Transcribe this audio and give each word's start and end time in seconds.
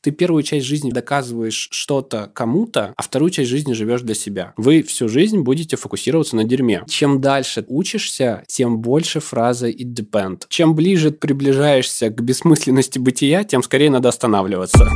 Ты 0.00 0.12
первую 0.12 0.44
часть 0.44 0.64
жизни 0.64 0.92
доказываешь 0.92 1.68
что-то 1.72 2.30
кому-то, 2.32 2.94
а 2.96 3.02
вторую 3.02 3.30
часть 3.30 3.50
жизни 3.50 3.72
живешь 3.72 4.02
для 4.02 4.14
себя. 4.14 4.52
Вы 4.56 4.84
всю 4.84 5.08
жизнь 5.08 5.40
будете 5.40 5.76
фокусироваться 5.76 6.36
на 6.36 6.44
дерьме. 6.44 6.84
Чем 6.86 7.20
дальше 7.20 7.64
учишься, 7.66 8.44
тем 8.46 8.78
больше 8.78 9.18
фраза 9.18 9.68
it 9.68 9.94
depend. 9.94 10.42
Чем 10.48 10.76
ближе 10.76 11.10
приближаешься 11.10 12.10
к 12.10 12.20
бессмысленности 12.20 13.00
бытия, 13.00 13.42
тем 13.42 13.62
скорее 13.64 13.90
надо 13.90 14.10
останавливаться. 14.10 14.88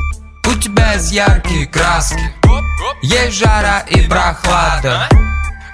У 0.47 0.61
тебя 0.61 0.93
есть 0.93 1.13
яркие 1.13 1.67
краски, 1.67 2.21
есть 3.03 3.37
жара 3.37 3.81
и 3.91 4.07
прохлада. 4.09 5.09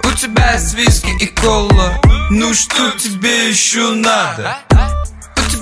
У 0.05 0.17
тебя 0.17 0.55
есть 0.55 0.75
виски 0.75 1.11
и 1.23 1.27
кола, 1.27 2.01
ну 2.31 2.55
что 2.55 2.91
тебе 2.93 3.51
еще 3.51 3.93
надо? 3.93 4.57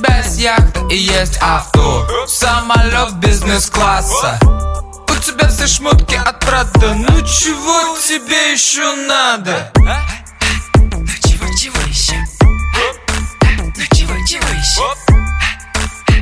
Есть 0.05 0.39
яхта 0.39 0.81
и 0.91 0.97
есть 0.97 1.39
авто 1.41 2.27
Самолет 2.27 3.15
бизнес-класса 3.15 4.39
У 4.43 5.15
тебя 5.21 5.49
все 5.49 5.67
шмотки 5.67 6.15
от 6.15 6.41
Прада 6.41 6.95
Ну 6.95 7.23
чего 7.23 7.97
тебе 7.99 8.53
еще 8.53 8.95
надо? 9.07 9.73
Ну 9.77 11.07
чего, 11.25 11.47
чего 11.57 11.81
еще? 11.89 12.15
Ну 12.43 13.85
чего, 13.93 14.15
чего 14.27 14.49
еще? 14.49 14.95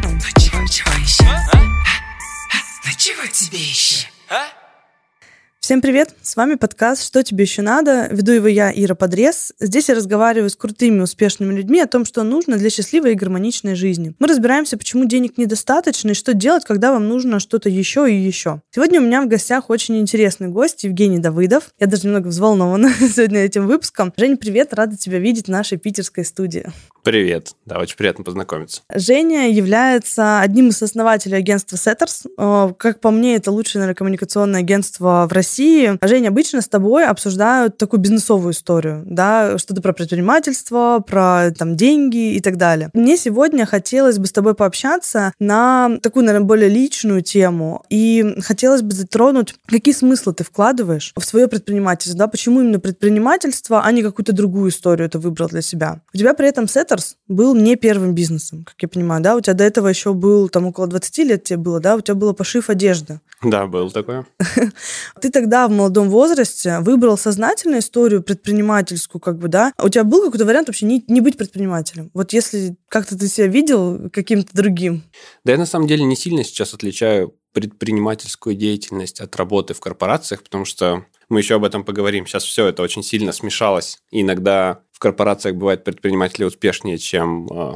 Ну 0.02 0.20
чего, 0.38 0.66
чего 0.68 0.92
еще? 1.00 1.24
Ну 2.84 2.90
чего 2.96 3.26
тебе 3.26 3.58
еще? 3.58 4.06
Всем 5.64 5.80
привет! 5.80 6.14
С 6.20 6.36
вами 6.36 6.56
подкаст 6.56 7.02
«Что 7.02 7.22
тебе 7.22 7.44
еще 7.44 7.62
надо?». 7.62 8.06
Веду 8.10 8.32
его 8.32 8.48
я, 8.48 8.70
Ира 8.70 8.94
Подрез. 8.94 9.54
Здесь 9.58 9.88
я 9.88 9.94
разговариваю 9.94 10.50
с 10.50 10.56
крутыми, 10.56 11.00
успешными 11.00 11.54
людьми 11.54 11.80
о 11.80 11.86
том, 11.86 12.04
что 12.04 12.22
нужно 12.22 12.58
для 12.58 12.68
счастливой 12.68 13.12
и 13.12 13.14
гармоничной 13.14 13.74
жизни. 13.74 14.14
Мы 14.18 14.26
разбираемся, 14.26 14.76
почему 14.76 15.06
денег 15.06 15.38
недостаточно 15.38 16.10
и 16.10 16.14
что 16.14 16.34
делать, 16.34 16.66
когда 16.66 16.92
вам 16.92 17.08
нужно 17.08 17.40
что-то 17.40 17.70
еще 17.70 18.12
и 18.12 18.14
еще. 18.14 18.60
Сегодня 18.72 19.00
у 19.00 19.04
меня 19.04 19.22
в 19.22 19.26
гостях 19.26 19.70
очень 19.70 19.98
интересный 19.98 20.48
гость 20.48 20.84
Евгений 20.84 21.18
Давыдов. 21.18 21.70
Я 21.80 21.86
даже 21.86 22.08
немного 22.08 22.28
взволнована 22.28 22.92
сегодня 23.00 23.40
этим 23.40 23.66
выпуском. 23.66 24.12
Жень, 24.18 24.36
привет! 24.36 24.74
Рада 24.74 24.98
тебя 24.98 25.18
видеть 25.18 25.46
в 25.46 25.50
нашей 25.50 25.78
питерской 25.78 26.26
студии. 26.26 26.66
Привет. 27.04 27.52
Да, 27.66 27.80
очень 27.80 27.98
приятно 27.98 28.24
познакомиться. 28.24 28.80
Женя 28.90 29.50
является 29.50 30.40
одним 30.40 30.68
из 30.68 30.82
основателей 30.82 31.36
агентства 31.36 31.76
Setters. 31.76 32.26
Э, 32.38 32.72
как 32.78 33.00
по 33.00 33.10
мне, 33.10 33.36
это 33.36 33.50
лучшее, 33.50 33.80
наверное, 33.80 33.94
коммуникационное 33.94 34.60
агентство 34.60 35.26
в 35.28 35.32
России. 35.34 35.98
Женя, 36.00 36.28
обычно 36.28 36.62
с 36.62 36.68
тобой 36.68 37.04
обсуждают 37.04 37.76
такую 37.76 38.00
бизнесовую 38.00 38.54
историю, 38.54 39.02
да, 39.04 39.58
что-то 39.58 39.82
про 39.82 39.92
предпринимательство, 39.92 41.04
про 41.06 41.50
там 41.50 41.76
деньги 41.76 42.36
и 42.36 42.40
так 42.40 42.56
далее. 42.56 42.88
Мне 42.94 43.18
сегодня 43.18 43.66
хотелось 43.66 44.18
бы 44.18 44.26
с 44.26 44.32
тобой 44.32 44.54
пообщаться 44.54 45.34
на 45.38 45.98
такую, 46.02 46.24
наверное, 46.24 46.46
более 46.46 46.70
личную 46.70 47.20
тему. 47.20 47.84
И 47.90 48.34
хотелось 48.40 48.80
бы 48.80 48.94
затронуть, 48.94 49.54
какие 49.66 49.94
смыслы 49.94 50.32
ты 50.32 50.42
вкладываешь 50.42 51.12
в 51.14 51.22
свое 51.22 51.48
предпринимательство, 51.48 52.18
да, 52.18 52.28
почему 52.28 52.62
именно 52.62 52.80
предпринимательство, 52.80 53.82
а 53.84 53.92
не 53.92 54.02
какую-то 54.02 54.32
другую 54.32 54.70
историю 54.70 55.10
ты 55.10 55.18
выбрал 55.18 55.48
для 55.48 55.60
себя. 55.60 56.00
У 56.14 56.16
тебя 56.16 56.32
при 56.32 56.48
этом 56.48 56.64
Setters 56.64 56.93
Motors 56.94 57.16
был 57.28 57.54
не 57.54 57.76
первым 57.76 58.14
бизнесом, 58.14 58.64
как 58.64 58.76
я 58.80 58.88
понимаю, 58.88 59.22
да? 59.22 59.36
У 59.36 59.40
тебя 59.40 59.54
до 59.54 59.64
этого 59.64 59.88
еще 59.88 60.12
был, 60.12 60.48
там, 60.48 60.66
около 60.66 60.86
20 60.86 61.18
лет 61.18 61.44
тебе 61.44 61.56
было, 61.56 61.80
да? 61.80 61.96
У 61.96 62.00
тебя 62.00 62.14
было 62.14 62.32
пошив 62.32 62.70
одежды. 62.70 63.20
Да, 63.42 63.66
был 63.66 63.90
такое. 63.90 64.26
Ты 65.20 65.30
тогда 65.30 65.68
в 65.68 65.70
молодом 65.70 66.10
возрасте 66.10 66.80
выбрал 66.80 67.16
сознательную 67.16 67.80
историю 67.80 68.22
предпринимательскую, 68.22 69.20
как 69.20 69.38
бы, 69.38 69.48
да? 69.48 69.72
У 69.82 69.88
тебя 69.88 70.04
был 70.04 70.22
какой-то 70.24 70.44
вариант 70.44 70.68
вообще 70.68 70.86
не, 70.86 71.04
не 71.08 71.20
быть 71.20 71.36
предпринимателем? 71.36 72.10
Вот 72.14 72.32
если 72.32 72.76
как-то 72.88 73.18
ты 73.18 73.26
себя 73.26 73.48
видел 73.48 74.10
каким-то 74.12 74.54
другим? 74.54 75.02
Да 75.44 75.52
я 75.52 75.58
на 75.58 75.66
самом 75.66 75.86
деле 75.86 76.04
не 76.04 76.16
сильно 76.16 76.44
сейчас 76.44 76.74
отличаю 76.74 77.34
предпринимательскую 77.52 78.56
деятельность 78.56 79.20
от 79.20 79.34
работы 79.36 79.74
в 79.74 79.80
корпорациях, 79.80 80.42
потому 80.42 80.64
что 80.64 81.06
мы 81.28 81.40
еще 81.40 81.54
об 81.54 81.64
этом 81.64 81.84
поговорим. 81.84 82.26
Сейчас 82.26 82.44
все 82.44 82.66
это 82.66 82.82
очень 82.82 83.02
сильно 83.02 83.32
смешалось. 83.32 83.98
И 84.10 84.22
иногда 84.22 84.80
корпорациях 85.04 85.56
бывают 85.56 85.84
предприниматели 85.84 86.44
успешнее, 86.44 86.96
чем 86.96 87.46
э, 87.46 87.72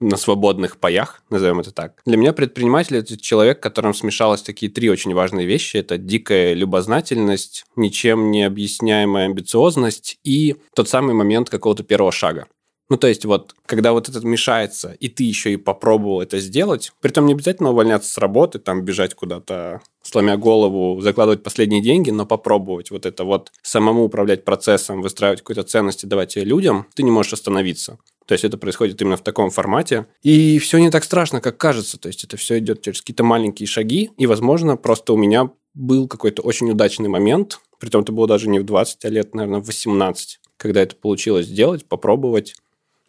на 0.00 0.16
свободных 0.18 0.76
паях, 0.76 1.22
назовем 1.30 1.60
это 1.60 1.72
так. 1.72 2.02
Для 2.04 2.18
меня 2.18 2.34
предприниматель– 2.34 2.96
это 2.98 3.18
человек, 3.18 3.58
в 3.58 3.62
котором 3.62 3.94
смешалось 3.94 4.42
такие 4.42 4.70
три 4.70 4.90
очень 4.90 5.14
важные 5.14 5.46
вещи. 5.46 5.78
Это 5.78 5.96
дикая 5.96 6.52
любознательность, 6.52 7.64
ничем 7.74 8.30
не 8.30 8.44
объясняемая 8.44 9.24
амбициозность 9.24 10.18
и 10.24 10.56
тот 10.74 10.90
самый 10.90 11.14
момент 11.14 11.48
какого-то 11.48 11.84
первого 11.84 12.12
шага. 12.12 12.46
Ну, 12.90 12.96
то 12.96 13.06
есть 13.06 13.24
вот, 13.24 13.54
когда 13.66 13.92
вот 13.92 14.08
это 14.08 14.26
мешается, 14.26 14.92
и 14.98 15.08
ты 15.08 15.24
еще 15.24 15.52
и 15.52 15.56
попробовал 15.56 16.22
это 16.22 16.38
сделать, 16.38 16.92
притом 17.00 17.26
не 17.26 17.34
обязательно 17.34 17.70
увольняться 17.70 18.10
с 18.10 18.18
работы, 18.18 18.58
там 18.58 18.82
бежать 18.82 19.14
куда-то, 19.14 19.82
сломя 20.02 20.36
голову, 20.36 21.00
закладывать 21.00 21.42
последние 21.42 21.82
деньги, 21.82 22.10
но 22.10 22.24
попробовать 22.24 22.90
вот 22.90 23.04
это 23.04 23.24
вот 23.24 23.52
самому 23.62 24.04
управлять 24.04 24.44
процессом, 24.44 25.02
выстраивать 25.02 25.40
какую-то 25.40 25.64
ценность 25.64 26.04
и 26.04 26.06
давать 26.06 26.36
ее 26.36 26.44
людям, 26.44 26.86
ты 26.94 27.02
не 27.02 27.10
можешь 27.10 27.34
остановиться. 27.34 27.98
То 28.24 28.32
есть 28.32 28.44
это 28.44 28.58
происходит 28.58 29.00
именно 29.00 29.16
в 29.16 29.22
таком 29.22 29.50
формате. 29.50 30.06
И 30.22 30.58
все 30.58 30.78
не 30.78 30.90
так 30.90 31.04
страшно, 31.04 31.40
как 31.40 31.56
кажется. 31.56 31.98
То 31.98 32.08
есть 32.08 32.24
это 32.24 32.36
все 32.36 32.58
идет 32.58 32.82
через 32.82 33.00
какие-то 33.00 33.24
маленькие 33.24 33.66
шаги. 33.66 34.10
И, 34.18 34.26
возможно, 34.26 34.76
просто 34.76 35.14
у 35.14 35.16
меня 35.16 35.50
был 35.72 36.08
какой-то 36.08 36.42
очень 36.42 36.70
удачный 36.70 37.08
момент, 37.08 37.60
притом 37.78 38.02
это 38.02 38.12
было 38.12 38.26
даже 38.26 38.48
не 38.48 38.58
в 38.58 38.64
20 38.64 39.04
а 39.04 39.08
лет, 39.08 39.34
наверное, 39.34 39.60
в 39.60 39.66
18, 39.66 40.40
когда 40.56 40.82
это 40.82 40.96
получилось 40.96 41.46
сделать, 41.46 41.86
попробовать. 41.86 42.54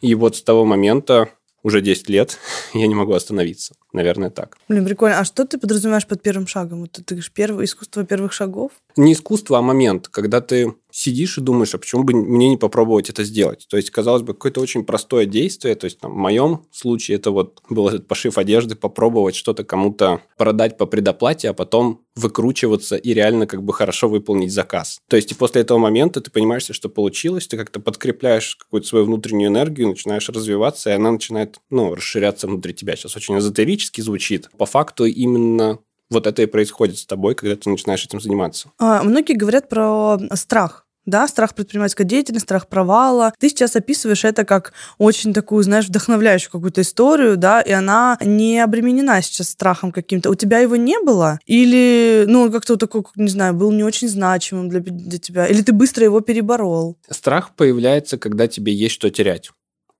И 0.01 0.15
вот 0.15 0.35
с 0.35 0.41
того 0.41 0.65
момента, 0.65 1.29
уже 1.63 1.81
10 1.81 2.09
лет, 2.09 2.37
я 2.73 2.87
не 2.87 2.95
могу 2.95 3.13
остановиться. 3.13 3.75
Наверное, 3.91 4.29
так. 4.29 4.57
Блин, 4.67 4.85
прикольно. 4.85 5.19
А 5.19 5.25
что 5.25 5.45
ты 5.45 5.57
подразумеваешь 5.57 6.05
под 6.05 6.21
первым 6.21 6.45
шагом? 6.45 6.81
Вот 6.81 6.91
ты 6.91 7.03
говоришь, 7.07 7.31
первое 7.31 7.65
искусство 7.65 8.03
первых 8.05 8.33
шагов? 8.33 8.71
Не 8.95 9.13
искусство, 9.13 9.57
а 9.57 9.61
момент, 9.61 10.07
когда 10.07 10.41
ты 10.41 10.75
сидишь 10.91 11.37
и 11.37 11.41
думаешь, 11.41 11.73
а 11.73 11.77
почему 11.77 12.03
бы 12.03 12.13
мне 12.13 12.49
не 12.49 12.57
попробовать 12.57 13.09
это 13.09 13.23
сделать? 13.23 13.67
То 13.69 13.77
есть, 13.77 13.91
казалось 13.91 14.21
бы, 14.21 14.33
какое-то 14.33 14.59
очень 14.61 14.83
простое 14.83 15.25
действие. 15.25 15.75
То 15.75 15.85
есть, 15.85 15.99
там, 15.99 16.11
в 16.11 16.17
моем 16.17 16.65
случае 16.71 17.17
это 17.17 17.31
вот 17.31 17.61
был 17.69 17.87
этот 17.87 18.07
пошив 18.07 18.37
одежды, 18.37 18.75
попробовать 18.75 19.35
что-то 19.35 19.63
кому-то 19.63 20.21
продать 20.37 20.77
по 20.77 20.85
предоплате, 20.85 21.49
а 21.49 21.53
потом 21.53 22.01
выкручиваться 22.15 22.95
и 22.95 23.13
реально 23.13 23.47
как 23.47 23.63
бы 23.63 23.73
хорошо 23.73 24.09
выполнить 24.09 24.51
заказ. 24.51 24.99
То 25.07 25.15
есть, 25.15 25.31
и 25.31 25.35
после 25.35 25.61
этого 25.61 25.77
момента 25.77 26.21
ты 26.21 26.31
понимаешь, 26.31 26.67
что 26.69 26.89
получилось, 26.89 27.47
ты 27.47 27.57
как-то 27.57 27.79
подкрепляешь 27.79 28.55
какую-то 28.55 28.87
свою 28.87 29.05
внутреннюю 29.05 29.49
энергию, 29.49 29.87
начинаешь 29.87 30.27
развиваться, 30.29 30.89
и 30.89 30.93
она 30.93 31.11
начинает, 31.11 31.57
ну, 31.69 31.95
расширяться 31.95 32.47
внутри 32.47 32.73
тебя. 32.73 32.95
Сейчас 32.95 33.15
очень 33.15 33.35
эзотерически 33.79 34.01
звучит. 34.01 34.49
По 34.57 34.65
факту 34.65 35.05
именно 35.05 35.79
вот 36.09 36.27
это 36.27 36.41
и 36.41 36.45
происходит 36.45 36.97
с 36.97 37.05
тобой, 37.05 37.35
когда 37.35 37.55
ты 37.55 37.69
начинаешь 37.69 38.03
этим 38.03 38.19
заниматься. 38.19 38.71
А, 38.79 39.03
многие 39.03 39.33
говорят 39.33 39.69
про 39.69 40.17
страх 40.33 40.85
да, 41.05 41.27
страх 41.27 41.55
предпринимательской 41.55 42.03
деятельности, 42.03 42.45
страх 42.45 42.67
провала. 42.67 43.33
Ты 43.39 43.49
сейчас 43.49 43.75
описываешь 43.75 44.25
это 44.25 44.45
как 44.45 44.73
очень 44.99 45.33
такую, 45.33 45.63
знаешь, 45.63 45.87
вдохновляющую 45.87 46.51
какую-то 46.51 46.81
историю, 46.81 47.35
да, 47.35 47.61
и 47.61 47.71
она 47.71 48.15
не 48.21 48.59
обременена 48.59 49.19
сейчас 49.23 49.49
страхом 49.49 49.91
каким-то. 49.91 50.29
У 50.29 50.35
тебя 50.35 50.59
его 50.59 50.75
не 50.75 50.99
было? 50.99 51.39
Или, 51.47 52.25
ну, 52.27 52.41
он 52.41 52.51
как-то 52.51 52.73
вот 52.73 52.79
такой, 52.79 53.05
не 53.15 53.29
знаю, 53.29 53.55
был 53.55 53.71
не 53.71 53.83
очень 53.83 54.07
значимым 54.07 54.69
для, 54.69 54.81
для 54.81 55.17
тебя? 55.17 55.47
Или 55.47 55.63
ты 55.63 55.73
быстро 55.73 56.03
его 56.03 56.21
переборол? 56.21 56.99
Страх 57.09 57.55
появляется, 57.55 58.19
когда 58.19 58.47
тебе 58.47 58.71
есть 58.71 58.93
что 58.93 59.09
терять. 59.09 59.49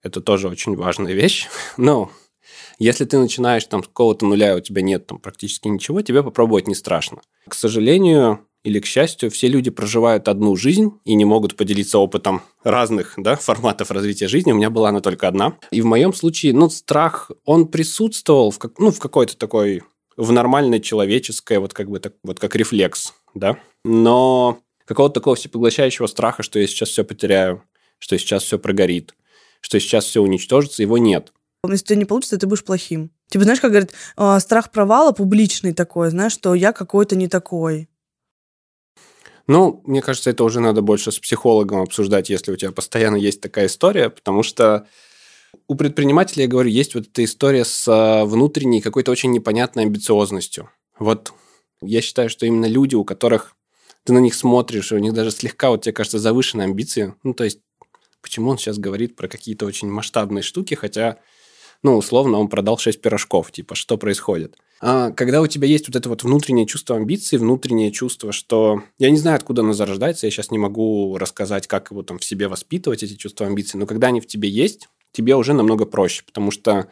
Это 0.03 0.21
тоже 0.21 0.47
очень 0.47 0.75
важная 0.75 1.13
вещь. 1.21 1.47
Но 1.75 2.11
если 2.79 3.05
ты 3.05 3.17
начинаешь 3.17 3.65
там 3.65 3.83
с 3.83 3.87
какого-то 3.87 4.25
нуля, 4.25 4.55
у 4.55 4.59
тебя 4.61 4.81
нет 4.81 5.05
там 5.05 5.19
практически 5.19 5.67
ничего, 5.67 6.01
тебе 6.01 6.23
попробовать 6.23 6.67
не 6.67 6.75
страшно. 6.75 7.21
К 7.47 7.53
сожалению, 7.53 8.39
или 8.63 8.79
к 8.79 8.85
счастью, 8.85 9.31
все 9.31 9.47
люди 9.47 9.69
проживают 9.69 10.27
одну 10.27 10.55
жизнь 10.55 10.91
и 11.05 11.13
не 11.13 11.25
могут 11.25 11.55
поделиться 11.55 11.97
опытом 11.97 12.41
разных 12.63 13.13
да, 13.17 13.35
форматов 13.41 13.91
развития 13.91 14.27
жизни. 14.27 14.51
У 14.51 14.55
меня 14.55 14.69
была 14.69 14.89
она 14.89 15.01
только 15.01 15.27
одна. 15.27 15.57
И 15.71 15.81
в 15.81 15.85
моем 15.85 16.13
случае, 16.13 16.53
ну, 16.53 16.69
страх, 16.69 17.31
он 17.45 17.67
присутствовал 17.67 18.51
в, 18.51 18.59
как, 18.59 18.79
ну, 18.79 18.91
в 18.91 18.99
какой-то 18.99 19.37
такой, 19.37 19.83
в 20.17 20.31
нормальной 20.31 20.79
человеческой, 20.79 21.59
вот 21.59 21.73
как 21.73 21.89
бы 21.89 21.99
так, 21.99 22.13
вот 22.23 22.39
как 22.39 22.55
рефлекс, 22.55 23.13
да. 23.33 23.57
Но 23.85 24.59
какого-то 24.85 25.15
такого 25.15 25.35
всепоглощающего 25.35 26.07
страха, 26.07 26.43
что 26.43 26.59
я 26.59 26.67
сейчас 26.67 26.89
все 26.89 27.03
потеряю, 27.03 27.63
что 27.97 28.17
сейчас 28.17 28.43
все 28.43 28.59
прогорит, 28.59 29.15
что 29.61 29.79
сейчас 29.79 30.05
все 30.05 30.21
уничтожится, 30.21 30.81
его 30.81 30.97
нет. 30.97 31.31
Если 31.67 31.83
у 31.83 31.87
тебя 31.87 31.95
не 31.97 32.05
получится, 32.05 32.37
ты 32.37 32.47
будешь 32.47 32.63
плохим. 32.63 33.11
Типа, 33.27 33.43
знаешь, 33.43 33.59
как 33.59 33.71
говорят, 33.71 33.91
«А, 34.15 34.39
страх 34.39 34.71
провала 34.71 35.11
публичный 35.11 35.73
такой, 35.73 36.09
знаешь, 36.09 36.31
что 36.31 36.53
я 36.55 36.71
какой-то 36.71 37.15
не 37.15 37.27
такой. 37.27 37.89
Ну, 39.45 39.81
мне 39.85 40.01
кажется, 40.01 40.29
это 40.29 40.43
уже 40.43 40.59
надо 40.61 40.81
больше 40.81 41.11
с 41.11 41.19
психологом 41.19 41.81
обсуждать, 41.81 42.29
если 42.29 42.51
у 42.51 42.55
тебя 42.55 42.71
постоянно 42.71 43.17
есть 43.17 43.41
такая 43.41 43.65
история, 43.65 44.09
потому 44.09 44.43
что 44.43 44.87
у 45.67 45.75
предпринимателя, 45.75 46.43
я 46.43 46.47
говорю, 46.49 46.69
есть 46.69 46.95
вот 46.95 47.07
эта 47.07 47.23
история 47.23 47.65
с 47.65 47.85
а, 47.87 48.25
внутренней 48.25 48.79
какой-то 48.79 49.11
очень 49.11 49.31
непонятной 49.31 49.83
амбициозностью. 49.83 50.69
Вот 50.97 51.33
я 51.81 52.01
считаю, 52.01 52.29
что 52.29 52.45
именно 52.45 52.67
люди, 52.67 52.95
у 52.95 53.03
которых 53.03 53.55
ты 54.03 54.13
на 54.13 54.19
них 54.19 54.35
смотришь, 54.35 54.91
у 54.91 54.97
них 54.97 55.13
даже 55.13 55.31
слегка, 55.31 55.71
вот 55.71 55.83
тебе 55.83 55.93
кажется, 55.93 56.19
завышенные 56.19 56.65
амбиции. 56.65 57.15
Ну, 57.23 57.33
то 57.33 57.43
есть, 57.43 57.59
почему 58.21 58.51
он 58.51 58.57
сейчас 58.57 58.77
говорит 58.77 59.15
про 59.15 59.27
какие-то 59.27 59.65
очень 59.65 59.89
масштабные 59.89 60.43
штуки, 60.43 60.75
хотя 60.75 61.17
ну, 61.83 61.97
условно, 61.97 62.37
он 62.39 62.47
продал 62.47 62.77
6 62.77 63.01
пирожков, 63.01 63.51
типа, 63.51 63.75
что 63.75 63.97
происходит? 63.97 64.57
А 64.81 65.11
когда 65.11 65.41
у 65.41 65.47
тебя 65.47 65.67
есть 65.67 65.87
вот 65.87 65.95
это 65.95 66.09
вот 66.09 66.23
внутреннее 66.23 66.65
чувство 66.65 66.95
амбиций, 66.95 67.37
внутреннее 67.37 67.91
чувство, 67.91 68.31
что... 68.31 68.83
Я 68.97 69.09
не 69.09 69.17
знаю, 69.17 69.37
откуда 69.37 69.61
оно 69.61 69.73
зарождается, 69.73 70.27
я 70.27 70.31
сейчас 70.31 70.51
не 70.51 70.57
могу 70.57 71.17
рассказать, 71.17 71.67
как 71.67 71.91
его 71.91 72.03
там 72.03 72.17
в 72.19 72.23
себе 72.23 72.47
воспитывать, 72.47 73.03
эти 73.03 73.15
чувства 73.15 73.47
амбиций, 73.47 73.79
но 73.79 73.85
когда 73.85 74.07
они 74.07 74.21
в 74.21 74.27
тебе 74.27 74.49
есть, 74.49 74.89
тебе 75.11 75.35
уже 75.35 75.53
намного 75.53 75.85
проще, 75.85 76.23
потому 76.25 76.51
что 76.51 76.87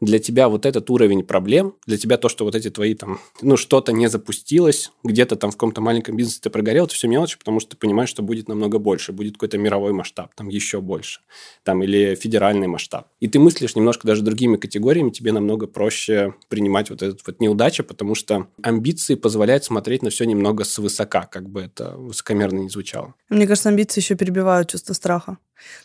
для 0.00 0.18
тебя 0.18 0.48
вот 0.48 0.66
этот 0.66 0.88
уровень 0.90 1.22
проблем, 1.22 1.74
для 1.86 1.98
тебя 1.98 2.16
то, 2.16 2.28
что 2.28 2.44
вот 2.44 2.54
эти 2.54 2.70
твои 2.70 2.94
там, 2.94 3.20
ну, 3.42 3.56
что-то 3.56 3.92
не 3.92 4.08
запустилось, 4.08 4.92
где-то 5.04 5.36
там 5.36 5.50
в 5.50 5.54
каком-то 5.54 5.80
маленьком 5.80 6.16
бизнесе 6.16 6.40
ты 6.42 6.50
прогорел, 6.50 6.86
это 6.86 6.94
все 6.94 7.08
мелочи, 7.08 7.38
потому 7.38 7.60
что 7.60 7.70
ты 7.70 7.76
понимаешь, 7.76 8.08
что 8.08 8.22
будет 8.22 8.48
намного 8.48 8.78
больше, 8.78 9.12
будет 9.12 9.34
какой-то 9.34 9.58
мировой 9.58 9.92
масштаб, 9.92 10.34
там 10.34 10.48
еще 10.48 10.80
больше, 10.80 11.20
там 11.62 11.82
или 11.82 12.14
федеральный 12.14 12.66
масштаб. 12.66 13.08
И 13.20 13.28
ты 13.28 13.38
мыслишь 13.38 13.76
немножко 13.76 14.06
даже 14.06 14.22
другими 14.22 14.56
категориями, 14.56 15.10
тебе 15.10 15.32
намного 15.32 15.66
проще 15.66 16.34
принимать 16.48 16.90
вот 16.90 17.02
этот 17.02 17.26
вот 17.26 17.40
неудачу, 17.40 17.84
потому 17.84 18.14
что 18.14 18.46
амбиции 18.62 19.14
позволяют 19.14 19.64
смотреть 19.64 20.02
на 20.02 20.10
все 20.10 20.24
немного 20.24 20.64
свысока, 20.64 21.26
как 21.26 21.48
бы 21.48 21.60
это 21.60 21.96
высокомерно 21.96 22.60
не 22.60 22.68
звучало. 22.68 23.14
Мне 23.28 23.46
кажется, 23.46 23.68
амбиции 23.68 24.00
еще 24.00 24.14
перебивают 24.14 24.70
чувство 24.70 24.94
страха. 24.94 25.38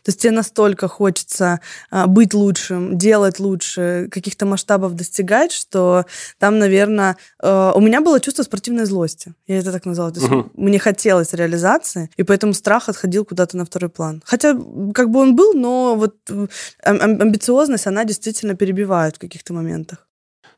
То 0.04 0.10
есть 0.10 0.22
тебе 0.22 0.32
настолько 0.32 0.88
хочется 0.88 1.60
а, 1.90 2.08
быть 2.08 2.34
лучшим, 2.34 2.98
делать 2.98 3.40
лучше, 3.40 4.08
каких-то 4.12 4.46
масштабов 4.46 4.94
достигать, 4.96 5.52
что 5.52 6.06
там, 6.40 6.60
наверное, 6.60 7.18
э, 7.42 7.72
у 7.76 7.80
меня 7.82 8.02
было 8.02 8.20
чувство 8.20 8.44
спортивной 8.44 8.86
злости. 8.86 9.34
Я 9.48 9.60
это 9.60 9.72
так 9.72 9.86
назвала. 9.86 10.12
То 10.12 10.20
есть 10.20 10.32
угу. 10.32 10.52
мне 10.54 10.80
хотелось 10.80 11.34
реализации, 11.34 12.10
и 12.18 12.24
поэтому 12.24 12.54
страх 12.54 12.90
отходил 12.90 13.26
куда-то 13.26 13.58
на 13.58 13.66
второй 13.66 13.90
план. 13.90 14.22
Хотя 14.26 14.54
как 14.94 15.10
бы 15.10 15.20
он 15.20 15.36
был, 15.36 15.54
но 15.54 15.96
вот 15.96 16.16
э, 16.30 16.48
амбициозность, 16.84 17.88
она 17.88 18.06
действительно 18.06 18.56
перебивает 18.56 19.16
в 19.16 19.20
каких-то 19.20 19.54
моментах. 19.54 20.08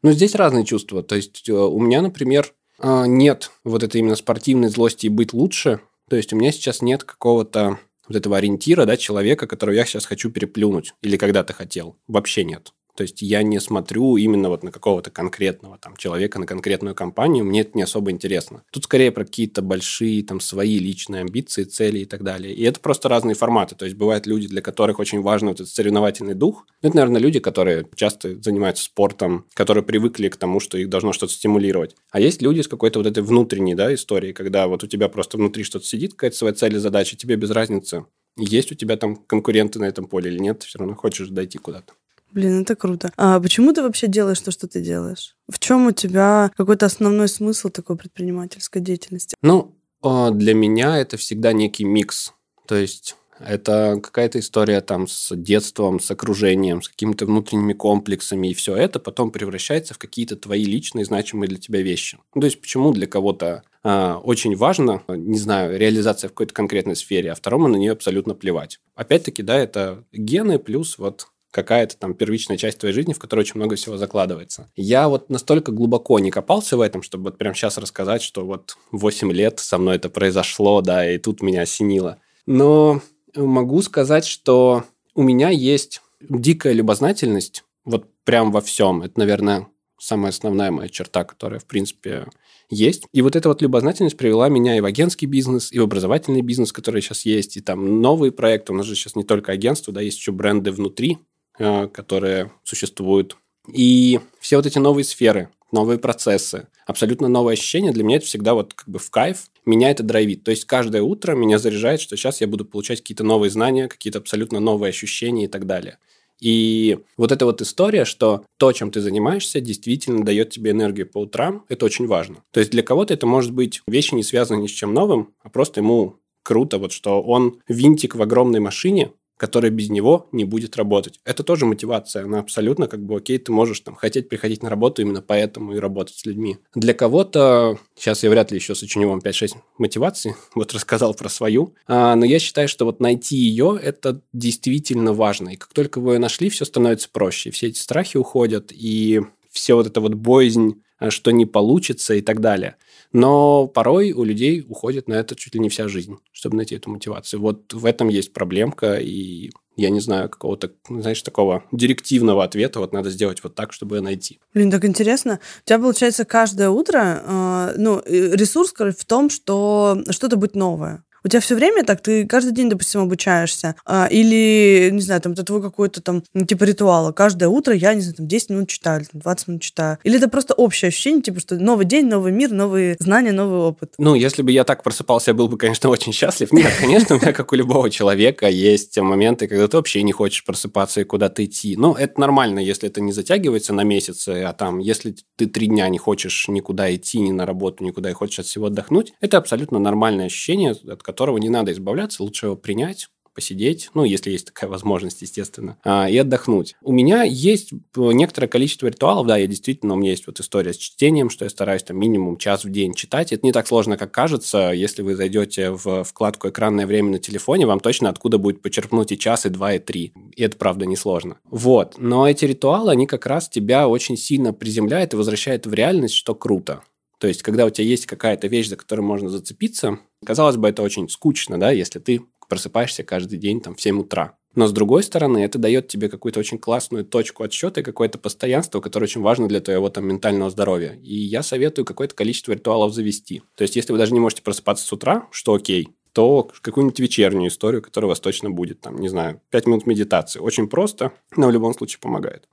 Ну, 0.03 0.11
здесь 0.11 0.35
разные 0.35 0.65
чувства. 0.65 1.03
То 1.03 1.15
есть 1.15 1.47
э, 1.49 1.53
у 1.53 1.79
меня, 1.79 2.01
например, 2.01 2.53
нет 2.79 3.49
вот 3.63 3.81
этой 3.81 4.01
именно 4.01 4.15
спортивной 4.15 4.69
злости 4.69 5.07
и 5.07 5.09
быть 5.09 5.33
лучше. 5.33 5.79
То 6.09 6.15
есть 6.15 6.31
у 6.31 6.35
меня 6.35 6.51
сейчас 6.51 6.83
нет 6.83 7.03
какого-то 7.03 7.79
вот 8.07 8.15
этого 8.15 8.37
ориентира, 8.37 8.85
да, 8.85 8.97
человека, 8.97 9.47
которого 9.47 9.75
я 9.75 9.85
сейчас 9.85 10.05
хочу 10.05 10.31
переплюнуть 10.31 10.93
или 11.01 11.17
когда-то 11.17 11.53
хотел. 11.53 11.97
Вообще 12.07 12.43
нет. 12.43 12.73
То 12.97 13.03
есть 13.03 13.21
я 13.21 13.43
не 13.43 13.59
смотрю 13.59 14.17
именно 14.17 14.49
вот 14.49 14.63
на 14.63 14.71
какого-то 14.71 15.11
конкретного 15.11 15.77
там 15.77 15.95
человека, 15.97 16.39
на 16.39 16.47
конкретную 16.47 16.95
компанию, 16.95 17.45
мне 17.45 17.61
это 17.61 17.71
не 17.75 17.83
особо 17.83 18.09
интересно. 18.09 18.63
Тут 18.71 18.85
скорее 18.85 19.11
про 19.11 19.23
какие-то 19.23 19.61
большие 19.61 20.23
там 20.23 20.39
свои 20.39 20.79
личные 20.79 21.21
амбиции, 21.21 21.63
цели 21.65 21.99
и 21.99 22.05
так 22.05 22.23
далее. 22.23 22.55
И 22.55 22.63
это 22.63 22.79
просто 22.79 23.07
разные 23.07 23.35
форматы. 23.35 23.75
То 23.75 23.85
есть 23.85 23.95
бывают 23.95 24.25
люди, 24.25 24.47
для 24.47 24.63
которых 24.63 24.97
очень 24.97 25.21
важен 25.21 25.49
вот 25.49 25.61
этот 25.61 25.69
соревновательный 25.69 26.33
дух. 26.33 26.65
Это, 26.81 26.95
наверное, 26.95 27.21
люди, 27.21 27.39
которые 27.39 27.87
часто 27.95 28.41
занимаются 28.41 28.85
спортом, 28.85 29.45
которые 29.53 29.83
привыкли 29.83 30.29
к 30.29 30.35
тому, 30.35 30.59
что 30.59 30.79
их 30.79 30.89
должно 30.89 31.13
что-то 31.13 31.33
стимулировать. 31.33 31.95
А 32.09 32.19
есть 32.19 32.41
люди 32.41 32.61
с 32.61 32.67
какой-то 32.67 32.97
вот 32.97 33.05
этой 33.05 33.21
внутренней 33.21 33.75
да, 33.75 33.93
историей, 33.93 34.33
когда 34.33 34.67
вот 34.67 34.83
у 34.83 34.87
тебя 34.87 35.07
просто 35.07 35.37
внутри 35.37 35.63
что-то 35.63 35.85
сидит, 35.85 36.13
какая-то 36.13 36.35
своя 36.35 36.55
цель 36.55 36.75
и 36.75 36.79
задача, 36.79 37.15
тебе 37.15 37.35
без 37.35 37.51
разницы, 37.51 38.05
есть 38.37 38.71
у 38.71 38.75
тебя 38.75 38.97
там 38.97 39.15
конкуренты 39.15 39.79
на 39.79 39.85
этом 39.85 40.07
поле 40.07 40.31
или 40.31 40.39
нет, 40.39 40.63
все 40.63 40.79
равно 40.79 40.95
хочешь 40.95 41.29
дойти 41.29 41.57
куда-то. 41.57 41.93
Блин, 42.31 42.61
это 42.61 42.75
круто. 42.75 43.11
А 43.17 43.39
почему 43.39 43.73
ты 43.73 43.81
вообще 43.81 44.07
делаешь 44.07 44.39
то, 44.39 44.51
что 44.51 44.67
ты 44.67 44.81
делаешь? 44.81 45.35
В 45.49 45.59
чем 45.59 45.87
у 45.87 45.91
тебя 45.91 46.51
какой-то 46.55 46.85
основной 46.85 47.27
смысл 47.27 47.69
такой 47.69 47.95
предпринимательской 47.95 48.81
деятельности? 48.81 49.35
Ну, 49.41 49.75
а, 50.01 50.31
для 50.31 50.53
меня 50.53 50.97
это 50.97 51.17
всегда 51.17 51.53
некий 51.53 51.83
микс. 51.83 52.33
То 52.67 52.75
есть 52.75 53.15
это 53.39 53.99
какая-то 54.01 54.39
история 54.39 54.81
там 54.81 55.07
с 55.07 55.35
детством, 55.35 55.99
с 55.99 56.09
окружением, 56.11 56.81
с 56.81 56.89
какими-то 56.89 57.25
внутренними 57.25 57.73
комплексами, 57.73 58.49
и 58.49 58.53
все 58.53 58.75
это 58.75 58.99
потом 58.99 59.31
превращается 59.31 59.93
в 59.93 59.97
какие-то 59.97 60.35
твои 60.35 60.63
личные 60.63 61.05
значимые 61.05 61.49
для 61.49 61.57
тебя 61.57 61.81
вещи. 61.81 62.17
Ну, 62.33 62.41
то 62.41 62.45
есть 62.45 62.59
почему 62.59 62.91
для 62.91 63.07
кого-то 63.07 63.63
э, 63.83 64.13
очень 64.23 64.55
важно, 64.55 65.03
не 65.07 65.37
знаю, 65.37 65.77
реализация 65.77 66.29
в 66.29 66.31
какой-то 66.31 66.53
конкретной 66.53 66.95
сфере, 66.95 67.31
а 67.31 67.35
второму 67.35 67.67
на 67.67 67.77
нее 67.77 67.91
абсолютно 67.91 68.33
плевать. 68.33 68.79
Опять-таки, 68.95 69.43
да, 69.43 69.57
это 69.57 70.03
гены 70.11 70.59
плюс 70.59 70.97
вот 70.97 71.27
какая-то 71.51 71.97
там 71.97 72.13
первичная 72.13 72.57
часть 72.57 72.79
твоей 72.79 72.93
жизни, 72.93 73.13
в 73.13 73.19
которой 73.19 73.41
очень 73.41 73.55
много 73.55 73.75
всего 73.75 73.97
закладывается. 73.97 74.69
Я 74.75 75.09
вот 75.09 75.29
настолько 75.29 75.71
глубоко 75.71 76.19
не 76.19 76.31
копался 76.31 76.77
в 76.77 76.81
этом, 76.81 77.01
чтобы 77.01 77.25
вот 77.25 77.37
прямо 77.37 77.55
сейчас 77.55 77.77
рассказать, 77.77 78.21
что 78.21 78.45
вот 78.45 78.77
8 78.91 79.31
лет 79.31 79.59
со 79.59 79.77
мной 79.77 79.95
это 79.95 80.09
произошло, 80.09 80.81
да, 80.81 81.09
и 81.09 81.17
тут 81.17 81.41
меня 81.41 81.61
осенило. 81.61 82.19
Но 82.45 83.01
могу 83.35 83.81
сказать, 83.81 84.25
что 84.25 84.83
у 85.15 85.23
меня 85.23 85.49
есть 85.49 86.01
дикая 86.21 86.73
любознательность 86.73 87.63
вот 87.85 88.07
прям 88.23 88.51
во 88.51 88.61
всем. 88.61 89.01
Это, 89.01 89.19
наверное, 89.19 89.67
самая 89.99 90.29
основная 90.29 90.71
моя 90.71 90.89
черта, 90.89 91.23
которая, 91.23 91.59
в 91.59 91.65
принципе, 91.65 92.27
есть. 92.69 93.05
И 93.13 93.21
вот 93.21 93.35
эта 93.35 93.49
вот 93.49 93.61
любознательность 93.61 94.17
привела 94.17 94.49
меня 94.49 94.77
и 94.77 94.81
в 94.81 94.85
агентский 94.85 95.27
бизнес, 95.27 95.71
и 95.71 95.79
в 95.79 95.83
образовательный 95.83 96.41
бизнес, 96.41 96.71
который 96.71 97.01
сейчас 97.01 97.25
есть, 97.25 97.57
и 97.57 97.61
там 97.61 98.01
новые 98.01 98.31
проекты. 98.31 98.73
У 98.73 98.75
нас 98.75 98.85
же 98.85 98.95
сейчас 98.95 99.15
не 99.15 99.23
только 99.23 99.51
агентство, 99.51 99.93
да, 99.93 100.01
есть 100.01 100.17
еще 100.17 100.31
бренды 100.31 100.71
внутри, 100.71 101.17
которые 101.57 102.51
существуют. 102.63 103.37
И 103.71 104.19
все 104.39 104.57
вот 104.57 104.65
эти 104.65 104.79
новые 104.79 105.03
сферы, 105.03 105.49
новые 105.71 105.99
процессы, 105.99 106.67
абсолютно 106.85 107.27
новые 107.27 107.53
ощущения, 107.53 107.91
для 107.91 108.03
меня 108.03 108.17
это 108.17 108.25
всегда 108.25 108.53
вот 108.53 108.73
как 108.73 108.87
бы 108.87 108.99
в 108.99 109.09
кайф, 109.09 109.49
меня 109.65 109.91
это 109.91 110.03
драйвит. 110.03 110.43
То 110.43 110.51
есть 110.51 110.65
каждое 110.65 111.01
утро 111.01 111.33
меня 111.33 111.59
заряжает, 111.59 111.99
что 111.99 112.15
сейчас 112.15 112.41
я 112.41 112.47
буду 112.47 112.65
получать 112.65 113.01
какие-то 113.01 113.23
новые 113.23 113.49
знания, 113.49 113.87
какие-то 113.87 114.19
абсолютно 114.19 114.59
новые 114.59 114.89
ощущения 114.89 115.45
и 115.45 115.47
так 115.47 115.65
далее. 115.65 115.97
И 116.39 116.99
вот 117.17 117.31
эта 117.31 117.45
вот 117.45 117.61
история, 117.61 118.05
что 118.05 118.45
то, 118.57 118.71
чем 118.71 118.91
ты 118.91 119.01
занимаешься, 119.01 119.59
действительно 119.59 120.23
дает 120.23 120.51
тебе 120.51 120.71
энергию 120.71 121.09
по 121.09 121.19
утрам, 121.19 121.65
это 121.67 121.85
очень 121.85 122.05
важно. 122.05 122.43
То 122.51 122.59
есть 122.59 122.71
для 122.71 122.83
кого-то 122.83 123.13
это 123.13 123.25
может 123.25 123.53
быть 123.53 123.81
вещи, 123.87 124.13
не 124.13 124.23
связанные 124.23 124.63
ни 124.63 124.67
с 124.67 124.71
чем 124.71 124.93
новым, 124.93 125.33
а 125.41 125.49
просто 125.49 125.79
ему 125.79 126.17
круто, 126.43 126.77
вот 126.77 126.91
что 126.91 127.21
он 127.21 127.59
винтик 127.67 128.15
в 128.15 128.21
огромной 128.21 128.59
машине, 128.59 129.11
которая 129.37 129.71
без 129.71 129.89
него 129.89 130.27
не 130.31 130.45
будет 130.45 130.75
работать. 130.75 131.19
Это 131.23 131.43
тоже 131.43 131.65
мотивация, 131.65 132.25
она 132.25 132.39
абсолютно 132.39 132.87
как 132.87 133.03
бы 133.03 133.17
окей, 133.17 133.37
ты 133.37 133.51
можешь 133.51 133.79
там 133.79 133.95
хотеть 133.95 134.29
приходить 134.29 134.63
на 134.63 134.69
работу 134.69 135.01
именно 135.01 135.21
поэтому 135.21 135.73
и 135.73 135.79
работать 135.79 136.17
с 136.17 136.25
людьми. 136.25 136.57
Для 136.75 136.93
кого-то, 136.93 137.79
сейчас 137.95 138.23
я 138.23 138.29
вряд 138.29 138.51
ли 138.51 138.57
еще 138.57 138.75
сочиню 138.75 139.09
вам 139.09 139.19
5-6 139.19 139.55
мотиваций, 139.77 140.33
вот 140.55 140.73
рассказал 140.73 141.13
про 141.13 141.29
свою, 141.29 141.73
а, 141.87 142.15
но 142.15 142.25
я 142.25 142.39
считаю, 142.39 142.67
что 142.67 142.85
вот 142.85 142.99
найти 142.99 143.37
ее, 143.37 143.79
это 143.81 144.21
действительно 144.33 145.13
важно, 145.13 145.49
и 145.49 145.55
как 145.55 145.73
только 145.73 145.99
вы 145.99 146.13
ее 146.13 146.19
нашли, 146.19 146.49
все 146.49 146.65
становится 146.65 147.09
проще, 147.11 147.51
все 147.51 147.67
эти 147.67 147.79
страхи 147.79 148.17
уходят, 148.17 148.71
и 148.73 149.21
все 149.51 149.75
вот 149.75 149.87
это 149.87 150.01
вот 150.01 150.15
боязнь, 150.15 150.81
а, 150.97 151.11
что 151.11 151.31
не 151.31 151.45
получится 151.45 152.15
и 152.15 152.21
так 152.21 152.41
далее– 152.41 152.75
но 153.13 153.67
порой 153.67 154.11
у 154.11 154.23
людей 154.23 154.65
уходит 154.67 155.07
на 155.07 155.13
это 155.13 155.35
чуть 155.35 155.53
ли 155.55 155.59
не 155.59 155.69
вся 155.69 155.87
жизнь, 155.87 156.17
чтобы 156.31 156.57
найти 156.57 156.75
эту 156.75 156.89
мотивацию. 156.89 157.41
Вот 157.41 157.73
в 157.73 157.85
этом 157.85 158.09
есть 158.09 158.33
проблемка, 158.33 158.95
и 158.95 159.51
я 159.77 159.91
не 159.91 159.99
знаю 159.99 160.27
какого-то, 160.27 160.71
знаешь, 160.89 161.21
такого 161.21 161.63
директивного 161.71 162.43
ответа, 162.43 162.79
вот 162.79 162.93
надо 162.93 163.11
сделать 163.11 163.43
вот 163.43 163.53
так, 163.55 163.71
чтобы 163.71 164.01
найти. 164.01 164.39
Блин, 164.53 164.71
так 164.71 164.83
интересно. 164.85 165.39
У 165.63 165.67
тебя, 165.67 165.77
получается, 165.77 166.25
каждое 166.25 166.69
утро, 166.69 167.21
э, 167.23 167.73
ну, 167.77 168.01
ресурс 168.05 168.73
в 168.73 169.05
том, 169.05 169.29
что 169.29 170.01
что-то 170.09 170.35
будет 170.35 170.55
новое. 170.55 171.03
У 171.27 171.29
тебя 171.29 171.41
все 171.41 171.55
время 171.55 171.83
так, 171.83 171.99
ты 171.99 172.25
каждый 172.25 172.53
день, 172.53 172.69
допустим, 172.69 173.01
обучаешься. 173.01 173.75
А, 173.85 174.07
или, 174.09 174.87
не 174.93 175.01
знаю, 175.01 175.19
там, 175.19 175.33
это 175.33 175.43
твой 175.43 175.61
какой-то 175.61 176.01
там, 176.01 176.23
ну, 176.33 176.45
типа, 176.45 176.63
ритуал. 176.63 177.11
Каждое 177.11 177.49
утро 177.49 177.75
я, 177.75 177.93
не 177.95 177.99
знаю, 177.99 178.15
там, 178.15 178.29
10 178.29 178.49
минут 178.51 178.69
читаю, 178.69 179.01
или 179.01 179.09
20 179.11 179.47
минут 179.49 179.61
читаю. 179.61 179.97
Или 180.05 180.19
это 180.19 180.29
просто 180.29 180.53
общее 180.53 180.87
ощущение, 180.87 181.21
типа, 181.21 181.41
что 181.41 181.55
новый 181.55 181.85
день, 181.85 182.05
новый 182.05 182.31
мир, 182.31 182.51
новые 182.51 182.95
знания, 183.01 183.33
новый 183.33 183.59
опыт. 183.59 183.95
Ну, 183.97 184.15
если 184.15 184.41
бы 184.41 184.53
я 184.53 184.63
так 184.63 184.83
просыпался, 184.83 185.31
я 185.31 185.35
был 185.35 185.49
бы, 185.49 185.57
конечно, 185.57 185.89
очень 185.89 186.13
счастлив. 186.13 186.53
Нет, 186.53 186.71
конечно, 186.79 187.17
у 187.17 187.19
меня, 187.19 187.33
как 187.33 187.51
у 187.51 187.57
любого 187.57 187.89
человека, 187.89 188.47
есть 188.47 188.97
моменты, 188.97 189.49
когда 189.49 189.67
ты 189.67 189.75
вообще 189.75 190.03
не 190.03 190.13
хочешь 190.13 190.45
просыпаться 190.45 191.01
и 191.01 191.03
куда-то 191.03 191.43
идти. 191.43 191.75
Но 191.75 191.93
это 191.99 192.21
нормально, 192.21 192.59
если 192.59 192.87
это 192.87 193.01
не 193.01 193.11
затягивается 193.11 193.73
на 193.73 193.83
месяцы, 193.83 194.43
а 194.43 194.53
там, 194.53 194.79
если 194.79 195.13
ты 195.35 195.47
три 195.47 195.67
дня 195.67 195.89
не 195.89 195.97
хочешь 195.97 196.47
никуда 196.47 196.95
идти, 196.95 197.19
ни 197.19 197.31
на 197.31 197.45
работу, 197.45 197.83
никуда, 197.83 198.09
и 198.09 198.13
хочешь 198.13 198.39
от 198.39 198.45
всего 198.45 198.67
отдохнуть, 198.67 199.11
это 199.19 199.37
абсолютно 199.37 199.77
нормальное 199.77 200.27
ощущение, 200.27 200.71
от 200.71 201.03
которого 201.03 201.16
не 201.37 201.49
надо 201.49 201.71
избавляться, 201.71 202.23
лучше 202.23 202.47
его 202.47 202.55
принять, 202.55 203.07
посидеть, 203.37 203.91
ну, 203.93 204.03
если 204.03 204.31
есть 204.31 204.47
такая 204.47 204.67
возможность, 204.67 205.21
естественно, 205.21 205.77
а, 205.83 206.09
и 206.09 206.17
отдохнуть. 206.17 206.75
У 206.81 206.91
меня 206.91 207.21
есть 207.21 207.69
некоторое 207.95 208.47
количество 208.47 208.87
ритуалов, 208.87 209.27
да, 209.27 209.37
я 209.37 209.45
действительно, 209.45 209.93
у 209.93 209.97
меня 209.97 210.09
есть 210.09 210.25
вот 210.25 210.39
история 210.39 210.73
с 210.73 210.77
чтением, 210.77 211.29
что 211.29 211.45
я 211.45 211.51
стараюсь 211.51 211.83
там 211.83 211.99
минимум 211.99 212.37
час 212.37 212.65
в 212.65 212.71
день 212.71 212.95
читать. 212.95 213.31
Это 213.31 213.45
не 213.45 213.51
так 213.51 213.67
сложно, 213.67 213.95
как 213.95 214.11
кажется. 214.11 214.71
Если 214.71 215.03
вы 215.03 215.15
зайдете 215.15 215.69
в 215.69 216.03
вкладку 216.03 216.49
«Экранное 216.49 216.87
время» 216.87 217.11
на 217.11 217.19
телефоне, 217.19 217.67
вам 217.67 217.79
точно 217.79 218.09
откуда 218.09 218.39
будет 218.39 218.63
почерпнуть 218.63 219.11
и 219.11 219.19
час, 219.19 219.45
и 219.45 219.49
два, 219.49 219.75
и 219.75 219.79
три. 219.79 220.13
И 220.35 220.41
это, 220.41 220.57
правда, 220.57 220.87
несложно. 220.87 221.37
Вот. 221.45 221.93
Но 221.99 222.27
эти 222.27 222.45
ритуалы, 222.45 222.89
они 222.89 223.05
как 223.05 223.27
раз 223.27 223.49
тебя 223.49 223.87
очень 223.87 224.17
сильно 224.17 224.51
приземляют 224.51 225.13
и 225.13 225.15
возвращают 225.15 225.67
в 225.67 225.73
реальность, 225.75 226.15
что 226.15 226.33
круто. 226.33 226.81
То 227.19 227.27
есть, 227.27 227.43
когда 227.43 227.65
у 227.65 227.69
тебя 227.69 227.85
есть 227.85 228.07
какая-то 228.07 228.47
вещь, 228.47 228.67
за 228.67 228.77
которую 228.77 229.05
можно 229.05 229.29
зацепиться, 229.29 229.99
казалось 230.25 230.57
бы, 230.57 230.69
это 230.69 230.81
очень 230.81 231.09
скучно, 231.09 231.59
да, 231.59 231.71
если 231.71 231.99
ты 231.99 232.21
просыпаешься 232.49 233.03
каждый 233.03 233.37
день 233.37 233.61
там 233.61 233.75
в 233.75 233.81
7 233.81 233.99
утра. 233.99 234.37
Но 234.55 234.65
с 234.65 234.71
другой 234.71 235.03
стороны, 235.03 235.39
это 235.39 235.59
дает 235.59 235.87
тебе 235.87 236.09
какую-то 236.09 236.39
очень 236.39 236.57
классную 236.57 237.05
точку 237.05 237.43
отсчета 237.43 237.81
и 237.81 237.83
какое-то 237.83 238.17
постоянство, 238.17 238.79
которое 238.79 239.05
очень 239.05 239.21
важно 239.21 239.47
для 239.47 239.59
твоего 239.59 239.89
там 239.89 240.07
ментального 240.07 240.49
здоровья. 240.49 240.97
И 241.03 241.13
я 241.13 241.43
советую 241.43 241.85
какое-то 241.85 242.15
количество 242.15 242.53
ритуалов 242.53 242.93
завести. 242.93 243.43
То 243.55 243.61
есть, 243.61 243.75
если 243.75 243.91
вы 243.91 243.99
даже 243.99 244.13
не 244.13 244.19
можете 244.19 244.41
просыпаться 244.41 244.83
с 244.83 244.91
утра, 244.91 245.27
что 245.29 245.53
окей, 245.53 245.89
то 246.13 246.49
какую-нибудь 246.61 246.99
вечернюю 246.99 247.49
историю, 247.49 247.83
которая 247.83 248.07
у 248.07 248.09
вас 248.09 248.19
точно 248.19 248.49
будет. 248.49 248.81
Там, 248.81 248.99
не 248.99 249.09
знаю, 249.09 249.41
5 249.51 249.67
минут 249.67 249.85
медитации. 249.85 250.39
Очень 250.39 250.67
просто, 250.67 251.11
но 251.35 251.47
в 251.47 251.51
любом 251.51 251.75
случае 251.75 251.99
помогает. 251.99 252.47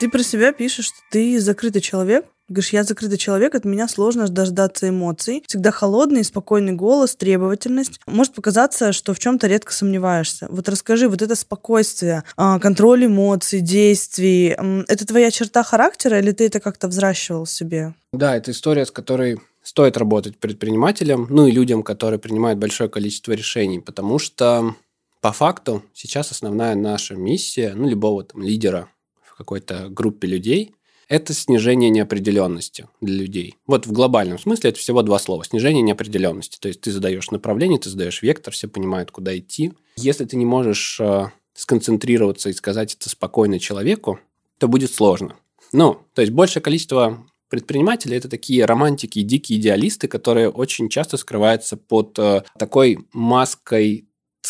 Ты 0.00 0.08
про 0.08 0.22
себя 0.22 0.52
пишешь, 0.52 0.86
что 0.86 0.98
ты 1.10 1.38
закрытый 1.40 1.82
человек. 1.82 2.24
Говоришь, 2.48 2.72
я 2.72 2.84
закрытый 2.84 3.18
человек, 3.18 3.56
от 3.56 3.64
меня 3.64 3.88
сложно 3.88 4.28
дождаться 4.28 4.88
эмоций. 4.88 5.42
Всегда 5.48 5.72
холодный, 5.72 6.22
спокойный 6.22 6.74
голос, 6.74 7.16
требовательность. 7.16 8.00
Может 8.06 8.34
показаться, 8.34 8.92
что 8.92 9.14
в 9.14 9.18
чем-то 9.18 9.48
редко 9.48 9.72
сомневаешься. 9.72 10.46
Вот 10.48 10.68
расскажи, 10.68 11.08
вот 11.08 11.22
это 11.22 11.34
спокойствие, 11.34 12.22
а, 12.36 12.60
контроль 12.60 13.06
эмоций, 13.06 13.60
действий, 13.60 14.56
это 14.86 15.06
твоя 15.06 15.32
черта 15.32 15.64
характера 15.64 16.20
или 16.20 16.30
ты 16.30 16.46
это 16.46 16.60
как-то 16.60 16.86
взращивал 16.86 17.46
в 17.46 17.50
себе? 17.50 17.94
Да, 18.12 18.36
это 18.36 18.52
история, 18.52 18.86
с 18.86 18.92
которой 18.92 19.40
стоит 19.64 19.96
работать 19.96 20.38
предпринимателям, 20.38 21.26
ну 21.28 21.48
и 21.48 21.50
людям, 21.50 21.82
которые 21.82 22.20
принимают 22.20 22.60
большое 22.60 22.88
количество 22.88 23.32
решений, 23.32 23.80
потому 23.80 24.20
что 24.20 24.76
по 25.20 25.32
факту 25.32 25.82
сейчас 25.92 26.30
основная 26.30 26.76
наша 26.76 27.16
миссия, 27.16 27.72
ну, 27.74 27.88
любого 27.88 28.22
там 28.22 28.42
лидера 28.42 28.88
какой-то 29.36 29.88
группе 29.90 30.26
людей, 30.26 30.74
это 31.08 31.32
снижение 31.34 31.90
неопределенности 31.90 32.88
для 33.00 33.14
людей. 33.14 33.56
Вот 33.66 33.86
в 33.86 33.92
глобальном 33.92 34.38
смысле 34.38 34.70
это 34.70 34.78
всего 34.78 35.02
два 35.02 35.18
слова. 35.18 35.44
Снижение 35.44 35.82
неопределенности. 35.82 36.58
То 36.58 36.68
есть 36.68 36.80
ты 36.80 36.90
задаешь 36.90 37.30
направление, 37.30 37.78
ты 37.78 37.90
задаешь 37.90 38.22
вектор, 38.22 38.52
все 38.52 38.68
понимают, 38.68 39.10
куда 39.10 39.36
идти. 39.36 39.72
Если 39.96 40.24
ты 40.24 40.36
не 40.36 40.44
можешь 40.44 40.98
э, 41.00 41.26
сконцентрироваться 41.54 42.50
и 42.50 42.52
сказать 42.52 42.94
это 42.94 43.08
спокойно 43.08 43.58
человеку, 43.58 44.18
то 44.58 44.68
будет 44.68 44.92
сложно. 44.92 45.36
Ну, 45.72 45.98
то 46.14 46.22
есть 46.22 46.32
большее 46.32 46.62
количество 46.62 47.24
предпринимателей 47.48 48.16
это 48.16 48.28
такие 48.28 48.64
романтики 48.64 49.20
и 49.20 49.22
дикие 49.22 49.58
идеалисты, 49.60 50.08
которые 50.08 50.50
очень 50.50 50.88
часто 50.88 51.16
скрываются 51.16 51.76
под 51.76 52.18
э, 52.18 52.42
такой 52.58 52.98
маской 53.12 54.05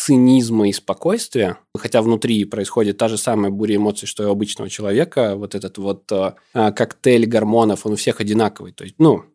цинизма 0.07 0.69
и 0.69 0.71
спокойствия, 0.71 1.57
хотя 1.77 2.01
внутри 2.01 2.45
происходит 2.45 2.97
та 2.97 3.09
же 3.09 3.17
самая 3.17 3.51
буря 3.51 3.75
эмоций, 3.75 4.07
что 4.07 4.23
и 4.23 4.25
у 4.25 4.31
обычного 4.31 4.69
человека, 4.69 5.35
вот 5.35 5.53
этот 5.53 5.77
вот 5.77 6.09
э, 6.13 6.31
коктейль 6.53 7.25
гормонов, 7.25 7.85
он 7.85 7.91
у 7.91 7.95
всех 7.97 8.21
одинаковый. 8.21 8.71
То 8.71 8.85
есть, 8.85 8.95
ну, 8.99 9.25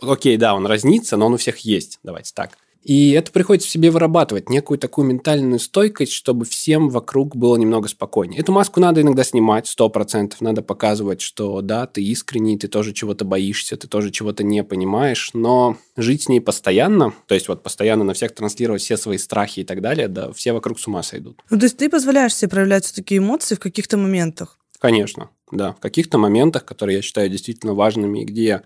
окей, 0.00 0.36
да, 0.36 0.56
он 0.56 0.66
разнится, 0.66 1.16
но 1.16 1.26
он 1.26 1.34
у 1.34 1.36
всех 1.36 1.58
есть, 1.58 2.00
давайте 2.02 2.32
так. 2.34 2.58
И 2.86 3.10
это 3.10 3.32
приходится 3.32 3.68
в 3.68 3.72
себе 3.72 3.90
вырабатывать, 3.90 4.48
некую 4.48 4.78
такую 4.78 5.08
ментальную 5.08 5.58
стойкость, 5.58 6.12
чтобы 6.12 6.44
всем 6.44 6.88
вокруг 6.88 7.34
было 7.34 7.56
немного 7.56 7.88
спокойнее. 7.88 8.40
Эту 8.40 8.52
маску 8.52 8.78
надо 8.78 9.00
иногда 9.00 9.24
снимать, 9.24 9.66
сто 9.66 9.88
процентов. 9.88 10.40
Надо 10.40 10.62
показывать, 10.62 11.20
что 11.20 11.62
да, 11.62 11.88
ты 11.88 12.00
искренний, 12.04 12.56
ты 12.56 12.68
тоже 12.68 12.92
чего-то 12.92 13.24
боишься, 13.24 13.76
ты 13.76 13.88
тоже 13.88 14.12
чего-то 14.12 14.44
не 14.44 14.62
понимаешь, 14.62 15.30
но 15.34 15.76
жить 15.96 16.22
с 16.22 16.28
ней 16.28 16.40
постоянно, 16.40 17.12
то 17.26 17.34
есть 17.34 17.48
вот 17.48 17.64
постоянно 17.64 18.04
на 18.04 18.14
всех 18.14 18.32
транслировать 18.32 18.82
все 18.82 18.96
свои 18.96 19.18
страхи 19.18 19.60
и 19.60 19.64
так 19.64 19.80
далее, 19.80 20.06
да, 20.06 20.32
все 20.32 20.52
вокруг 20.52 20.78
с 20.78 20.86
ума 20.86 21.02
сойдут. 21.02 21.42
Ну, 21.50 21.58
то 21.58 21.64
есть 21.64 21.78
ты 21.78 21.90
позволяешь 21.90 22.36
себе 22.36 22.50
проявлять 22.50 22.92
такие 22.94 23.18
эмоции 23.18 23.56
в 23.56 23.60
каких-то 23.60 23.96
моментах? 23.96 24.60
Конечно, 24.78 25.30
да. 25.50 25.72
В 25.72 25.80
каких-то 25.80 26.18
моментах, 26.18 26.64
которые 26.64 26.96
я 26.96 27.02
считаю 27.02 27.28
действительно 27.30 27.74
важными, 27.74 28.22
где 28.22 28.62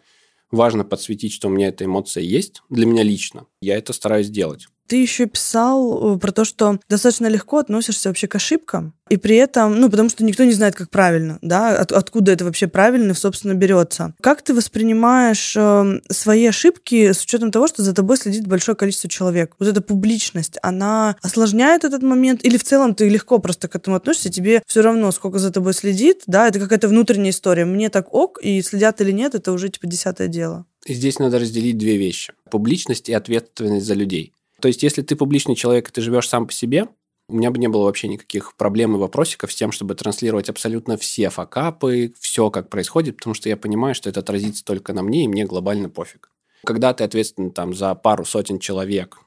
важно 0.50 0.84
подсветить, 0.84 1.32
что 1.32 1.48
у 1.48 1.50
меня 1.50 1.68
эта 1.68 1.84
эмоция 1.84 2.22
есть, 2.22 2.62
для 2.68 2.86
меня 2.86 3.02
лично. 3.02 3.46
Я 3.60 3.76
это 3.76 3.92
стараюсь 3.92 4.30
делать. 4.30 4.66
Ты 4.90 4.96
еще 4.96 5.26
писал 5.26 6.16
э, 6.16 6.18
про 6.18 6.32
то, 6.32 6.44
что 6.44 6.80
достаточно 6.88 7.28
легко 7.28 7.58
относишься 7.58 8.08
вообще 8.08 8.26
к 8.26 8.34
ошибкам, 8.34 8.92
и 9.08 9.18
при 9.18 9.36
этом, 9.36 9.78
ну, 9.78 9.88
потому 9.88 10.08
что 10.08 10.24
никто 10.24 10.42
не 10.42 10.52
знает, 10.52 10.74
как 10.74 10.90
правильно, 10.90 11.38
да, 11.42 11.78
от, 11.78 11.92
откуда 11.92 12.32
это 12.32 12.44
вообще 12.44 12.66
правильно, 12.66 13.14
собственно, 13.14 13.54
берется. 13.54 14.14
Как 14.20 14.42
ты 14.42 14.52
воспринимаешь 14.52 15.54
э, 15.56 16.00
свои 16.10 16.44
ошибки 16.44 17.12
с 17.12 17.22
учетом 17.22 17.52
того, 17.52 17.68
что 17.68 17.84
за 17.84 17.94
тобой 17.94 18.16
следит 18.16 18.48
большое 18.48 18.74
количество 18.74 19.08
человек? 19.08 19.54
Вот 19.60 19.68
эта 19.68 19.80
публичность, 19.80 20.58
она 20.60 21.14
осложняет 21.22 21.84
этот 21.84 22.02
момент, 22.02 22.44
или 22.44 22.56
в 22.56 22.64
целом 22.64 22.96
ты 22.96 23.08
легко 23.08 23.38
просто 23.38 23.68
к 23.68 23.76
этому 23.76 23.94
относишься, 23.94 24.28
тебе 24.28 24.60
все 24.66 24.82
равно, 24.82 25.12
сколько 25.12 25.38
за 25.38 25.52
тобой 25.52 25.72
следит, 25.72 26.24
да, 26.26 26.48
это 26.48 26.58
какая-то 26.58 26.88
внутренняя 26.88 27.30
история. 27.30 27.64
Мне 27.64 27.90
так 27.90 28.12
ок, 28.12 28.40
и 28.42 28.60
следят 28.60 29.00
или 29.00 29.12
нет, 29.12 29.36
это 29.36 29.52
уже 29.52 29.68
типа 29.68 29.86
десятое 29.86 30.26
дело. 30.26 30.66
И 30.84 30.94
здесь 30.94 31.20
надо 31.20 31.38
разделить 31.38 31.78
две 31.78 31.96
вещи. 31.96 32.32
Публичность 32.50 33.08
и 33.08 33.12
ответственность 33.12 33.86
за 33.86 33.94
людей. 33.94 34.32
То 34.60 34.68
есть, 34.68 34.82
если 34.82 35.02
ты 35.02 35.16
публичный 35.16 35.56
человек, 35.56 35.88
и 35.88 35.92
ты 35.92 36.00
живешь 36.00 36.28
сам 36.28 36.46
по 36.46 36.52
себе, 36.52 36.88
у 37.28 37.36
меня 37.36 37.50
бы 37.50 37.58
не 37.58 37.68
было 37.68 37.84
вообще 37.84 38.08
никаких 38.08 38.56
проблем 38.56 38.94
и 38.94 38.98
вопросиков 38.98 39.52
с 39.52 39.54
тем, 39.54 39.72
чтобы 39.72 39.94
транслировать 39.94 40.48
абсолютно 40.48 40.96
все 40.96 41.30
факапы, 41.30 42.12
все, 42.18 42.50
как 42.50 42.68
происходит, 42.68 43.18
потому 43.18 43.34
что 43.34 43.48
я 43.48 43.56
понимаю, 43.56 43.94
что 43.94 44.10
это 44.10 44.20
отразится 44.20 44.64
только 44.64 44.92
на 44.92 45.02
мне, 45.02 45.24
и 45.24 45.28
мне 45.28 45.44
глобально 45.44 45.88
пофиг. 45.88 46.30
Когда 46.64 46.92
ты 46.92 47.04
ответственен 47.04 47.52
там 47.52 47.72
за 47.72 47.94
пару 47.94 48.24
сотен 48.24 48.58
человек, 48.58 49.18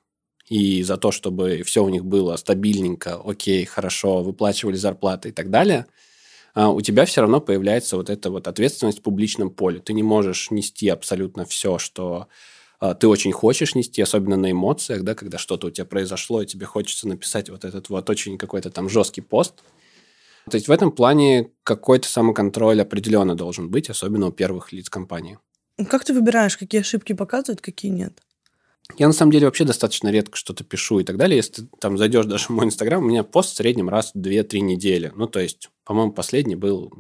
и 0.50 0.84
за 0.84 0.98
то, 0.98 1.12
чтобы 1.12 1.64
все 1.64 1.84
у 1.84 1.90
них 1.90 2.06
было 2.06 2.36
стабильненько, 2.36 3.20
окей, 3.24 3.66
хорошо, 3.66 4.22
выплачивали 4.22 4.76
зарплаты 4.76 5.30
и 5.30 5.32
так 5.32 5.50
далее, 5.50 5.86
а, 6.54 6.70
у 6.70 6.82
тебя 6.82 7.06
все 7.06 7.22
равно 7.22 7.40
появляется 7.40 7.98
вот 7.98 8.10
эта 8.10 8.30
вот 8.30 8.48
ответственность 8.48 9.00
в 9.00 9.02
публичном 9.02 9.50
поле. 9.50 9.80
Ты 9.80 9.94
не 9.94 10.04
можешь 10.04 10.52
нести 10.52 10.90
абсолютно 10.90 11.46
все, 11.46 11.78
что 11.78 12.28
ты 13.00 13.08
очень 13.08 13.32
хочешь 13.32 13.76
нести, 13.76 14.02
особенно 14.02 14.38
на 14.38 14.52
эмоциях, 14.52 15.04
да, 15.04 15.16
когда 15.16 15.38
что-то 15.38 15.68
у 15.68 15.72
тебя 15.72 15.86
произошло, 15.86 16.42
и 16.42 16.46
тебе 16.46 16.66
хочется 16.66 17.08
написать 17.08 17.50
вот 17.50 17.66
этот 17.66 17.90
вот 17.90 18.10
очень 18.10 18.38
какой-то 18.38 18.70
там 18.70 18.90
жесткий 18.90 19.22
пост. 19.22 19.64
То 20.50 20.56
есть 20.56 20.68
в 20.68 20.72
этом 20.72 20.92
плане 20.92 21.52
какой-то 21.64 22.08
самоконтроль 22.08 22.82
определенно 22.82 23.36
должен 23.36 23.70
быть, 23.70 23.90
особенно 23.90 24.28
у 24.28 24.32
первых 24.32 24.74
лиц 24.74 24.90
компании. 24.90 25.40
Как 25.90 26.04
ты 26.04 26.14
выбираешь, 26.14 26.58
какие 26.58 26.82
ошибки 26.82 27.14
показывают, 27.14 27.62
какие 27.62 27.92
нет? 27.92 28.22
Я 28.98 29.08
на 29.08 29.14
самом 29.14 29.32
деле 29.32 29.46
вообще 29.46 29.64
достаточно 29.64 30.10
редко 30.10 30.36
что-то 30.36 30.66
пишу 30.66 31.00
и 31.00 31.06
так 31.06 31.16
далее. 31.16 31.38
Если 31.38 31.62
ты 31.62 31.68
там 31.80 31.98
зайдешь 31.98 32.26
даже 32.26 32.48
в 32.48 32.50
мой 32.50 32.66
инстаграм, 32.66 33.02
у 33.02 33.08
меня 33.08 33.24
пост 33.24 33.54
в 33.54 33.56
среднем 33.56 33.88
раз 33.88 34.12
в 34.14 34.18
2-3 34.18 34.60
недели. 34.60 35.12
Ну, 35.16 35.28
то 35.28 35.40
есть, 35.40 35.70
по-моему, 35.86 36.12
последний 36.12 36.56
был 36.56 36.92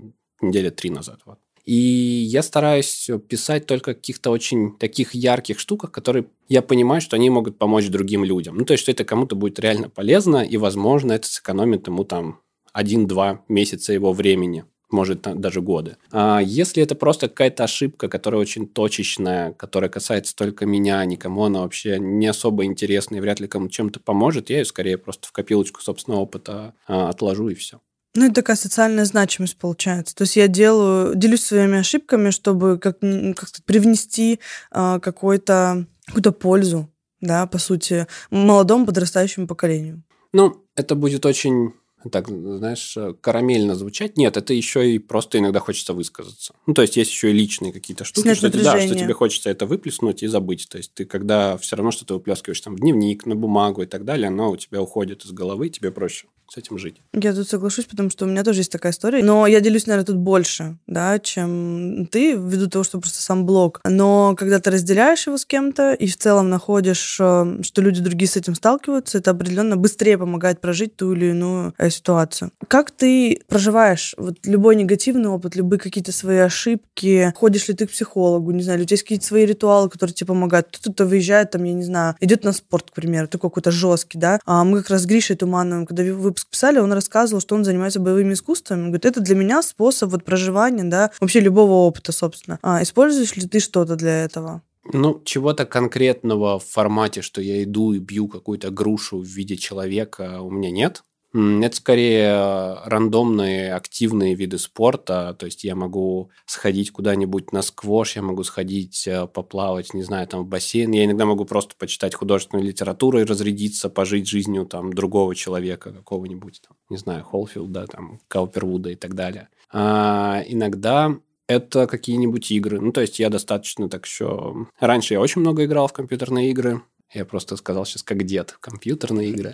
недели 0.42 0.70
три 0.70 0.90
назад. 0.90 1.20
Вот. 1.26 1.40
И 1.66 1.74
я 1.74 2.44
стараюсь 2.44 3.10
писать 3.30 3.66
только 3.66 3.92
о 3.92 3.94
каких-то 3.94 4.32
очень 4.32 4.78
таких 4.78 5.16
ярких 5.16 5.60
штуках, 5.60 5.92
которые 5.92 6.26
я 6.50 6.62
понимаю, 6.62 7.02
что 7.02 7.16
они 7.16 7.30
могут 7.30 7.58
помочь 7.58 7.88
другим 7.88 8.24
людям. 8.24 8.58
Ну, 8.58 8.66
то 8.66 8.74
есть, 8.74 8.84
что 8.84 8.92
это 8.92 9.06
кому-то 9.06 9.36
будет 9.36 9.60
реально 9.60 9.90
полезно, 9.90 10.44
и, 10.44 10.58
возможно, 10.58 11.14
это 11.14 11.28
сэкономит 11.28 11.88
ему 11.88 12.04
там 12.04 12.42
один-два 12.74 13.44
месяца 13.48 13.94
его 13.94 14.12
времени 14.14 14.66
может 14.94 15.22
даже 15.24 15.62
годы. 15.62 15.98
А 16.12 16.40
если 16.40 16.84
это 16.84 16.96
просто 16.96 17.28
какая-то 17.28 17.64
ошибка, 17.66 18.08
которая 18.08 18.40
очень 18.40 18.68
точечная, 18.68 19.52
которая 19.54 19.90
касается 19.90 20.36
только 20.36 20.66
меня, 20.66 21.04
никому 21.04 21.46
она 21.46 21.62
вообще 21.62 21.98
не 22.00 22.28
особо 22.28 22.64
интересна 22.64 23.16
и 23.16 23.20
вряд 23.20 23.40
ли 23.40 23.48
кому 23.48 23.68
чем-то 23.68 24.00
поможет, 24.00 24.50
я 24.50 24.60
ее 24.60 24.66
скорее 24.66 24.98
просто 24.98 25.28
в 25.28 25.32
копилочку 25.32 25.82
собственного 25.82 26.22
опыта 26.22 26.76
а, 26.88 27.10
отложу 27.10 27.50
и 27.50 27.56
все. 27.56 27.82
Ну, 28.16 28.26
это 28.26 28.36
такая 28.36 28.56
социальная 28.56 29.06
значимость 29.06 29.58
получается. 29.58 30.16
То 30.16 30.24
есть 30.24 30.36
я 30.36 30.48
делаю, 30.48 31.16
делюсь 31.16 31.44
своими 31.44 31.80
ошибками, 31.80 32.30
чтобы 32.30 32.78
как, 32.78 33.00
как 33.00 33.50
привнести 33.66 34.40
э, 34.72 35.00
какой-то, 35.02 35.88
какую-то 36.06 36.32
пользу, 36.32 36.90
да, 37.22 37.48
по 37.48 37.58
сути, 37.58 38.06
молодому 38.30 38.86
подрастающему 38.86 39.48
поколению. 39.48 40.04
Ну, 40.32 40.64
это 40.76 40.96
будет 40.96 41.26
очень 41.26 41.74
так, 42.12 42.28
знаешь, 42.28 42.98
карамельно 43.22 43.76
звучать. 43.76 44.18
Нет, 44.18 44.36
это 44.36 44.54
еще 44.54 44.92
и 44.92 45.00
просто 45.00 45.40
иногда 45.40 45.60
хочется 45.60 45.94
высказаться. 45.94 46.54
Ну, 46.68 46.74
то 46.74 46.82
есть, 46.82 46.98
есть 46.98 47.12
еще 47.12 47.30
и 47.30 47.34
личные 47.34 47.72
какие-то 47.72 48.04
штуки, 48.04 48.24
Снять 48.24 48.38
что, 48.38 48.52
да, 48.52 48.80
что 48.80 48.96
тебе 48.96 49.14
хочется 49.14 49.50
это 49.50 49.66
выплеснуть 49.66 50.24
и 50.24 50.28
забыть. 50.28 50.68
То 50.70 50.78
есть, 50.78 50.94
ты 50.94 51.06
когда 51.06 51.58
все 51.58 51.76
равно 51.76 51.92
что-то 51.92 52.16
выплескиваешь 52.16 52.62
там 52.62 52.76
в 52.76 52.80
дневник, 52.80 53.26
на 53.26 53.36
бумагу 53.36 53.84
и 53.84 53.86
так 53.86 54.04
далее, 54.04 54.28
оно 54.28 54.52
у 54.52 54.58
тебя 54.58 54.82
уходит 54.82 55.24
из 55.24 55.32
головы, 55.32 55.70
тебе 55.70 55.92
проще 55.92 56.28
с 56.54 56.58
этим 56.58 56.78
жить. 56.78 57.02
Я 57.14 57.34
тут 57.34 57.50
соглашусь, 57.50 57.86
потому 57.86 58.10
что 58.10 58.26
у 58.26 58.28
меня 58.28 58.44
тоже 58.44 58.60
есть 58.60 58.72
такая 58.72 58.92
история. 58.92 59.24
Но 59.24 59.48
я 59.48 59.60
делюсь, 59.60 59.88
наверное, 59.88 60.06
тут 60.06 60.18
больше, 60.18 60.78
да, 60.86 61.18
чем 61.20 62.08
ты, 62.12 62.34
ввиду 62.34 62.70
того, 62.70 62.84
что 62.84 63.00
просто 63.00 63.22
сам 63.22 63.46
блог. 63.46 63.82
Но 63.86 64.36
когда 64.38 64.60
ты 64.60 64.70
разделяешь 64.70 65.26
его 65.26 65.38
с 65.38 65.46
кем-то 65.46 65.94
и 65.94 66.08
в 66.08 66.16
целом 66.16 66.50
находишь, 66.50 67.18
э, 67.20 67.60
что 67.64 67.82
люди 67.82 68.02
другие 68.02 68.30
с 68.30 68.38
этим 68.38 68.54
сталкиваются, 68.54 69.18
это 69.18 69.32
определенно 69.32 69.78
быстрее 69.78 70.18
помогает 70.18 70.62
прожить 70.62 70.96
ту 70.96 71.14
или 71.14 71.28
иную 71.28 71.74
э, 71.78 71.90
ситуацию. 71.90 72.52
Как 72.68 72.92
ты 72.92 73.42
проживаешь 73.48 74.14
вот 74.18 74.38
любой 74.46 74.76
негативный 74.76 75.30
опыт, 75.30 75.56
любые 75.56 75.80
какие-то 75.80 76.12
свои 76.12 76.38
ошибки? 76.38 77.34
Ходишь 77.36 77.68
ли 77.68 77.74
ты 77.74 77.88
к 77.88 77.92
психологу, 77.92 78.52
не 78.52 78.62
знаю, 78.62 78.82
у 78.82 78.86
тебя 78.86 78.94
есть 78.94 79.04
какие-то 79.04 79.26
свои 79.26 79.46
ритуалы, 79.46 79.90
которые 79.90 80.14
тебе 80.14 80.28
помогают? 80.28 80.68
Кто-то 80.72 81.06
выезжает, 81.06 81.52
там, 81.52 81.64
я 81.64 81.74
не 81.74 81.84
знаю, 81.84 82.16
идет 82.20 82.44
на 82.44 82.54
спорт, 82.54 82.92
к 82.92 82.94
примеру, 82.94 83.28
такой 83.28 83.50
какой-то 83.50 83.72
жесткий, 83.72 84.20
да? 84.20 84.40
А 84.46 84.64
мы 84.64 84.82
как 84.82 84.92
раз 84.92 85.04
с 85.04 85.06
Гришей 85.06 85.36
Тумановым, 85.36 85.88
когда 85.88 86.04
выпуск 86.04 86.43
писали, 86.50 86.80
он 86.80 86.94
рассказывал, 86.94 87.42
что 87.42 87.56
он 87.56 87.64
занимается 87.64 88.00
боевыми 88.00 88.34
искусствами. 88.34 88.82
Он 88.82 88.88
говорит, 88.88 89.06
это 89.06 89.22
для 89.22 89.36
меня 89.36 89.62
способ 89.62 90.12
вот 90.12 90.24
проживания, 90.24 90.84
да, 90.84 91.12
вообще 91.20 91.40
любого 91.40 91.88
опыта, 91.88 92.12
собственно. 92.12 92.60
А 92.62 92.82
используешь 92.82 93.36
ли 93.36 93.48
ты 93.48 93.60
что-то 93.60 93.96
для 93.96 94.24
этого? 94.24 94.62
Ну, 94.92 95.22
чего-то 95.24 95.66
конкретного 95.66 96.60
в 96.60 96.66
формате, 96.66 97.22
что 97.22 97.42
я 97.42 97.64
иду 97.64 97.94
и 97.94 98.00
бью 98.00 98.28
какую-то 98.28 98.70
грушу 98.70 99.20
в 99.20 99.26
виде 99.26 99.56
человека, 99.56 100.42
у 100.42 100.50
меня 100.52 100.72
нет. 100.72 101.04
Это 101.34 101.76
скорее 101.76 102.78
рандомные 102.86 103.74
активные 103.74 104.36
виды 104.36 104.60
спорта. 104.60 105.36
То 105.40 105.48
есть 105.48 105.64
я 105.64 105.76
могу 105.76 106.30
сходить 106.46 106.92
куда-нибудь 106.92 107.52
на 107.52 107.64
сквош, 107.64 108.16
я 108.16 108.22
могу 108.22 108.44
сходить 108.44 109.08
э, 109.08 109.26
поплавать, 109.26 109.96
не 109.96 110.04
знаю, 110.04 110.28
там 110.28 110.44
в 110.44 110.48
бассейн. 110.48 110.92
Я 110.92 111.06
иногда 111.06 111.26
могу 111.26 111.46
просто 111.46 111.76
почитать 111.76 112.14
художественную 112.14 112.68
литературу 112.68 113.20
и 113.20 113.24
разрядиться, 113.24 113.90
пожить 113.90 114.28
жизнью 114.28 114.66
там 114.66 114.94
другого 114.94 115.34
человека, 115.34 115.92
какого-нибудь, 115.92 116.62
там, 116.68 116.78
не 116.90 116.98
знаю, 116.98 117.24
Холфилда, 117.24 117.88
там, 117.88 118.20
Каупервуда 118.28 118.92
и 118.92 118.96
так 118.96 119.16
далее. 119.16 119.50
А 119.72 120.44
иногда 120.48 121.18
это 121.48 121.88
какие-нибудь 121.88 122.52
игры. 122.52 122.80
Ну, 122.80 122.92
то 122.92 123.02
есть 123.02 123.20
я 123.20 123.30
достаточно 123.30 123.90
так 123.90 124.06
еще... 124.06 124.68
Раньше 124.80 125.14
я 125.14 125.22
очень 125.22 125.42
много 125.42 125.66
играл 125.66 125.88
в 125.88 125.94
компьютерные 125.94 126.50
игры. 126.52 126.82
Я 127.14 127.26
просто 127.26 127.56
сказал 127.58 127.86
сейчас 127.86 128.04
как 128.04 128.24
дед. 128.24 128.56
Компьютерные 128.60 129.30
игры. 129.30 129.54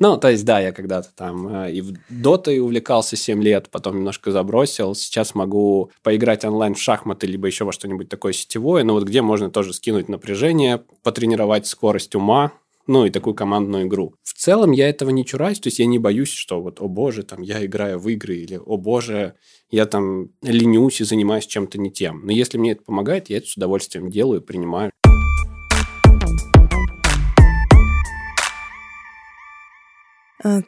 Ну, 0.00 0.16
то 0.16 0.30
есть, 0.30 0.44
да, 0.44 0.60
я 0.60 0.72
когда-то 0.72 1.08
там 1.14 1.64
э, 1.64 1.72
и 1.72 1.80
в 1.80 1.92
Дотой 2.08 2.60
увлекался 2.60 3.16
7 3.16 3.42
лет, 3.42 3.68
потом 3.70 3.96
немножко 3.96 4.30
забросил. 4.30 4.94
Сейчас 4.94 5.34
могу 5.34 5.90
поиграть 6.02 6.44
онлайн 6.44 6.74
в 6.74 6.80
шахматы, 6.80 7.26
либо 7.26 7.46
еще 7.46 7.64
во 7.64 7.72
что-нибудь 7.72 8.08
такое 8.08 8.32
сетевое, 8.32 8.84
но 8.84 8.92
вот 8.92 9.04
где 9.04 9.22
можно 9.22 9.50
тоже 9.50 9.72
скинуть 9.72 10.08
напряжение, 10.08 10.82
потренировать 11.02 11.66
скорость 11.66 12.14
ума, 12.14 12.52
ну 12.88 13.04
и 13.04 13.10
такую 13.10 13.34
командную 13.34 13.86
игру. 13.86 14.14
В 14.24 14.32
целом 14.32 14.72
я 14.72 14.88
этого 14.88 15.10
не 15.10 15.24
чураюсь, 15.24 15.60
то 15.60 15.68
есть 15.68 15.78
я 15.78 15.86
не 15.86 15.98
боюсь, 15.98 16.32
что 16.32 16.60
вот, 16.60 16.80
о 16.80 16.88
боже, 16.88 17.22
там 17.22 17.42
я 17.42 17.64
играю 17.64 17.98
в 17.98 18.08
игры, 18.08 18.36
или 18.36 18.58
о 18.64 18.76
боже, 18.78 19.34
я 19.70 19.84
там 19.86 20.30
ленюсь 20.42 21.00
и 21.00 21.04
занимаюсь 21.04 21.46
чем-то 21.46 21.78
не 21.78 21.92
тем. 21.92 22.24
Но 22.24 22.32
если 22.32 22.56
мне 22.58 22.72
это 22.72 22.82
помогает, 22.82 23.28
я 23.28 23.36
это 23.36 23.46
с 23.46 23.56
удовольствием 23.56 24.10
делаю, 24.10 24.40
принимаю. 24.40 24.90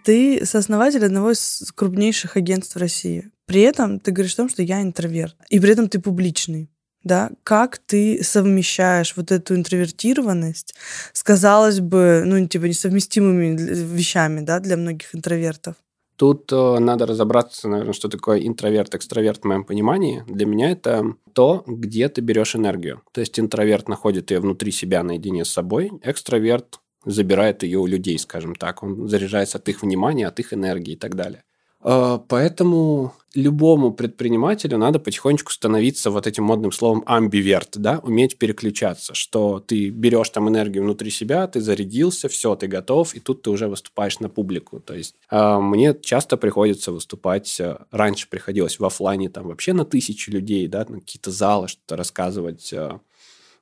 Ты 0.04 0.44
сооснователь 0.44 1.04
одного 1.04 1.32
из 1.32 1.72
крупнейших 1.75 2.37
агентств 2.37 2.76
России. 2.76 3.30
При 3.46 3.62
этом 3.62 4.00
ты 4.00 4.12
говоришь 4.12 4.34
о 4.34 4.38
том, 4.38 4.49
что 4.49 4.62
я 4.62 4.82
интроверт. 4.82 5.37
И 5.49 5.58
при 5.58 5.72
этом 5.72 5.88
ты 5.88 5.99
публичный. 5.99 6.70
Да? 7.02 7.30
Как 7.42 7.78
ты 7.78 8.22
совмещаешь 8.22 9.14
вот 9.16 9.32
эту 9.32 9.54
интровертированность 9.54 10.75
с, 11.12 11.22
казалось 11.22 11.80
бы, 11.80 12.22
ну, 12.26 12.46
типа, 12.46 12.64
несовместимыми 12.64 13.56
вещами, 13.56 14.40
да, 14.40 14.60
для 14.60 14.76
многих 14.76 15.14
интровертов? 15.14 15.76
Тут 16.20 16.52
э, 16.52 16.78
надо 16.78 17.06
разобраться, 17.06 17.66
наверное, 17.66 17.94
что 17.94 18.08
такое 18.10 18.46
интроверт, 18.46 18.94
экстраверт 18.94 19.40
в 19.40 19.44
моем 19.46 19.64
понимании. 19.64 20.22
Для 20.28 20.44
меня 20.44 20.70
это 20.70 21.14
то, 21.32 21.64
где 21.66 22.10
ты 22.10 22.20
берешь 22.20 22.54
энергию. 22.54 23.00
То 23.12 23.22
есть 23.22 23.40
интроверт 23.40 23.88
находит 23.88 24.30
ее 24.30 24.40
внутри 24.40 24.70
себя 24.70 25.02
наедине 25.02 25.46
с 25.46 25.50
собой, 25.50 25.90
экстраверт 26.02 26.80
забирает 27.04 27.62
ее 27.62 27.78
у 27.78 27.87
людей, 27.87 28.19
скажем 28.19 28.54
так. 28.54 28.83
Он 28.83 29.09
заряжается 29.09 29.59
от 29.59 29.69
их 29.69 29.83
внимания, 29.83 30.26
от 30.26 30.38
их 30.40 30.52
энергии 30.52 30.92
и 30.92 30.97
так 30.97 31.14
далее. 31.14 31.42
А, 31.83 32.19
поэтому 32.19 33.14
любому 33.35 33.92
предпринимателю 33.92 34.76
надо 34.76 34.99
потихонечку 34.99 35.50
становиться 35.50 36.11
вот 36.11 36.26
этим 36.26 36.45
модным 36.45 36.73
словом 36.73 37.02
амбиверт, 37.07 37.78
да, 37.78 38.00
уметь 38.02 38.38
переключаться, 38.38 39.14
что 39.14 39.61
ты 39.61 39.88
берешь 39.88 40.28
там 40.30 40.49
энергию 40.49 40.83
внутри 40.85 41.11
себя, 41.11 41.47
ты 41.47 41.61
зарядился, 41.61 42.28
все, 42.28 42.54
ты 42.57 42.66
готов, 42.66 43.14
и 43.14 43.21
тут 43.21 43.42
ты 43.42 43.50
уже 43.50 43.69
выступаешь 43.69 44.21
на 44.21 44.28
публику. 44.28 44.80
То 44.80 44.95
есть 44.95 45.14
а, 45.30 45.61
мне 45.61 45.97
часто 46.00 46.37
приходится 46.37 46.92
выступать, 46.92 47.59
э, 47.61 47.78
раньше 47.90 48.28
приходилось 48.28 48.78
в 48.78 48.85
офлайне 48.85 49.30
там 49.30 49.49
вообще 49.49 49.73
на 49.73 49.85
тысячи 49.85 50.28
людей, 50.28 50.66
да, 50.66 50.85
на 50.88 51.00
какие-то 51.00 51.30
залы, 51.30 51.69
что-то 51.69 51.97
рассказывать, 51.97 52.73
э, 52.73 52.99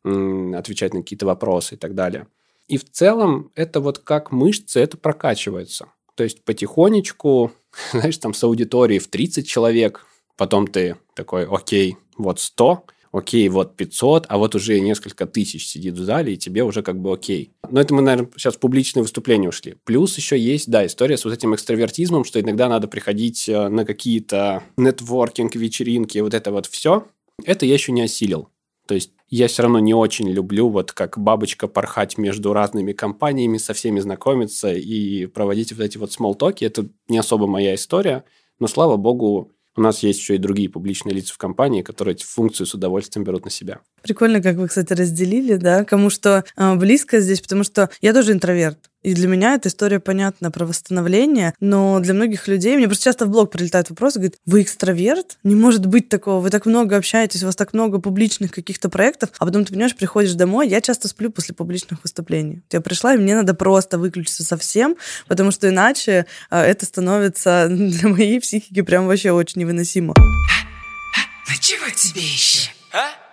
отвечать 0.04 0.94
на 0.94 1.02
какие-то 1.02 1.26
вопросы 1.26 1.74
и 1.74 1.78
так 1.78 1.94
далее. 1.94 2.26
И 2.68 2.76
в 2.76 2.90
целом 2.90 3.50
это 3.54 3.80
вот 3.80 3.98
как 3.98 4.30
мышцы, 4.30 4.78
это 4.80 4.96
прокачивается. 4.96 5.88
То 6.14 6.24
есть 6.24 6.44
потихонечку, 6.44 7.52
знаешь, 7.92 8.18
там 8.18 8.34
с 8.34 8.44
аудиторией 8.44 9.00
в 9.00 9.08
30 9.08 9.48
человек, 9.48 10.06
потом 10.36 10.66
ты 10.66 10.96
такой, 11.14 11.46
окей, 11.46 11.96
вот 12.16 12.40
100, 12.40 12.84
окей, 13.12 13.48
вот 13.48 13.76
500, 13.76 14.26
а 14.28 14.38
вот 14.38 14.54
уже 14.54 14.78
несколько 14.80 15.26
тысяч 15.26 15.66
сидит 15.66 15.94
в 15.94 16.04
зале, 16.04 16.34
и 16.34 16.36
тебе 16.36 16.62
уже 16.62 16.82
как 16.82 17.00
бы 17.00 17.12
окей. 17.12 17.52
Но 17.70 17.80
это 17.80 17.94
мы, 17.94 18.02
наверное, 18.02 18.30
сейчас 18.36 18.56
в 18.56 18.60
публичное 18.60 19.02
выступление 19.02 19.48
ушли. 19.48 19.76
Плюс 19.84 20.16
еще 20.16 20.38
есть, 20.38 20.70
да, 20.70 20.86
история 20.86 21.16
с 21.16 21.24
вот 21.24 21.32
этим 21.32 21.54
экстравертизмом, 21.54 22.24
что 22.24 22.40
иногда 22.40 22.68
надо 22.68 22.88
приходить 22.88 23.48
э, 23.48 23.68
на 23.68 23.84
какие-то 23.84 24.62
нетворкинг, 24.76 25.54
вечеринки, 25.56 26.18
вот 26.18 26.34
это 26.34 26.50
вот 26.52 26.66
все. 26.66 27.06
Это 27.44 27.66
я 27.66 27.74
еще 27.74 27.92
не 27.92 28.02
осилил. 28.02 28.48
То 28.86 28.94
есть 28.94 29.12
я 29.30 29.48
все 29.48 29.62
равно 29.62 29.78
не 29.78 29.94
очень 29.94 30.28
люблю 30.28 30.68
вот 30.68 30.92
как 30.92 31.18
бабочка 31.18 31.68
порхать 31.68 32.16
между 32.18 32.52
разными 32.52 32.92
компаниями, 32.92 33.58
со 33.58 33.74
всеми 33.74 34.00
знакомиться 34.00 34.72
и 34.72 35.26
проводить 35.26 35.72
вот 35.72 35.82
эти 35.82 35.98
вот 35.98 36.12
смолтоки. 36.12 36.64
Это 36.64 36.88
не 37.08 37.18
особо 37.18 37.46
моя 37.46 37.74
история, 37.74 38.24
но, 38.58 38.66
слава 38.66 38.96
богу, 38.96 39.52
у 39.76 39.80
нас 39.80 40.02
есть 40.02 40.18
еще 40.18 40.34
и 40.34 40.38
другие 40.38 40.68
публичные 40.68 41.14
лица 41.14 41.34
в 41.34 41.38
компании, 41.38 41.82
которые 41.82 42.14
эти 42.14 42.24
функции 42.24 42.64
с 42.64 42.74
удовольствием 42.74 43.24
берут 43.24 43.44
на 43.44 43.50
себя. 43.50 43.80
Прикольно, 44.02 44.40
как 44.42 44.56
вы, 44.56 44.68
кстати, 44.68 44.92
разделили, 44.92 45.56
да, 45.56 45.84
кому 45.84 46.10
что 46.10 46.44
э, 46.56 46.74
близко 46.74 47.20
здесь, 47.20 47.40
потому 47.40 47.64
что 47.64 47.90
я 48.00 48.12
тоже 48.12 48.32
интроверт. 48.32 48.78
И 49.02 49.14
для 49.14 49.28
меня 49.28 49.54
эта 49.54 49.68
история 49.68 50.00
понятна 50.00 50.50
про 50.50 50.66
восстановление, 50.66 51.54
но 51.60 52.00
для 52.00 52.14
многих 52.14 52.48
людей, 52.48 52.76
мне 52.76 52.86
просто 52.86 53.04
часто 53.04 53.26
в 53.26 53.30
блог 53.30 53.50
прилетают 53.50 53.90
вопросы, 53.90 54.18
говорят, 54.18 54.34
вы 54.44 54.62
экстраверт? 54.62 55.38
Не 55.44 55.54
может 55.54 55.86
быть 55.86 56.08
такого, 56.08 56.40
вы 56.40 56.50
так 56.50 56.66
много 56.66 56.96
общаетесь, 56.96 57.42
у 57.42 57.46
вас 57.46 57.54
так 57.54 57.72
много 57.74 58.00
публичных 58.00 58.50
каких-то 58.50 58.88
проектов, 58.88 59.30
а 59.38 59.46
потом 59.46 59.64
ты, 59.64 59.72
понимаешь, 59.72 59.94
приходишь 59.94 60.34
домой, 60.34 60.68
я 60.68 60.80
часто 60.80 61.06
сплю 61.06 61.30
после 61.30 61.54
публичных 61.54 62.02
выступлений. 62.02 62.62
Я 62.72 62.80
пришла, 62.80 63.14
и 63.14 63.18
мне 63.18 63.36
надо 63.36 63.54
просто 63.54 63.98
выключиться 63.98 64.44
совсем, 64.44 64.96
потому 65.28 65.52
что 65.52 65.68
иначе 65.68 66.26
э, 66.50 66.60
это 66.60 66.84
становится 66.84 67.68
для 67.70 68.08
моей 68.08 68.40
психики 68.40 68.82
прям 68.82 69.06
вообще 69.06 69.30
очень 69.30 69.60
невыносимо. 69.60 70.14
Ну 70.16 71.54
чего 71.60 71.88
тебе 71.94 72.20
еще? 72.20 72.70
А? 72.92 73.27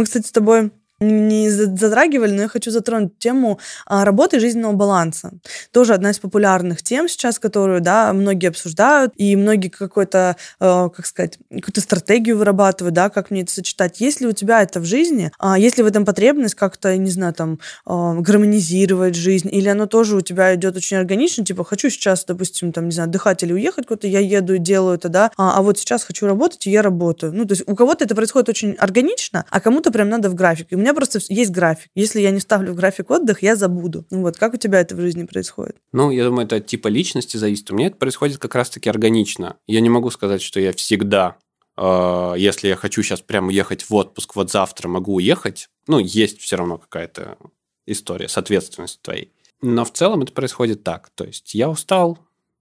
Мы, 0.00 0.06
кстати, 0.06 0.26
с 0.26 0.32
тобой 0.32 0.72
не 1.00 1.48
затрагивали, 1.50 2.32
но 2.32 2.42
я 2.42 2.48
хочу 2.48 2.70
затронуть 2.70 3.18
тему 3.18 3.58
а, 3.86 4.04
работы 4.04 4.36
и 4.36 4.40
жизненного 4.40 4.72
баланса. 4.72 5.32
Тоже 5.72 5.94
одна 5.94 6.10
из 6.10 6.18
популярных 6.18 6.82
тем 6.82 7.08
сейчас, 7.08 7.38
которую, 7.38 7.80
да, 7.80 8.12
многие 8.12 8.48
обсуждают, 8.48 9.14
и 9.16 9.34
многие 9.36 9.68
какой-то, 9.68 10.36
э, 10.60 10.88
как 10.94 11.06
сказать, 11.06 11.38
какую-то 11.48 11.80
стратегию 11.80 12.36
вырабатывают, 12.36 12.94
да, 12.94 13.08
как 13.08 13.30
мне 13.30 13.42
это 13.42 13.52
сочетать. 13.52 14.00
Есть 14.00 14.20
ли 14.20 14.26
у 14.26 14.32
тебя 14.32 14.62
это 14.62 14.80
в 14.80 14.84
жизни? 14.84 15.32
А 15.38 15.58
есть 15.58 15.78
ли 15.78 15.82
в 15.82 15.86
этом 15.86 16.04
потребность 16.04 16.54
как-то, 16.54 16.96
не 16.96 17.10
знаю, 17.10 17.32
там, 17.32 17.58
гармонизировать 17.86 19.14
жизнь? 19.14 19.48
Или 19.50 19.68
оно 19.68 19.86
тоже 19.86 20.16
у 20.16 20.20
тебя 20.20 20.54
идет 20.54 20.76
очень 20.76 20.98
органично, 20.98 21.44
типа, 21.44 21.64
хочу 21.64 21.88
сейчас, 21.88 22.24
допустим, 22.24 22.72
там, 22.72 22.86
не 22.86 22.92
знаю, 22.92 23.08
отдыхать 23.08 23.42
или 23.42 23.52
уехать 23.52 23.86
куда-то, 23.86 24.06
я 24.06 24.20
еду 24.20 24.54
и 24.54 24.58
делаю 24.58 24.96
это, 24.96 25.08
да, 25.08 25.30
а, 25.36 25.58
а 25.58 25.62
вот 25.62 25.78
сейчас 25.78 26.04
хочу 26.04 26.26
работать, 26.26 26.66
и 26.66 26.70
я 26.70 26.82
работаю. 26.82 27.32
Ну, 27.32 27.44
то 27.44 27.52
есть 27.52 27.64
у 27.66 27.74
кого-то 27.74 28.04
это 28.04 28.14
происходит 28.14 28.48
очень 28.48 28.72
органично, 28.74 29.44
а 29.50 29.60
кому-то 29.60 29.90
прям 29.90 30.08
надо 30.08 30.28
в 30.28 30.34
график. 30.34 30.66
И 30.70 30.74
у 30.74 30.78
меня 30.78 30.89
меня 30.90 30.94
просто 30.96 31.20
есть 31.28 31.50
график. 31.50 31.90
Если 31.94 32.20
я 32.20 32.30
не 32.30 32.40
ставлю 32.40 32.72
в 32.72 32.76
график 32.76 33.10
отдых, 33.10 33.42
я 33.42 33.56
забуду. 33.56 34.04
Ну 34.10 34.22
вот, 34.22 34.36
как 34.36 34.54
у 34.54 34.56
тебя 34.56 34.80
это 34.80 34.94
в 34.94 35.00
жизни 35.00 35.24
происходит? 35.24 35.76
Ну, 35.92 36.10
я 36.10 36.24
думаю, 36.24 36.46
это 36.46 36.56
от 36.56 36.66
типа 36.66 36.88
личности 36.88 37.36
зависит. 37.36 37.70
У 37.70 37.74
меня 37.74 37.88
это 37.88 37.96
происходит 37.96 38.38
как 38.38 38.54
раз-таки 38.54 38.88
органично. 38.88 39.56
Я 39.66 39.80
не 39.80 39.88
могу 39.88 40.10
сказать, 40.10 40.42
что 40.42 40.60
я 40.60 40.72
всегда 40.72 41.36
э, 41.76 42.34
если 42.36 42.68
я 42.68 42.76
хочу 42.76 43.02
сейчас 43.02 43.20
прямо 43.20 43.48
уехать 43.48 43.88
в 43.88 43.94
отпуск, 43.94 44.36
вот 44.36 44.50
завтра 44.50 44.88
могу 44.88 45.14
уехать, 45.14 45.68
ну, 45.86 45.98
есть 45.98 46.40
все 46.40 46.56
равно 46.56 46.78
какая-то 46.78 47.38
история 47.86 48.28
с 48.28 48.36
ответственностью 48.36 49.00
твоей. 49.02 49.32
Но 49.62 49.84
в 49.84 49.92
целом 49.92 50.22
это 50.22 50.32
происходит 50.32 50.84
так. 50.84 51.10
То 51.14 51.24
есть 51.24 51.54
я 51.54 51.68
устал, 51.68 52.18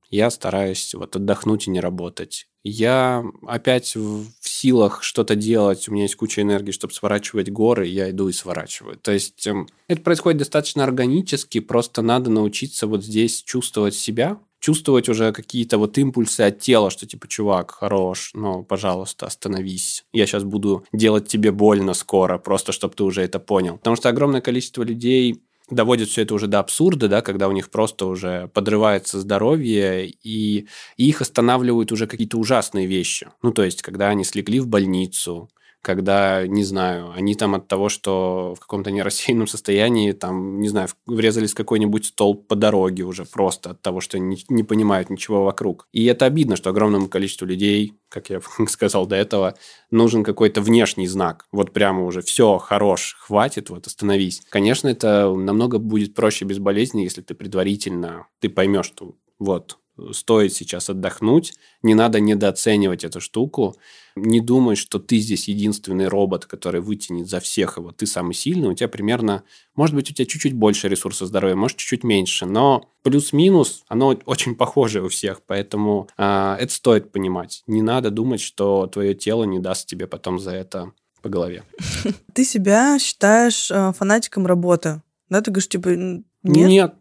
я 0.10 0.30
стараюсь 0.30 0.93
вот 0.93 1.15
отдохнуть 1.15 1.67
и 1.67 1.72
не 1.72 1.80
работать. 1.80 2.48
Я 2.63 3.24
опять 3.48 3.95
в 3.95 4.28
силах 4.41 5.02
что-то 5.02 5.36
делать, 5.36 5.88
у 5.88 5.93
меня 5.93 6.04
есть 6.04 6.15
куча 6.15 6.41
энергии, 6.41 6.72
чтобы 6.72 6.93
сворачивать 6.93 7.50
горы, 7.50 7.88
я 7.88 8.10
иду 8.10 8.28
и 8.28 8.34
сворачиваю. 8.34 8.98
То 8.98 9.12
есть 9.12 9.48
эм, 9.48 9.67
это 9.88 10.02
происходит 10.02 10.39
достаточно 10.39 10.84
органически, 10.84 11.62
просто 11.62 12.02
надо 12.02 12.30
научиться 12.30 12.88
вот 12.88 13.04
здесь 13.04 13.43
чувствовать 13.43 13.95
себя, 13.95 14.39
чувствовать 14.60 15.08
уже 15.10 15.32
какие-то 15.32 15.78
вот 15.78 15.98
импульсы 15.98 16.41
от 16.41 16.60
тела, 16.60 16.89
что 16.89 17.08
типа, 17.08 17.28
чувак, 17.28 17.72
хорош, 17.72 18.32
но, 18.34 18.63
пожалуйста, 18.63 19.26
остановись. 19.26 20.06
Я 20.12 20.26
сейчас 20.26 20.43
буду 20.43 20.86
делать 20.91 21.28
тебе 21.28 21.52
больно 21.52 21.93
скоро, 21.93 22.38
просто 22.38 22.72
чтобы 22.72 22.93
ты 22.93 23.04
уже 23.04 23.22
это 23.22 23.39
понял. 23.39 23.78
Потому 23.78 23.95
что 23.95 24.10
огромное 24.10 24.41
количество 24.41 24.84
людей 24.84 25.41
доводят 25.71 26.10
все 26.10 26.23
это 26.23 26.34
уже 26.34 26.47
до 26.47 26.60
абсурда, 26.60 27.08
да, 27.08 27.21
когда 27.21 27.47
у 27.47 27.51
них 27.51 27.69
просто 27.69 28.05
уже 28.05 28.49
подрывается 28.53 29.19
здоровье, 29.19 30.08
и, 30.08 30.67
и 30.97 31.10
их 31.10 31.21
останавливают 31.21 31.91
уже 31.91 32.08
какие-то 32.08 32.38
ужасные 32.38 32.86
вещи. 32.86 33.29
Ну, 33.41 33.51
то 33.51 33.63
есть, 33.63 33.82
когда 33.82 34.10
они 34.10 34.23
слегли 34.23 34.60
в 34.60 34.67
больницу, 34.67 35.49
когда, 35.82 36.46
не 36.46 36.63
знаю, 36.63 37.12
они 37.15 37.36
там 37.36 37.56
от 37.56 37.68
того, 37.68 37.89
что 37.89 38.54
в 38.56 38.60
каком-то 38.60 38.92
нерассеянном 38.92 39.48
состоянии, 39.48 40.12
там, 40.12 40.60
не 40.60 40.70
знаю, 40.70 40.89
врезались 41.06 41.54
в 41.54 41.56
какой-нибудь 41.56 42.06
столб 42.06 42.48
по 42.48 42.56
дороге 42.56 43.04
уже 43.04 43.26
просто 43.26 43.72
от 43.72 43.82
того, 43.82 44.02
что 44.02 44.20
не, 44.20 44.38
не 44.50 44.63
понимают 44.63 45.10
ничего 45.10 45.44
вокруг. 45.44 45.88
И 45.92 46.06
это 46.06 46.26
обидно, 46.26 46.56
что 46.56 46.70
огромному 46.70 47.08
количеству 47.08 47.46
людей, 47.46 47.94
как 48.10 48.30
я 48.30 48.42
сказал 48.68 49.08
до 49.08 49.15
этого, 49.15 49.56
нужен 49.89 50.24
какой-то 50.24 50.62
внешний 50.62 51.08
знак. 51.08 51.48
Вот 51.52 51.72
прямо 51.72 52.04
уже 52.04 52.22
все, 52.22 52.58
хорош, 52.58 53.15
хватит, 53.20 53.70
вот 53.70 53.88
остановись. 53.88 54.42
Конечно, 54.50 54.89
это 54.89 55.34
намного 55.34 55.80
будет 55.80 56.13
проще 56.13 56.46
без 56.46 56.60
болезни, 56.60 57.04
если 57.04 57.22
ты 57.22 57.34
предварительно, 57.34 58.28
ты 58.39 58.50
поймешь, 58.50 58.88
что 58.88 59.15
вот, 59.39 59.79
стоит 60.13 60.53
сейчас 60.53 60.89
отдохнуть, 60.89 61.53
не 61.81 61.93
надо 61.93 62.19
недооценивать 62.19 63.03
эту 63.03 63.21
штуку, 63.21 63.75
не 64.15 64.41
думать, 64.41 64.77
что 64.77 64.99
ты 64.99 65.17
здесь 65.19 65.47
единственный 65.47 66.07
робот, 66.07 66.45
который 66.45 66.81
вытянет 66.81 67.29
за 67.29 67.39
всех 67.39 67.77
его, 67.77 67.91
ты 67.91 68.05
самый 68.05 68.33
сильный, 68.33 68.69
у 68.69 68.73
тебя 68.73 68.88
примерно, 68.89 69.43
может 69.75 69.95
быть, 69.95 70.09
у 70.12 70.13
тебя 70.13 70.25
чуть-чуть 70.25 70.53
больше 70.53 70.89
ресурсов 70.89 71.27
здоровья, 71.27 71.55
может, 71.55 71.77
чуть-чуть 71.77 72.03
меньше, 72.03 72.45
но 72.45 72.89
плюс-минус, 73.03 73.83
оно 73.88 74.17
очень 74.25 74.55
похоже 74.55 75.01
у 75.01 75.09
всех, 75.09 75.41
поэтому 75.45 76.07
э, 76.17 76.55
это 76.59 76.73
стоит 76.73 77.12
понимать. 77.12 77.63
Не 77.67 77.81
надо 77.81 78.12
думать, 78.12 78.41
что 78.41 78.88
твое 78.88 79.13
тело 79.13 79.43
не 79.43 79.59
даст 79.59 79.88
тебе 79.88 80.07
потом 80.07 80.39
за 80.39 80.51
это 80.51 80.91
по 81.21 81.29
голове. 81.29 81.63
Ты 82.33 82.43
себя 82.43 82.97
считаешь 82.99 83.69
э, 83.71 83.93
фанатиком 83.93 84.45
работы, 84.45 85.01
да? 85.29 85.41
Ты 85.41 85.51
говоришь, 85.51 85.69
типа, 85.69 85.89
нет? 85.89 86.23
Нет, 86.43 86.93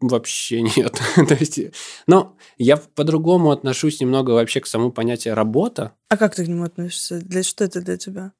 вообще 0.00 0.62
нет. 0.76 1.00
То 1.14 1.34
есть, 1.34 1.60
но 2.06 2.36
я 2.58 2.76
по-другому 2.76 3.50
отношусь 3.50 4.00
немного 4.00 4.30
вообще 4.30 4.60
к 4.60 4.66
самому 4.66 4.92
понятию 4.92 5.34
работа. 5.34 5.92
А 6.08 6.16
как 6.16 6.34
ты 6.34 6.44
к 6.44 6.48
нему 6.48 6.64
относишься? 6.64 7.20
Для 7.20 7.42
что 7.42 7.64
это 7.64 7.80
для 7.80 7.96
тебя? 7.96 8.32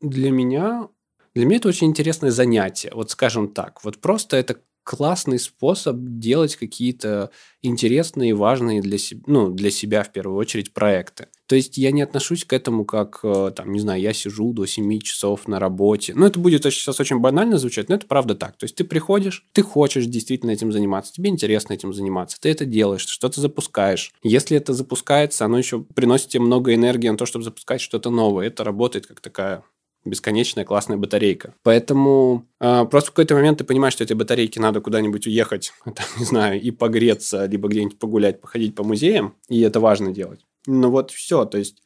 Для 0.00 0.30
меня, 0.30 0.88
для 1.34 1.44
меня 1.44 1.58
это 1.58 1.68
очень 1.68 1.88
интересное 1.88 2.30
занятие. 2.30 2.90
Вот 2.94 3.10
скажем 3.10 3.48
так, 3.48 3.84
вот 3.84 3.98
просто 3.98 4.36
это 4.36 4.56
классный 4.88 5.38
способ 5.38 5.98
делать 5.98 6.56
какие-то 6.56 7.30
интересные, 7.60 8.34
важные 8.34 8.80
для, 8.80 8.96
себя, 8.96 9.22
ну, 9.26 9.50
для 9.50 9.70
себя 9.70 10.02
в 10.02 10.10
первую 10.12 10.38
очередь 10.38 10.72
проекты. 10.72 11.26
То 11.46 11.56
есть 11.56 11.76
я 11.76 11.90
не 11.90 12.00
отношусь 12.00 12.46
к 12.46 12.54
этому 12.54 12.86
как, 12.86 13.20
э, 13.22 13.52
там, 13.54 13.70
не 13.70 13.80
знаю, 13.80 14.00
я 14.00 14.14
сижу 14.14 14.54
до 14.54 14.64
7 14.64 14.98
часов 15.00 15.46
на 15.46 15.58
работе. 15.58 16.14
Ну, 16.16 16.24
это 16.24 16.38
будет 16.38 16.64
сейчас 16.64 16.98
очень 17.00 17.18
банально 17.18 17.58
звучать, 17.58 17.90
но 17.90 17.96
это 17.96 18.06
правда 18.06 18.34
так. 18.34 18.56
То 18.56 18.64
есть 18.64 18.76
ты 18.76 18.84
приходишь, 18.84 19.44
ты 19.52 19.60
хочешь 19.60 20.06
действительно 20.06 20.52
этим 20.52 20.72
заниматься, 20.72 21.12
тебе 21.12 21.28
интересно 21.28 21.74
этим 21.74 21.92
заниматься, 21.92 22.38
ты 22.40 22.48
это 22.48 22.64
делаешь, 22.64 23.06
что-то 23.06 23.42
запускаешь. 23.42 24.14
Если 24.22 24.56
это 24.56 24.72
запускается, 24.72 25.44
оно 25.44 25.58
еще 25.58 25.80
приносит 25.80 26.28
тебе 26.28 26.44
много 26.44 26.74
энергии 26.74 27.10
на 27.10 27.18
то, 27.18 27.26
чтобы 27.26 27.44
запускать 27.44 27.82
что-то 27.82 28.08
новое. 28.08 28.46
Это 28.46 28.64
работает 28.64 29.06
как 29.06 29.20
такая 29.20 29.64
бесконечная 30.04 30.64
классная 30.64 30.96
батарейка. 30.96 31.54
Поэтому 31.62 32.46
э, 32.60 32.84
просто 32.86 33.10
в 33.10 33.14
какой-то 33.14 33.34
момент 33.34 33.58
ты 33.58 33.64
понимаешь, 33.64 33.94
что 33.94 34.04
этой 34.04 34.16
батарейке 34.16 34.60
надо 34.60 34.80
куда-нибудь 34.80 35.26
уехать, 35.26 35.72
там, 35.84 36.06
не 36.18 36.24
знаю, 36.24 36.60
и 36.60 36.70
погреться, 36.70 37.46
либо 37.46 37.68
где-нибудь 37.68 37.98
погулять, 37.98 38.40
походить 38.40 38.74
по 38.74 38.84
музеям, 38.84 39.34
и 39.48 39.60
это 39.60 39.80
важно 39.80 40.12
делать. 40.12 40.40
Ну 40.66 40.90
вот 40.90 41.10
все, 41.10 41.44
то 41.44 41.58
есть 41.58 41.82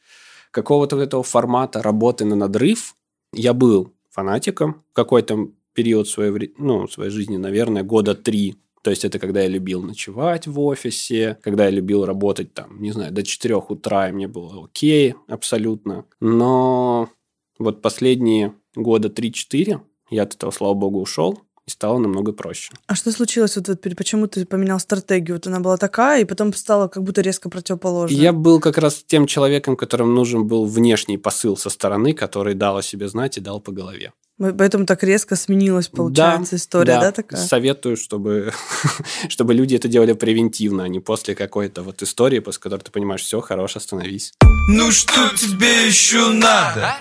какого-то 0.51 0.97
вот 0.97 1.03
этого 1.03 1.23
формата 1.23 1.83
работы 1.83 2.25
на 2.25 2.37
надрыв 2.37 2.95
я 3.33 3.55
был 3.55 3.93
фанатиком 4.11 4.85
в 4.91 4.95
какой-то 4.95 5.49
период 5.73 6.09
своей, 6.09 6.55
ну, 6.59 6.87
своей 6.89 7.11
жизни, 7.11 7.37
наверное, 7.37 7.83
года 7.83 8.15
три. 8.15 8.57
То 8.83 8.91
есть 8.91 9.05
это 9.05 9.19
когда 9.19 9.43
я 9.43 9.49
любил 9.49 9.81
ночевать 9.81 10.47
в 10.47 10.61
офисе, 10.61 11.39
когда 11.43 11.65
я 11.65 11.71
любил 11.71 12.05
работать 12.05 12.53
там, 12.53 12.83
не 12.83 12.91
знаю, 12.91 13.13
до 13.13 13.23
4 13.23 13.57
утра, 13.69 14.09
и 14.09 14.13
мне 14.13 14.27
было 14.27 14.65
окей 14.65 15.15
абсолютно. 15.29 16.05
Но 16.21 17.09
вот 17.59 17.83
последние 17.83 18.55
года 18.75 19.09
3-4 19.09 19.81
я 20.11 20.23
от 20.25 20.35
этого, 20.35 20.51
слава 20.51 20.75
богу, 20.75 21.01
ушел, 21.01 21.41
и 21.67 21.71
стало 21.71 21.99
намного 21.99 22.33
проще. 22.33 22.73
А 22.87 22.95
что 22.95 23.13
случилось? 23.13 23.57
Вот, 23.57 23.69
вот 23.69 23.81
почему 23.97 24.27
ты 24.27 24.45
поменял 24.45 24.81
стратегию? 24.81 25.37
Вот 25.37 25.47
она 25.47 25.61
была 25.61 25.77
такая, 25.77 26.23
и 26.23 26.25
потом 26.25 26.53
стала 26.53 26.89
как 26.89 27.03
будто 27.03 27.21
резко 27.21 27.49
противоположной. 27.49 28.21
Я 28.21 28.33
был 28.33 28.61
как 28.61 28.79
раз 28.79 29.05
тем 29.07 29.27
человеком, 29.27 29.77
которым 29.77 30.15
нужен 30.15 30.47
был 30.47 30.67
внешний 30.67 31.19
посыл 31.19 31.57
со 31.57 31.71
стороны, 31.71 32.15
который 32.15 32.55
дал 32.55 32.79
о 32.79 32.83
себе 32.83 33.09
знать 33.09 33.39
и 33.39 33.41
дал 33.41 33.61
по 33.61 33.71
голове. 33.71 34.13
Поэтому 34.39 34.87
так 34.87 35.05
резко 35.05 35.37
сменилась, 35.37 35.89
получается, 35.89 36.53
да, 36.53 36.57
история, 36.57 36.95
да, 36.95 37.01
да 37.01 37.13
такая? 37.13 37.41
Советую, 37.41 37.97
чтобы, 37.97 38.53
чтобы 39.29 39.55
люди 39.55 39.77
это 39.77 39.87
делали 39.87 40.15
превентивно, 40.15 40.83
а 40.83 40.89
не 40.89 40.99
после 40.99 41.37
какой-то 41.37 41.83
вот 41.83 42.03
истории, 42.03 42.41
после 42.41 42.61
которой 42.61 42.81
ты 42.81 42.91
понимаешь, 42.91 43.23
все, 43.23 43.41
хорош, 43.41 43.77
остановись. 43.77 44.33
Ну 44.69 44.91
что 44.91 45.29
тебе 45.37 45.87
еще 45.87 46.31
надо? 46.31 46.93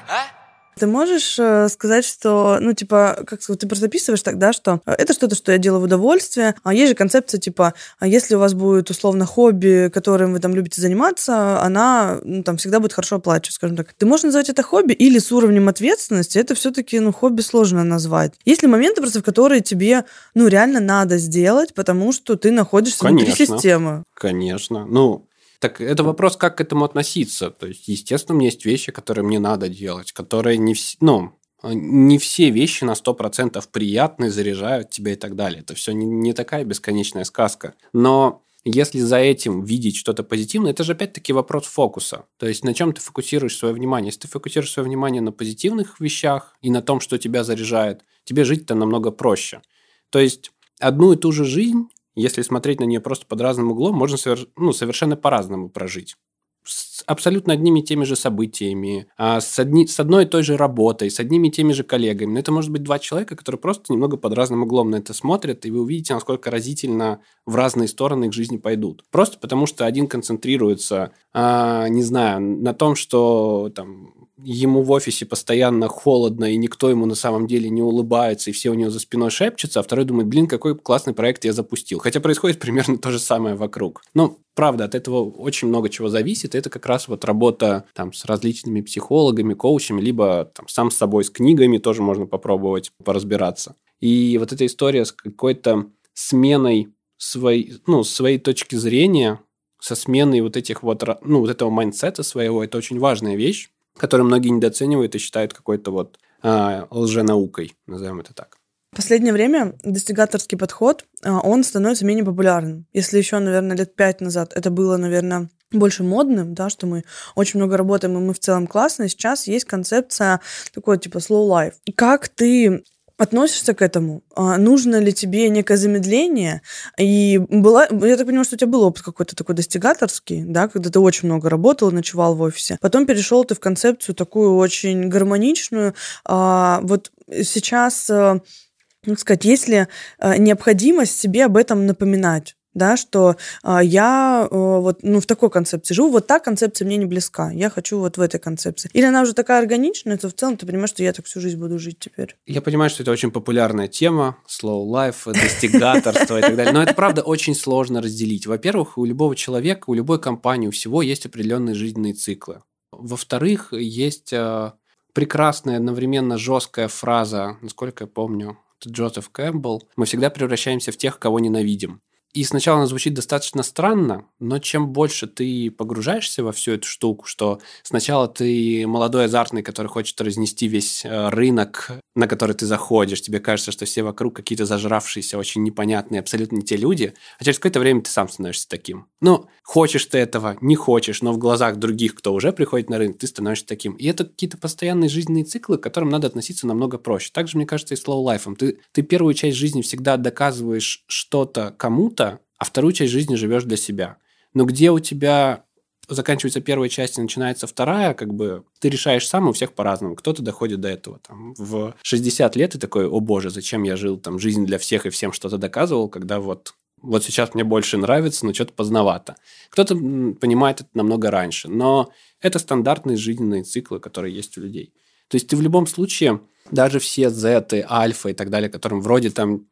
Ты 0.81 0.87
можешь 0.87 1.37
э, 1.37 1.69
сказать, 1.69 2.03
что, 2.03 2.57
ну, 2.59 2.73
типа, 2.73 3.19
как 3.27 3.39
ты 3.39 3.67
просто 3.67 3.85
описываешь 3.85 4.23
тогда, 4.23 4.51
что 4.51 4.81
э, 4.87 4.93
это 4.93 5.13
что-то, 5.13 5.35
что 5.35 5.51
я 5.51 5.59
делаю 5.59 5.81
в 5.81 5.83
удовольствие, 5.83 6.55
а 6.63 6.73
есть 6.73 6.89
же 6.89 6.95
концепция, 6.95 7.39
типа, 7.39 7.75
а 7.99 8.07
если 8.07 8.33
у 8.33 8.39
вас 8.39 8.55
будет, 8.55 8.89
условно, 8.89 9.27
хобби, 9.27 9.91
которым 9.93 10.33
вы 10.33 10.39
там 10.39 10.55
любите 10.55 10.81
заниматься, 10.81 11.61
она, 11.61 12.17
ну, 12.23 12.41
там, 12.41 12.57
всегда 12.57 12.79
будет 12.79 12.93
хорошо 12.93 13.17
оплачивать, 13.17 13.53
скажем 13.53 13.77
так. 13.77 13.93
Ты 13.93 14.07
можешь 14.07 14.23
назвать 14.23 14.49
это 14.49 14.63
хобби 14.63 14.93
или 14.93 15.19
с 15.19 15.31
уровнем 15.31 15.69
ответственности, 15.69 16.39
это 16.39 16.55
все-таки, 16.55 16.99
ну, 16.99 17.13
хобби 17.13 17.41
сложно 17.41 17.83
назвать. 17.83 18.33
Есть 18.43 18.63
ли 18.63 18.67
моменты 18.67 19.01
просто, 19.01 19.19
в 19.19 19.23
которые 19.23 19.61
тебе, 19.61 20.05
ну, 20.33 20.47
реально 20.47 20.79
надо 20.79 21.19
сделать, 21.19 21.75
потому 21.75 22.11
что 22.11 22.37
ты 22.37 22.49
находишься 22.49 23.01
Конечно. 23.01 23.27
внутри 23.27 23.45
системы? 23.45 24.03
Конечно. 24.15 24.87
Ну, 24.87 25.27
так 25.61 25.79
это 25.79 26.03
вопрос, 26.03 26.37
как 26.37 26.57
к 26.57 26.61
этому 26.61 26.85
относиться. 26.85 27.51
То 27.51 27.67
есть, 27.67 27.87
естественно, 27.87 28.35
у 28.35 28.39
меня 28.39 28.49
есть 28.49 28.65
вещи, 28.65 28.91
которые 28.91 29.23
мне 29.23 29.37
надо 29.37 29.69
делать, 29.69 30.11
которые 30.11 30.57
не 30.57 30.73
все, 30.73 30.97
ну, 31.01 31.37
не 31.63 32.17
все 32.17 32.49
вещи 32.49 32.83
на 32.83 32.93
100% 32.93 33.63
приятны, 33.71 34.31
заряжают 34.31 34.89
тебя 34.89 35.13
и 35.13 35.15
так 35.15 35.35
далее. 35.35 35.61
Это 35.61 35.75
все 35.75 35.91
не, 35.91 36.07
не 36.07 36.33
такая 36.33 36.65
бесконечная 36.65 37.25
сказка. 37.25 37.75
Но 37.93 38.43
если 38.63 38.99
за 39.01 39.17
этим 39.17 39.63
видеть 39.63 39.97
что-то 39.97 40.23
позитивное, 40.23 40.71
это 40.71 40.83
же 40.83 40.93
опять-таки 40.93 41.31
вопрос 41.31 41.67
фокуса. 41.67 42.25
То 42.37 42.47
есть 42.47 42.63
на 42.63 42.73
чем 42.73 42.91
ты 42.91 42.99
фокусируешь 42.99 43.55
свое 43.55 43.75
внимание. 43.75 44.07
Если 44.07 44.21
ты 44.21 44.27
фокусируешь 44.29 44.71
свое 44.71 44.87
внимание 44.87 45.21
на 45.21 45.31
позитивных 45.31 45.99
вещах 45.99 46.55
и 46.61 46.71
на 46.71 46.81
том, 46.81 47.01
что 47.01 47.19
тебя 47.19 47.43
заряжает, 47.43 48.01
тебе 48.23 48.45
жить-то 48.45 48.73
намного 48.73 49.11
проще. 49.11 49.61
То 50.09 50.17
есть 50.17 50.51
одну 50.79 51.13
и 51.13 51.17
ту 51.17 51.31
же 51.31 51.45
жизнь 51.45 51.87
если 52.21 52.41
смотреть 52.41 52.79
на 52.79 52.85
нее 52.85 52.99
просто 52.99 53.25
под 53.25 53.41
разным 53.41 53.71
углом, 53.71 53.95
можно 53.95 54.17
совер... 54.17 54.47
ну, 54.55 54.73
совершенно 54.73 55.15
по-разному 55.15 55.69
прожить. 55.69 56.15
С 56.63 57.03
абсолютно 57.07 57.53
одними 57.53 57.79
и 57.79 57.83
теми 57.83 58.03
же 58.03 58.15
событиями, 58.15 59.07
а 59.17 59.41
с, 59.41 59.57
одни... 59.57 59.87
с 59.87 59.99
одной 59.99 60.25
и 60.25 60.27
той 60.27 60.43
же 60.43 60.57
работой, 60.57 61.09
с 61.09 61.19
одними 61.19 61.47
и 61.47 61.51
теми 61.51 61.73
же 61.73 61.83
коллегами. 61.83 62.33
Но 62.33 62.39
это 62.39 62.51
может 62.51 62.71
быть 62.71 62.83
два 62.83 62.99
человека, 62.99 63.35
которые 63.35 63.59
просто 63.59 63.91
немного 63.91 64.17
под 64.17 64.33
разным 64.33 64.63
углом 64.63 64.91
на 64.91 64.97
это 64.97 65.13
смотрят, 65.13 65.65
и 65.65 65.71
вы 65.71 65.81
увидите, 65.81 66.13
насколько 66.13 66.51
разительно 66.51 67.21
в 67.45 67.55
разные 67.55 67.87
стороны 67.87 68.25
их 68.25 68.33
жизни 68.33 68.57
пойдут. 68.57 69.03
Просто 69.09 69.39
потому, 69.39 69.65
что 69.65 69.85
один 69.85 70.07
концентрируется, 70.07 71.11
а, 71.33 71.87
не 71.87 72.03
знаю, 72.03 72.41
на 72.41 72.73
том, 72.73 72.95
что 72.95 73.71
там 73.75 74.20
ему 74.43 74.83
в 74.83 74.91
офисе 74.91 75.25
постоянно 75.25 75.87
холодно, 75.87 76.45
и 76.45 76.57
никто 76.57 76.89
ему 76.89 77.05
на 77.05 77.15
самом 77.15 77.47
деле 77.47 77.69
не 77.69 77.81
улыбается, 77.81 78.49
и 78.49 78.53
все 78.53 78.69
у 78.69 78.73
него 78.73 78.89
за 78.89 78.99
спиной 78.99 79.29
шепчутся, 79.29 79.79
а 79.79 79.83
второй 79.83 80.05
думает, 80.05 80.27
блин, 80.27 80.47
какой 80.47 80.77
классный 80.77 81.13
проект 81.13 81.45
я 81.45 81.53
запустил. 81.53 81.99
Хотя 81.99 82.19
происходит 82.19 82.59
примерно 82.59 82.97
то 82.97 83.11
же 83.11 83.19
самое 83.19 83.55
вокруг. 83.55 84.01
Но 84.13 84.37
правда, 84.55 84.85
от 84.85 84.95
этого 84.95 85.29
очень 85.29 85.67
много 85.67 85.89
чего 85.89 86.09
зависит. 86.09 86.55
Это 86.55 86.69
как 86.69 86.85
раз 86.85 87.07
вот 87.07 87.25
работа 87.25 87.85
там 87.93 88.13
с 88.13 88.25
различными 88.25 88.81
психологами, 88.81 89.53
коучами, 89.53 90.01
либо 90.01 90.51
там 90.53 90.67
сам 90.67 90.91
с 90.91 90.97
собой 90.97 91.23
с 91.23 91.29
книгами 91.29 91.77
тоже 91.77 92.01
можно 92.01 92.25
попробовать 92.25 92.91
поразбираться. 93.03 93.75
И 93.99 94.37
вот 94.39 94.51
эта 94.51 94.65
история 94.65 95.05
с 95.05 95.11
какой-то 95.11 95.87
сменой 96.13 96.89
своей, 97.17 97.75
ну, 97.85 98.03
своей 98.03 98.39
точки 98.39 98.75
зрения, 98.75 99.39
со 99.79 99.95
сменой 99.95 100.41
вот 100.41 100.57
этих 100.57 100.83
вот, 100.83 101.03
ну, 101.23 101.39
вот 101.39 101.49
этого 101.49 101.69
mindset 101.69 102.16
а 102.16 102.23
своего, 102.23 102.63
это 102.63 102.77
очень 102.77 102.99
важная 102.99 103.35
вещь 103.35 103.69
который 103.97 104.23
многие 104.23 104.49
недооценивают 104.49 105.15
и 105.15 105.19
считают 105.19 105.53
какой-то 105.53 105.91
вот 105.91 106.19
э, 106.43 106.85
лженаукой, 106.89 107.75
назовем 107.87 108.19
это 108.19 108.33
так. 108.33 108.57
В 108.93 108.97
последнее 108.97 109.31
время 109.31 109.75
достигаторский 109.83 110.57
подход, 110.57 111.05
а, 111.23 111.39
он 111.39 111.63
становится 111.63 112.05
менее 112.05 112.25
популярным. 112.25 112.87
Если 112.91 113.17
еще, 113.17 113.39
наверное, 113.39 113.77
лет 113.77 113.95
пять 113.95 114.19
назад 114.19 114.51
это 114.53 114.69
было, 114.69 114.97
наверное, 114.97 115.49
больше 115.71 116.03
модным, 116.03 116.53
да, 116.53 116.69
что 116.69 116.87
мы 116.87 117.05
очень 117.35 117.59
много 117.59 117.77
работаем, 117.77 118.17
и 118.17 118.21
мы 118.21 118.33
в 118.33 118.39
целом 118.39 118.67
классно. 118.67 119.07
Сейчас 119.07 119.47
есть 119.47 119.63
концепция 119.63 120.41
такой, 120.73 120.97
типа, 120.97 121.19
slow 121.19 121.47
life. 121.47 121.75
Как 121.95 122.27
ты 122.27 122.83
относишься 123.21 123.73
к 123.73 123.81
этому? 123.81 124.23
А 124.35 124.57
нужно 124.57 124.99
ли 124.99 125.13
тебе 125.13 125.49
некое 125.49 125.77
замедление? 125.77 126.61
И 126.97 127.37
была, 127.37 127.83
я 127.83 128.17
так 128.17 128.25
понимаю, 128.25 128.45
что 128.45 128.55
у 128.55 128.57
тебя 128.57 128.71
был 128.71 128.83
опыт 128.83 129.03
какой-то 129.03 129.35
такой 129.35 129.53
достигаторский, 129.55 130.43
да, 130.43 130.67
когда 130.67 130.89
ты 130.89 130.99
очень 130.99 131.27
много 131.27 131.49
работал, 131.49 131.91
ночевал 131.91 132.35
в 132.35 132.41
офисе. 132.41 132.77
Потом 132.81 133.05
перешел 133.05 133.43
ты 133.43 133.53
в 133.53 133.59
концепцию 133.59 134.15
такую 134.15 134.55
очень 134.55 135.07
гармоничную. 135.07 135.93
А, 136.25 136.79
вот 136.81 137.11
сейчас, 137.43 138.07
как 138.07 139.19
сказать, 139.19 139.45
есть 139.45 139.67
ли 139.67 139.87
а, 140.17 140.37
необходимость 140.37 141.19
себе 141.19 141.45
об 141.45 141.57
этом 141.57 141.85
напоминать? 141.85 142.55
Да, 142.73 142.97
что 142.97 143.35
а, 143.63 143.83
я 143.83 144.47
э, 144.49 144.55
вот 144.55 144.99
ну, 145.03 145.19
в 145.19 145.25
такой 145.25 145.49
концепции 145.49 145.93
живу, 145.93 146.09
вот 146.09 146.27
та 146.27 146.39
концепция 146.39 146.85
мне 146.85 146.97
не 146.97 147.05
близка, 147.05 147.51
я 147.51 147.69
хочу 147.69 147.99
вот 147.99 148.17
в 148.17 148.21
этой 148.21 148.39
концепции. 148.39 148.89
Или 148.93 149.05
она 149.05 149.21
уже 149.21 149.33
такая 149.33 149.61
органичная, 149.61 150.17
то 150.17 150.29
в 150.29 150.33
целом 150.33 150.57
ты 150.57 150.65
понимаешь, 150.65 150.89
что 150.89 151.03
я 151.03 151.13
так 151.13 151.25
всю 151.25 151.39
жизнь 151.39 151.57
буду 151.57 151.79
жить 151.79 151.99
теперь. 151.99 152.35
Я 152.45 152.61
понимаю, 152.61 152.89
что 152.89 153.03
это 153.03 153.11
очень 153.11 153.31
популярная 153.31 153.87
тема, 153.87 154.37
slow 154.47 154.85
life, 154.89 155.31
достигаторство 155.31 156.39
и 156.39 156.41
так 156.41 156.55
далее, 156.55 156.73
но 156.73 156.83
это 156.83 156.93
правда 156.93 157.21
очень 157.21 157.55
сложно 157.55 158.01
разделить. 158.01 158.47
Во-первых, 158.47 158.97
у 158.97 159.05
любого 159.05 159.35
человека, 159.35 159.89
у 159.89 159.93
любой 159.93 160.21
компании, 160.21 160.67
у 160.67 160.71
всего 160.71 161.01
есть 161.01 161.25
определенные 161.25 161.75
жизненные 161.75 162.13
циклы. 162.13 162.61
Во-вторых, 162.91 163.73
есть 163.73 164.33
э, 164.33 164.71
прекрасная 165.13 165.77
одновременно 165.77 166.37
жесткая 166.37 166.87
фраза, 166.87 167.57
насколько 167.61 168.03
я 168.03 168.07
помню, 168.07 168.57
Джозеф 168.85 169.29
Кэмпбелл, 169.29 169.83
мы 169.95 170.05
всегда 170.05 170.29
превращаемся 170.29 170.91
в 170.91 170.97
тех, 170.97 171.19
кого 171.19 171.39
ненавидим. 171.39 172.01
И 172.33 172.43
сначала 172.43 172.77
она 172.77 172.87
звучит 172.87 173.13
достаточно 173.13 173.63
странно, 173.63 174.25
но 174.39 174.59
чем 174.59 174.89
больше 174.93 175.27
ты 175.27 175.69
погружаешься 175.69 176.43
во 176.43 176.51
всю 176.51 176.71
эту 176.73 176.87
штуку, 176.87 177.25
что 177.25 177.59
сначала 177.83 178.27
ты 178.27 178.85
молодой 178.87 179.25
азартный, 179.25 179.63
который 179.63 179.87
хочет 179.87 180.19
разнести 180.21 180.67
весь 180.67 181.03
э, 181.03 181.29
рынок, 181.29 181.91
на 182.15 182.27
который 182.27 182.55
ты 182.55 182.65
заходишь, 182.65 183.21
тебе 183.21 183.39
кажется, 183.39 183.71
что 183.71 183.85
все 183.85 184.03
вокруг 184.03 184.35
какие-то 184.35 184.65
зажравшиеся, 184.65 185.37
очень 185.37 185.63
непонятные, 185.63 186.19
абсолютно 186.19 186.57
не 186.57 186.61
те 186.61 186.77
люди, 186.77 187.13
а 187.39 187.43
через 187.43 187.57
какое-то 187.59 187.79
время 187.79 188.01
ты 188.01 188.11
сам 188.11 188.29
становишься 188.29 188.67
таким. 188.67 189.07
Ну, 189.21 189.47
хочешь 189.63 190.05
ты 190.05 190.17
этого, 190.17 190.57
не 190.61 190.75
хочешь, 190.75 191.21
но 191.21 191.33
в 191.33 191.37
глазах 191.37 191.77
других, 191.77 192.15
кто 192.15 192.33
уже 192.33 192.51
приходит 192.51 192.89
на 192.89 192.97
рынок, 192.97 193.17
ты 193.17 193.27
становишься 193.27 193.65
таким. 193.65 193.93
И 193.93 194.07
это 194.07 194.25
какие-то 194.25 194.57
постоянные 194.57 195.09
жизненные 195.09 195.45
циклы, 195.45 195.77
к 195.77 195.83
которым 195.83 196.09
надо 196.09 196.27
относиться 196.27 196.67
намного 196.67 196.97
проще. 196.97 197.31
Также, 197.33 197.57
мне 197.57 197.65
кажется, 197.65 197.93
и 197.93 197.97
с 197.97 198.05
life. 198.05 198.55
Ты, 198.55 198.79
ты 198.91 199.01
первую 199.01 199.33
часть 199.33 199.57
жизни 199.57 199.81
всегда 199.81 200.17
доказываешь 200.17 201.03
что-то 201.07 201.73
кому-то, 201.77 202.20
а 202.61 202.63
вторую 202.63 202.93
часть 202.93 203.11
жизни 203.11 203.33
живешь 203.33 203.63
для 203.63 203.75
себя. 203.75 204.17
Но 204.53 204.65
где 204.65 204.91
у 204.91 204.99
тебя 204.99 205.63
заканчивается 206.07 206.61
первая 206.61 206.89
часть 206.89 207.17
и 207.17 207.21
начинается 207.21 207.65
вторая, 207.65 208.13
как 208.13 208.35
бы 208.35 208.65
ты 208.77 208.89
решаешь 208.89 209.27
сам, 209.27 209.49
у 209.49 209.51
всех 209.51 209.73
по-разному. 209.73 210.15
Кто-то 210.15 210.43
доходит 210.43 210.79
до 210.79 210.87
этого. 210.87 211.17
Там, 211.27 211.55
в 211.57 211.95
60 212.03 212.55
лет 212.55 212.75
и 212.75 212.77
такой, 212.77 213.07
о 213.07 213.19
боже, 213.19 213.49
зачем 213.49 213.81
я 213.81 213.95
жил, 213.95 214.17
там, 214.17 214.37
жизнь 214.37 214.63
для 214.67 214.77
всех 214.77 215.07
и 215.07 215.09
всем 215.09 215.33
что-то 215.33 215.57
доказывал, 215.57 216.07
когда 216.07 216.39
вот 216.39 216.75
вот 217.01 217.23
сейчас 217.23 217.55
мне 217.55 217.63
больше 217.63 217.97
нравится, 217.97 218.45
но 218.45 218.53
что-то 218.53 218.73
поздновато. 218.73 219.37
Кто-то 219.71 219.95
понимает 219.95 220.81
это 220.81 220.89
намного 220.93 221.31
раньше, 221.31 221.67
но 221.67 222.11
это 222.41 222.59
стандартные 222.59 223.17
жизненные 223.17 223.63
циклы, 223.63 223.99
которые 223.99 224.35
есть 224.35 224.55
у 224.59 224.61
людей. 224.61 224.93
То 225.29 225.35
есть 225.35 225.47
ты 225.47 225.55
в 225.55 225.61
любом 225.61 225.87
случае, 225.87 226.41
даже 226.69 226.99
все 226.99 227.31
Z, 227.31 227.87
альфа 227.89 228.29
и 228.29 228.33
так 228.33 228.51
далее, 228.51 228.69
которым 228.69 229.01
вроде 229.01 229.31
там 229.31 229.65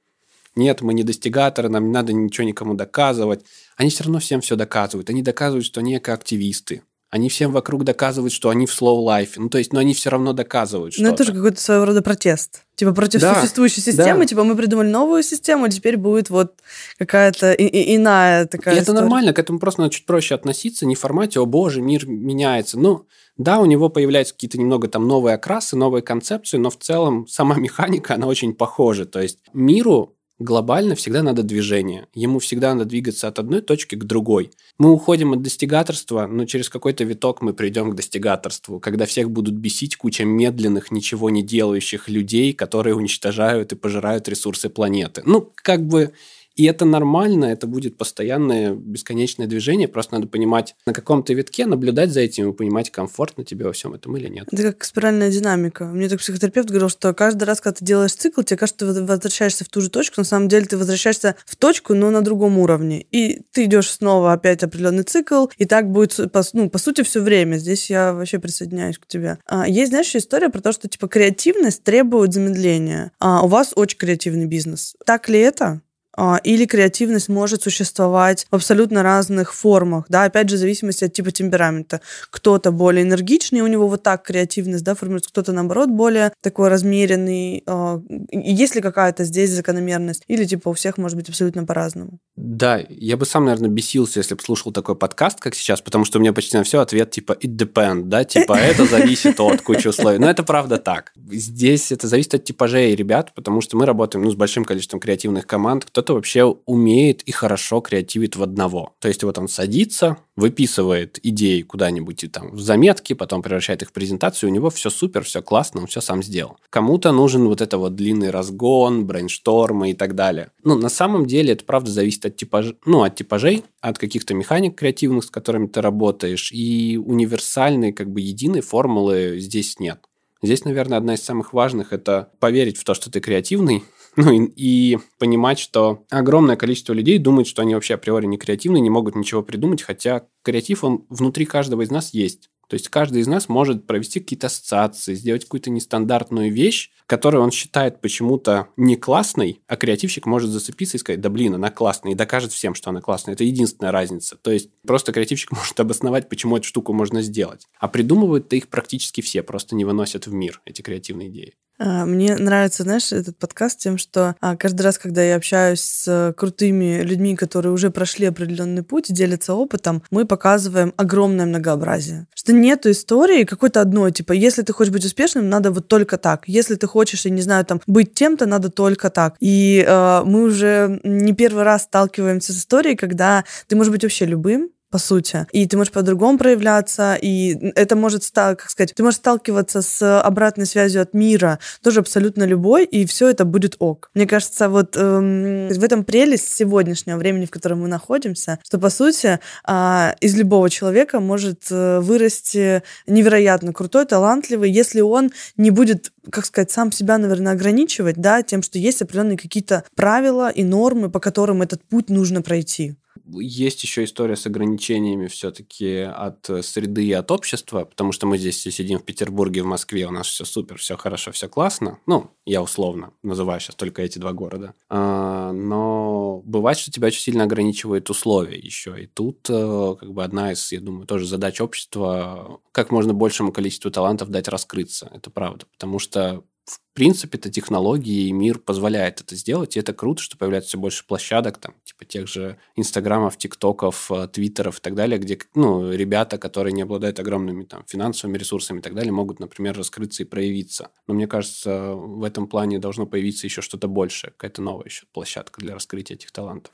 нет, 0.59 0.81
мы 0.81 0.93
не 0.93 1.03
достигаторы, 1.03 1.69
нам 1.69 1.85
не 1.87 1.91
надо 1.91 2.13
ничего 2.13 2.45
никому 2.45 2.73
доказывать. 2.75 3.43
Они 3.77 3.89
все 3.89 4.03
равно 4.03 4.19
всем 4.19 4.41
все 4.41 4.55
доказывают. 4.55 5.09
Они 5.09 5.23
доказывают, 5.23 5.65
что 5.65 5.79
они 5.79 5.97
экоактивисты. 5.97 6.83
Они 7.11 7.27
всем 7.27 7.51
вокруг 7.51 7.85
доказывают, 7.85 8.31
что 8.31 8.49
они 8.49 8.67
в 8.67 8.69
slow 8.69 9.03
life. 9.03 9.31
Ну, 9.37 9.49
то 9.49 9.57
есть, 9.57 9.73
но 9.73 9.79
они 9.79 9.95
все 9.95 10.11
равно 10.11 10.31
доказывают 10.33 10.93
что 10.93 11.01
Ну, 11.01 11.09
это 11.11 11.23
же 11.23 11.33
какой-то 11.33 11.59
своего 11.59 11.85
рода 11.85 12.03
протест. 12.03 12.65
Типа 12.75 12.93
против 12.93 13.21
да, 13.21 13.33
существующей 13.41 13.81
системы, 13.81 14.19
да. 14.19 14.25
типа 14.27 14.43
мы 14.43 14.55
придумали 14.55 14.89
новую 14.89 15.23
систему, 15.23 15.65
а 15.65 15.69
теперь 15.69 15.97
будет 15.97 16.29
вот 16.29 16.53
какая-то 16.99 17.53
и- 17.53 17.65
и- 17.65 17.95
иная 17.95 18.45
такая 18.45 18.75
И 18.75 18.79
это 18.79 18.93
нормально, 18.93 19.33
к 19.33 19.39
этому 19.39 19.57
просто 19.57 19.81
надо 19.81 19.93
чуть 19.95 20.05
проще 20.05 20.35
относиться, 20.35 20.85
не 20.85 20.93
в 20.93 20.99
формате 20.99 21.39
«О 21.39 21.45
боже, 21.47 21.81
мир 21.81 22.07
меняется». 22.07 22.77
Ну, 22.77 23.07
да, 23.37 23.59
у 23.59 23.65
него 23.65 23.89
появляются 23.89 24.35
какие-то 24.35 24.59
немного 24.59 24.87
там 24.87 25.07
новые 25.07 25.33
окрасы, 25.33 25.75
новые 25.75 26.03
концепции, 26.03 26.57
но 26.57 26.69
в 26.69 26.77
целом 26.77 27.25
сама 27.27 27.55
механика, 27.57 28.13
она 28.13 28.27
очень 28.27 28.53
похожа. 28.53 29.05
То 29.07 29.19
есть 29.19 29.39
миру 29.51 30.15
глобально 30.39 30.95
всегда 30.95 31.21
надо 31.21 31.43
движение. 31.43 32.07
Ему 32.13 32.39
всегда 32.39 32.73
надо 32.73 32.85
двигаться 32.85 33.27
от 33.27 33.39
одной 33.39 33.61
точки 33.61 33.95
к 33.95 34.05
другой. 34.05 34.51
Мы 34.77 34.91
уходим 34.91 35.33
от 35.33 35.41
достигаторства, 35.41 36.25
но 36.25 36.45
через 36.45 36.69
какой-то 36.69 37.03
виток 37.03 37.41
мы 37.41 37.53
придем 37.53 37.91
к 37.91 37.95
достигаторству, 37.95 38.79
когда 38.79 39.05
всех 39.05 39.29
будут 39.29 39.55
бесить 39.55 39.97
куча 39.97 40.23
медленных, 40.23 40.91
ничего 40.91 41.29
не 41.29 41.43
делающих 41.43 42.07
людей, 42.09 42.53
которые 42.53 42.95
уничтожают 42.95 43.73
и 43.73 43.75
пожирают 43.75 44.29
ресурсы 44.29 44.69
планеты. 44.69 45.21
Ну, 45.25 45.51
как 45.55 45.85
бы 45.85 46.13
и 46.55 46.65
это 46.65 46.85
нормально, 46.85 47.45
это 47.45 47.67
будет 47.67 47.97
постоянное 47.97 48.73
бесконечное 48.73 49.47
движение. 49.47 49.87
Просто 49.87 50.15
надо 50.15 50.27
понимать 50.27 50.75
на 50.85 50.93
каком-то 50.93 51.33
витке, 51.33 51.65
наблюдать 51.65 52.11
за 52.11 52.21
этим 52.21 52.49
и 52.49 52.53
понимать, 52.53 52.91
комфортно 52.91 53.45
тебе 53.45 53.65
во 53.65 53.71
всем 53.71 53.93
этом 53.93 54.17
или 54.17 54.27
нет. 54.27 54.47
Это 54.51 54.73
как 54.73 54.83
спиральная 54.83 55.31
динамика. 55.31 55.85
Мне 55.85 56.09
так 56.09 56.19
психотерапевт 56.19 56.69
говорил, 56.69 56.89
что 56.89 57.13
каждый 57.13 57.45
раз, 57.45 57.61
когда 57.61 57.77
ты 57.77 57.85
делаешь 57.85 58.13
цикл, 58.13 58.41
тебе 58.41 58.57
кажется, 58.57 58.93
ты 58.93 59.03
возвращаешься 59.03 59.63
в 59.63 59.69
ту 59.69 59.81
же 59.81 59.89
точку. 59.89 60.15
На 60.17 60.25
самом 60.25 60.49
деле 60.49 60.65
ты 60.65 60.77
возвращаешься 60.77 61.35
в 61.45 61.55
точку, 61.55 61.93
но 61.93 62.09
на 62.09 62.21
другом 62.21 62.57
уровне. 62.57 63.05
И 63.11 63.41
ты 63.51 63.65
идешь 63.65 63.91
снова 63.91 64.33
опять 64.33 64.63
определенный 64.63 65.03
цикл, 65.03 65.47
и 65.57 65.65
так 65.65 65.89
будет, 65.89 66.17
ну, 66.53 66.69
по 66.69 66.77
сути, 66.77 67.03
все 67.03 67.21
время. 67.21 67.55
Здесь 67.55 67.89
я 67.89 68.13
вообще 68.13 68.39
присоединяюсь 68.39 68.97
к 68.97 69.07
тебе. 69.07 69.37
А, 69.45 69.67
есть, 69.67 69.91
знаешь, 69.91 70.15
история 70.15 70.49
про 70.49 70.61
то, 70.61 70.71
что, 70.71 70.87
типа, 70.87 71.07
креативность 71.07 71.83
требует 71.83 72.33
замедления. 72.33 73.11
А 73.19 73.45
у 73.45 73.47
вас 73.47 73.71
очень 73.75 73.97
креативный 73.97 74.45
бизнес. 74.45 74.95
Так 75.05 75.29
ли 75.29 75.39
это? 75.39 75.81
А, 76.17 76.39
или 76.43 76.65
креативность 76.65 77.29
может 77.29 77.61
существовать 77.61 78.47
в 78.51 78.55
абсолютно 78.55 79.03
разных 79.03 79.53
формах, 79.53 80.05
да, 80.09 80.23
опять 80.23 80.49
же, 80.49 80.55
в 80.55 80.59
зависимости 80.59 81.05
от 81.05 81.13
типа 81.13 81.31
темперамента. 81.31 82.01
Кто-то 82.29 82.71
более 82.71 83.03
энергичный, 83.03 83.61
у 83.61 83.67
него 83.67 83.87
вот 83.87 84.03
так 84.03 84.23
креативность, 84.23 84.83
да, 84.83 84.95
формируется, 84.95 85.29
кто-то, 85.29 85.51
наоборот, 85.51 85.89
более 85.89 86.33
такой 86.41 86.69
размеренный. 86.69 87.63
А, 87.67 88.01
есть 88.31 88.75
ли 88.75 88.81
какая-то 88.81 89.23
здесь 89.23 89.51
закономерность? 89.51 90.23
Или, 90.27 90.45
типа, 90.45 90.69
у 90.69 90.73
всех 90.73 90.97
может 90.97 91.17
быть 91.17 91.29
абсолютно 91.29 91.65
по-разному? 91.65 92.19
Да, 92.35 92.81
я 92.89 93.17
бы 93.17 93.25
сам, 93.25 93.45
наверное, 93.45 93.69
бесился, 93.69 94.19
если 94.19 94.35
бы 94.35 94.41
слушал 94.41 94.71
такой 94.71 94.95
подкаст, 94.95 95.39
как 95.39 95.55
сейчас, 95.55 95.81
потому 95.81 96.05
что 96.05 96.19
у 96.19 96.21
меня 96.21 96.33
почти 96.33 96.57
на 96.57 96.63
все 96.63 96.79
ответ 96.79 97.11
типа 97.11 97.33
it 97.33 97.55
depends, 97.55 98.03
да, 98.03 98.23
типа 98.23 98.53
это 98.57 98.85
зависит 98.85 99.39
от 99.39 99.61
кучи 99.61 99.87
условий. 99.87 100.19
Но 100.19 100.29
это 100.29 100.43
правда 100.43 100.77
так. 100.77 101.11
Здесь 101.31 101.91
это 101.91 102.07
зависит 102.07 102.33
от 102.33 102.43
типажей 102.43 102.95
ребят, 102.95 103.33
потому 103.35 103.61
что 103.61 103.77
мы 103.77 103.85
работаем 103.85 104.23
ну, 104.23 104.31
с 104.31 104.35
большим 104.35 104.65
количеством 104.65 104.99
креативных 104.99 105.47
команд. 105.47 105.87
Кто-то 105.99 106.09
кто 106.09 106.15
вообще 106.15 106.45
умеет 106.65 107.21
и 107.23 107.31
хорошо 107.31 107.81
креативит 107.81 108.35
в 108.35 108.41
одного. 108.41 108.95
То 108.99 109.09
есть 109.09 109.23
вот 109.23 109.37
он 109.37 109.47
садится, 109.47 110.17
выписывает 110.35 111.19
идеи 111.21 111.61
куда-нибудь 111.61 112.23
и 112.23 112.27
там 112.27 112.51
в 112.55 112.59
заметки, 112.61 113.13
потом 113.13 113.43
превращает 113.43 113.81
их 113.81 113.89
в 113.89 113.91
презентацию, 113.91 114.49
у 114.49 114.53
него 114.53 114.71
все 114.71 114.89
супер, 114.89 115.23
все 115.23 115.43
классно, 115.43 115.81
он 115.81 115.87
все 115.87 116.01
сам 116.01 116.23
сделал. 116.23 116.57
Кому-то 116.71 117.11
нужен 117.11 117.47
вот 117.47 117.61
это 117.61 117.77
вот 117.77 117.95
длинный 117.95 118.31
разгон, 118.31 119.05
брейнштормы 119.05 119.91
и 119.91 119.93
так 119.93 120.15
далее. 120.15 120.51
Ну, 120.63 120.79
на 120.79 120.89
самом 120.89 121.27
деле 121.27 121.51
это 121.51 121.65
правда 121.65 121.91
зависит 121.91 122.25
от 122.25 122.37
типажей, 122.37 122.77
ну, 122.85 123.03
от 123.03 123.15
типажей, 123.15 123.65
от 123.81 123.99
каких-то 123.99 124.33
механик 124.33 124.79
креативных, 124.79 125.25
с 125.25 125.29
которыми 125.29 125.67
ты 125.67 125.81
работаешь, 125.81 126.51
и 126.51 126.97
универсальной, 126.97 127.91
как 127.91 128.09
бы 128.09 128.21
единой 128.21 128.61
формулы 128.61 129.35
здесь 129.39 129.79
нет. 129.79 129.99
Здесь, 130.41 130.63
наверное, 130.63 130.97
одна 130.97 131.15
из 131.15 131.21
самых 131.21 131.51
важных– 131.51 131.91
это 131.91 132.29
поверить 132.39 132.77
в 132.77 132.85
то, 132.85 132.93
что 132.93 133.11
ты 133.11 133.19
креативный, 133.19 133.83
ну 134.19 134.31
и, 134.33 134.51
и 134.55 134.97
понимать, 135.17 135.59
что 135.59 136.03
огромное 136.09 136.57
количество 136.57 136.91
людей 136.91 137.17
думает, 137.19 137.47
что 137.47 137.61
они 137.61 137.73
вообще 137.73 137.93
априори 137.93 138.25
не 138.25 138.37
креативны, 138.37 138.79
не 138.79 138.89
могут 138.89 139.15
ничего 139.15 139.41
придумать, 139.41 139.81
хотя 139.81 140.25
креатив, 140.43 140.83
он 140.83 141.05
внутри 141.09 141.45
каждого 141.45 141.83
из 141.83 141.89
нас 141.89 142.13
есть. 142.13 142.49
То 142.67 142.75
есть 142.75 142.89
каждый 142.89 143.21
из 143.21 143.27
нас 143.27 143.49
может 143.49 143.87
провести 143.87 144.19
какие-то 144.19 144.47
ассоциации, 144.47 145.15
сделать 145.15 145.45
какую-то 145.45 145.71
нестандартную 145.71 146.51
вещь, 146.51 146.91
которую 147.07 147.43
он 147.43 147.49
считает 147.49 148.01
почему-то 148.01 148.67
не 148.77 148.95
классной, 148.95 149.61
а 149.67 149.77
креативщик 149.77 150.25
может 150.25 150.51
зацепиться 150.51 150.97
и 150.97 150.99
сказать, 150.99 151.21
да 151.21 151.29
блин, 151.29 151.55
она 151.55 151.71
классная, 151.71 152.11
и 152.11 152.15
докажет 152.15 152.51
всем, 152.51 152.75
что 152.75 152.89
она 152.89 153.01
классная. 153.01 153.35
Это 153.35 153.45
единственная 153.45 153.91
разница. 153.91 154.35
То 154.35 154.51
есть 154.51 154.69
просто 154.85 155.13
креативщик 155.13 155.51
может 155.53 155.79
обосновать, 155.79 156.27
почему 156.27 156.57
эту 156.57 156.67
штуку 156.67 156.91
можно 156.91 157.21
сделать. 157.21 157.67
А 157.79 157.87
придумывают-то 157.87 158.57
их 158.57 158.67
практически 158.67 159.21
все, 159.21 159.43
просто 159.43 159.75
не 159.75 159.85
выносят 159.85 160.27
в 160.27 160.33
мир 160.33 160.61
эти 160.65 160.81
креативные 160.81 161.29
идеи. 161.29 161.55
А, 161.79 162.05
мне 162.05 162.35
нравится, 162.35 162.83
знаешь, 162.83 163.11
этот 163.11 163.37
подкаст 163.37 163.79
тем, 163.79 163.97
что 163.97 164.35
а, 164.41 164.57
каждый 164.57 164.81
раз, 164.81 164.97
когда 164.97 165.23
я 165.23 165.37
общаюсь 165.37 165.81
с 165.81 166.33
крутыми 166.37 167.01
людьми, 167.01 167.35
которые 167.35 167.71
уже 167.71 167.89
прошли 167.89 168.25
определенный 168.25 168.83
путь 168.83 169.11
делятся 169.11 169.53
опытом, 169.53 170.03
мы 170.11 170.25
показываем 170.25 170.93
огромное 170.97 171.45
многообразие. 171.45 172.27
Что 172.35 172.53
нету 172.53 172.91
истории 172.91 173.45
какой-то 173.45 173.81
одной, 173.81 174.11
типа, 174.11 174.33
если 174.33 174.61
ты 174.61 174.73
хочешь 174.73 174.91
быть 174.91 175.05
успешным, 175.05 175.49
надо 175.49 175.71
вот 175.71 175.87
только 175.87 176.17
так. 176.17 176.43
Если 176.47 176.75
ты 176.75 176.85
хочешь, 176.85 177.25
я 177.25 177.31
не 177.31 177.41
знаю, 177.41 177.65
там, 177.65 177.81
быть 177.87 178.13
тем-то, 178.13 178.45
надо 178.45 178.69
только 178.69 179.09
так. 179.09 179.35
И 179.39 179.83
э, 179.87 180.21
мы 180.25 180.43
уже 180.43 180.99
не 181.03 181.33
первый 181.33 181.63
раз 181.63 181.83
сталкиваемся 181.83 182.51
с 182.51 182.57
историей, 182.57 182.95
когда 182.95 183.45
ты 183.67 183.75
можешь 183.75 183.91
быть 183.91 184.03
вообще 184.03 184.25
любым, 184.25 184.69
по 184.89 184.97
сути. 184.97 185.45
И 185.51 185.65
ты 185.67 185.77
можешь 185.77 185.93
по-другому 185.93 186.37
проявляться, 186.37 187.15
и 187.19 187.71
это 187.75 187.95
может, 187.95 188.29
как 188.33 188.69
сказать, 188.69 188.93
ты 188.95 189.03
можешь 189.03 189.17
сталкиваться 189.17 189.81
с 189.81 190.21
обратной 190.21 190.65
связью 190.65 191.01
от 191.01 191.13
мира, 191.13 191.59
тоже 191.83 191.99
абсолютно 191.99 192.43
любой, 192.43 192.85
и 192.85 193.05
все 193.05 193.29
это 193.29 193.45
будет 193.45 193.75
ок. 193.79 194.09
Мне 194.13 194.25
кажется, 194.25 194.69
вот 194.69 194.95
эм, 194.97 195.67
в 195.69 195.83
этом 195.83 196.03
прелесть 196.03 196.55
сегодняшнего 196.55 197.17
времени, 197.17 197.45
в 197.45 197.51
котором 197.51 197.81
мы 197.81 197.87
находимся, 197.87 198.59
что, 198.63 198.79
по 198.79 198.89
сути, 198.89 199.39
э, 199.67 200.13
из 200.21 200.35
любого 200.35 200.69
человека 200.69 201.19
может 201.19 201.67
э, 201.69 201.99
вырасти 201.99 202.83
невероятно 203.07 203.73
крутой, 203.73 204.05
талантливый, 204.05 204.71
если 204.71 205.01
он 205.01 205.31
не 205.57 205.71
будет, 205.71 206.11
как 206.31 206.45
сказать, 206.45 206.71
сам 206.71 206.91
себя, 206.91 207.17
наверное, 207.17 207.53
ограничивать, 207.53 208.17
да, 208.17 208.41
тем, 208.41 208.63
что 208.63 208.79
есть 208.79 209.01
определенные 209.01 209.37
какие-то 209.37 209.83
правила 209.95 210.49
и 210.49 210.63
нормы, 210.63 211.09
по 211.09 211.19
которым 211.19 211.61
этот 211.61 211.83
путь 211.83 212.09
нужно 212.09 212.41
пройти 212.41 212.95
есть 213.33 213.83
еще 213.83 214.03
история 214.03 214.35
с 214.35 214.45
ограничениями 214.45 215.27
все-таки 215.27 215.99
от 215.99 216.49
э, 216.49 216.61
среды 216.61 217.05
и 217.05 217.11
от 217.11 217.31
общества, 217.31 217.85
потому 217.85 218.11
что 218.11 218.27
мы 218.27 218.37
здесь 218.37 218.57
все 218.57 218.71
сидим 218.71 218.99
в 218.99 219.03
Петербурге, 219.03 219.63
в 219.63 219.65
Москве, 219.65 220.07
у 220.07 220.11
нас 220.11 220.27
все 220.27 220.45
супер, 220.45 220.77
все 220.77 220.97
хорошо, 220.97 221.31
все 221.31 221.47
классно. 221.47 221.99
Ну, 222.05 222.31
я 222.45 222.61
условно 222.61 223.13
называю 223.23 223.59
сейчас 223.59 223.75
только 223.75 224.01
эти 224.01 224.19
два 224.19 224.33
города. 224.33 224.73
А, 224.89 225.51
но 225.51 226.41
бывает, 226.45 226.77
что 226.77 226.91
тебя 226.91 227.07
очень 227.07 227.21
сильно 227.21 227.43
ограничивают 227.43 228.09
условия 228.09 228.57
еще. 228.57 229.01
И 229.01 229.07
тут 229.07 229.49
э, 229.49 229.95
как 229.99 230.11
бы 230.11 230.23
одна 230.23 230.51
из, 230.51 230.71
я 230.71 230.81
думаю, 230.81 231.05
тоже 231.05 231.25
задач 231.25 231.61
общества, 231.61 232.59
как 232.71 232.91
можно 232.91 233.13
большему 233.13 233.51
количеству 233.51 233.91
талантов 233.91 234.29
дать 234.29 234.47
раскрыться. 234.47 235.11
Это 235.13 235.29
правда. 235.29 235.65
Потому 235.71 235.99
что 235.99 236.43
в 236.71 236.93
принципе-то 236.93 237.49
технологии 237.49 238.27
и 238.27 238.31
мир 238.31 238.59
позволяет 238.59 239.21
это 239.21 239.35
сделать, 239.35 239.75
и 239.75 239.79
это 239.79 239.93
круто, 239.93 240.21
что 240.21 240.37
появляется 240.37 240.69
все 240.69 240.77
больше 240.77 241.05
площадок, 241.05 241.57
там, 241.57 241.75
типа 241.83 242.05
тех 242.05 242.27
же 242.27 242.57
Инстаграмов, 242.75 243.37
ТикТоков, 243.37 244.11
э, 244.11 244.27
Твиттеров 244.27 244.79
и 244.79 244.81
так 244.81 244.95
далее, 244.95 245.19
где, 245.19 245.39
ну, 245.55 245.91
ребята, 245.91 246.37
которые 246.37 246.73
не 246.73 246.81
обладают 246.81 247.19
огромными 247.19 247.63
там 247.63 247.83
финансовыми 247.87 248.37
ресурсами 248.37 248.79
и 248.79 248.81
так 248.81 248.95
далее, 248.95 249.11
могут, 249.11 249.39
например, 249.39 249.77
раскрыться 249.77 250.23
и 250.23 250.25
проявиться. 250.25 250.89
Но 251.07 251.13
мне 251.13 251.27
кажется, 251.27 251.93
в 251.93 252.23
этом 252.23 252.47
плане 252.47 252.79
должно 252.79 253.05
появиться 253.05 253.47
еще 253.47 253.61
что-то 253.61 253.87
большее, 253.87 254.31
какая-то 254.31 254.61
новая 254.61 254.85
еще 254.85 255.05
площадка 255.11 255.61
для 255.61 255.73
раскрытия 255.73 256.15
этих 256.15 256.31
талантов. 256.31 256.73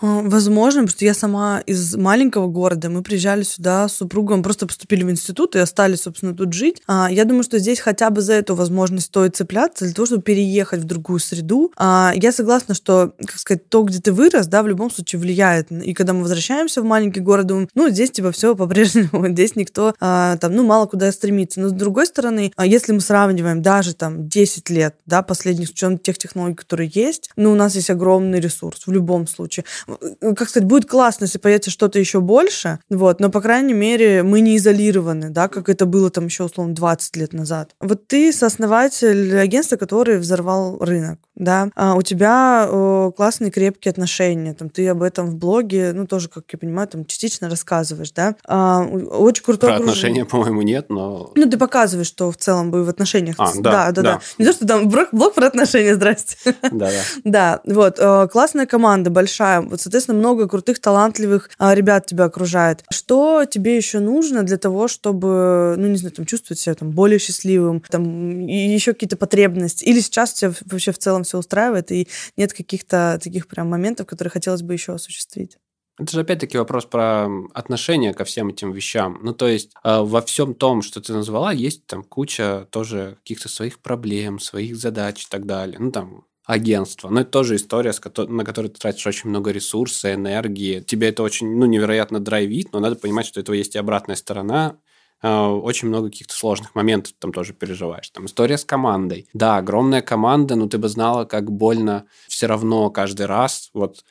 А, 0.00 0.20
возможно, 0.22 0.82
потому 0.82 0.90
что 0.90 1.04
я 1.04 1.14
сама 1.14 1.60
из 1.66 1.96
маленького 1.96 2.46
города. 2.46 2.90
Мы 2.90 3.02
приезжали 3.02 3.42
сюда 3.42 3.88
с 3.88 3.96
супругом, 3.96 4.42
просто 4.42 4.66
поступили 4.66 5.04
в 5.04 5.10
институт 5.10 5.56
и 5.56 5.58
остались, 5.58 6.02
собственно, 6.02 6.34
тут 6.34 6.52
жить. 6.52 6.82
А, 6.86 7.08
я 7.10 7.24
думаю, 7.24 7.42
что 7.42 7.58
здесь 7.58 7.80
хотя 7.80 8.10
бы 8.10 8.20
за 8.20 8.34
эту 8.34 8.54
возможность 8.54 9.06
стоит 9.06 9.36
цепляться, 9.36 9.84
для 9.84 9.94
того, 9.94 10.06
чтобы 10.06 10.22
переехать 10.22 10.80
в 10.80 10.84
другую 10.84 11.20
среду. 11.20 11.72
А, 11.76 12.12
я 12.14 12.32
согласна, 12.32 12.74
что, 12.74 13.12
как 13.18 13.38
сказать, 13.38 13.68
то, 13.68 13.82
где 13.82 14.00
ты 14.00 14.12
вырос, 14.12 14.46
да, 14.46 14.62
в 14.62 14.68
любом 14.68 14.90
случае 14.90 15.20
влияет. 15.20 15.70
И 15.70 15.94
когда 15.94 16.12
мы 16.12 16.22
возвращаемся 16.22 16.82
в 16.82 16.84
маленький 16.84 17.20
город, 17.20 17.46
думаем, 17.46 17.68
ну, 17.74 17.88
здесь 17.88 18.10
типа 18.10 18.32
все 18.32 18.54
по-прежнему, 18.54 19.28
здесь 19.32 19.56
никто 19.56 19.94
там, 19.98 20.54
ну, 20.54 20.64
мало 20.64 20.86
куда 20.86 21.10
стремится. 21.12 21.60
Но 21.60 21.68
с 21.68 21.72
другой 21.72 22.06
стороны, 22.06 22.52
если 22.62 22.92
мы 22.92 23.00
сравниваем 23.00 23.62
даже 23.62 23.94
там 23.94 24.28
10 24.28 24.70
лет, 24.70 24.94
да, 25.06 25.22
последних, 25.22 25.68
с 25.68 25.70
учетом 25.70 25.98
тех 25.98 26.18
технологий, 26.18 26.54
которые 26.54 26.90
есть, 26.92 27.30
ну, 27.36 27.52
у 27.52 27.54
нас 27.54 27.74
есть 27.74 27.90
огромный 27.90 28.40
ресурс 28.40 28.86
в 28.86 28.92
любом 28.92 29.26
случае. 29.26 29.64
Как 30.20 30.48
сказать, 30.48 30.68
будет 30.68 30.88
классно, 30.88 31.24
если 31.24 31.38
появится 31.38 31.70
что-то 31.70 31.98
еще 31.98 32.20
больше, 32.20 32.78
вот, 32.88 33.20
но, 33.20 33.30
по 33.30 33.40
крайней 33.40 33.74
мере, 33.74 34.22
мы 34.22 34.40
не 34.40 34.56
изолированы, 34.56 35.30
да, 35.30 35.48
как 35.48 35.68
это 35.68 35.86
было 35.86 36.10
там 36.10 36.26
еще, 36.26 36.44
условно, 36.44 36.74
20 36.74 37.16
лет 37.16 37.32
назад. 37.32 37.74
Вот 37.80 38.06
ты 38.06 38.32
сооснователь 38.32 39.36
агентства, 39.38 39.76
который 39.76 40.18
взорвал 40.18 40.78
рынок, 40.78 41.18
да, 41.36 41.68
а 41.76 41.94
у 41.94 42.02
тебя 42.02 42.66
о, 42.68 43.12
классные 43.12 43.50
крепкие 43.50 43.90
отношения, 43.90 44.54
там, 44.54 44.70
ты 44.70 44.88
об 44.88 45.02
этом 45.02 45.30
в 45.30 45.36
блоге, 45.36 45.92
ну, 45.92 46.06
тоже, 46.06 46.28
как 46.28 46.44
я 46.52 46.58
понимаю, 46.58 46.88
там, 46.88 47.04
частично 47.04 47.48
рассказываешь, 47.48 48.10
да, 48.12 48.36
а, 48.46 48.82
очень 48.84 49.44
крутой 49.44 49.70
Про 49.70 49.78
отношения, 49.78 50.24
по-моему, 50.24 50.62
нет, 50.62 50.86
но... 50.88 51.30
Ну, 51.34 51.50
ты 51.50 51.58
показываешь, 51.58 52.06
что 52.06 52.32
в 52.32 52.36
целом 52.36 52.70
вы 52.70 52.84
в 52.84 52.88
отношениях. 52.88 53.36
А, 53.38 53.52
да, 53.54 53.60
да, 53.60 53.92
да, 53.92 54.02
да. 54.02 54.20
Не 54.38 54.46
то, 54.46 54.52
что 54.52 54.66
там 54.66 54.88
блог 54.88 55.34
про 55.34 55.46
отношения, 55.46 55.94
здрасте. 55.94 56.36
Да, 56.62 56.70
да. 56.70 56.90
Да, 57.36 57.60
вот, 57.66 57.98
классная 58.30 58.66
команда, 58.66 59.10
большая, 59.10 59.60
вот, 59.60 59.80
соответственно, 59.80 60.18
много 60.18 60.48
крутых, 60.48 60.78
талантливых 60.80 61.50
а, 61.58 61.74
ребят 61.74 62.06
тебя 62.06 62.24
окружает. 62.24 62.82
Что 62.90 63.44
тебе 63.44 63.76
еще 63.76 63.98
нужно 63.98 64.42
для 64.42 64.56
того, 64.56 64.88
чтобы, 64.88 65.74
ну, 65.76 65.86
не 65.88 65.96
знаю, 65.96 66.12
там, 66.12 66.24
чувствовать 66.24 66.60
себя 66.60 66.74
там 66.74 66.90
более 66.92 67.18
счастливым, 67.18 67.82
там, 67.90 68.46
еще 68.46 68.94
какие-то 68.94 69.16
потребности? 69.16 69.84
Или 69.84 70.00
сейчас 70.00 70.32
тебя 70.32 70.52
вообще 70.70 70.92
в 70.92 70.98
целом 70.98 71.24
все 71.26 71.38
устраивает, 71.38 71.92
и 71.92 72.08
нет 72.36 72.52
каких-то 72.52 73.18
таких 73.22 73.46
прям 73.48 73.68
моментов, 73.68 74.06
которые 74.06 74.30
хотелось 74.30 74.62
бы 74.62 74.72
еще 74.72 74.94
осуществить? 74.94 75.58
Это 75.98 76.12
же 76.12 76.20
опять-таки 76.20 76.58
вопрос 76.58 76.84
про 76.84 77.26
отношение 77.54 78.12
ко 78.12 78.24
всем 78.24 78.48
этим 78.48 78.72
вещам. 78.72 79.18
Ну, 79.22 79.32
то 79.32 79.48
есть 79.48 79.70
э, 79.82 80.00
во 80.00 80.20
всем 80.20 80.54
том, 80.54 80.82
что 80.82 81.00
ты 81.00 81.14
назвала, 81.14 81.52
есть 81.52 81.86
там 81.86 82.02
куча 82.02 82.68
тоже 82.70 83.16
каких-то 83.22 83.48
своих 83.48 83.78
проблем, 83.80 84.38
своих 84.38 84.76
задач 84.76 85.24
и 85.24 85.28
так 85.30 85.46
далее. 85.46 85.78
Ну, 85.78 85.90
там 85.90 86.24
агентство. 86.44 87.08
Но 87.08 87.20
это 87.20 87.30
тоже 87.30 87.56
история, 87.56 87.92
на 88.28 88.44
которую 88.44 88.70
ты 88.70 88.78
тратишь 88.78 89.06
очень 89.06 89.30
много 89.30 89.50
ресурсов, 89.50 90.14
энергии. 90.14 90.80
Тебе 90.80 91.08
это 91.08 91.22
очень, 91.22 91.56
ну, 91.56 91.66
невероятно 91.66 92.20
драйвит, 92.20 92.72
но 92.72 92.80
надо 92.80 92.96
понимать, 92.96 93.26
что 93.26 93.40
этого 93.40 93.54
есть 93.56 93.74
и 93.74 93.78
обратная 93.78 94.16
сторона. 94.16 94.78
А, 95.22 95.50
очень 95.50 95.88
много 95.88 96.08
каких-то 96.10 96.34
сложных 96.34 96.74
моментов 96.74 97.14
там 97.18 97.32
тоже 97.32 97.52
переживаешь. 97.52 98.10
Там 98.10 98.26
история 98.26 98.58
с 98.58 98.64
командой. 98.64 99.28
Да, 99.32 99.56
огромная 99.56 100.02
команда, 100.02 100.56
но 100.56 100.66
ты 100.68 100.78
бы 100.78 100.88
знала, 100.88 101.24
как 101.24 101.50
больно 101.50 102.06
все 102.28 102.46
равно 102.46 102.90
каждый 102.90 103.26
раз. 103.26 103.70
Вот 103.72 104.04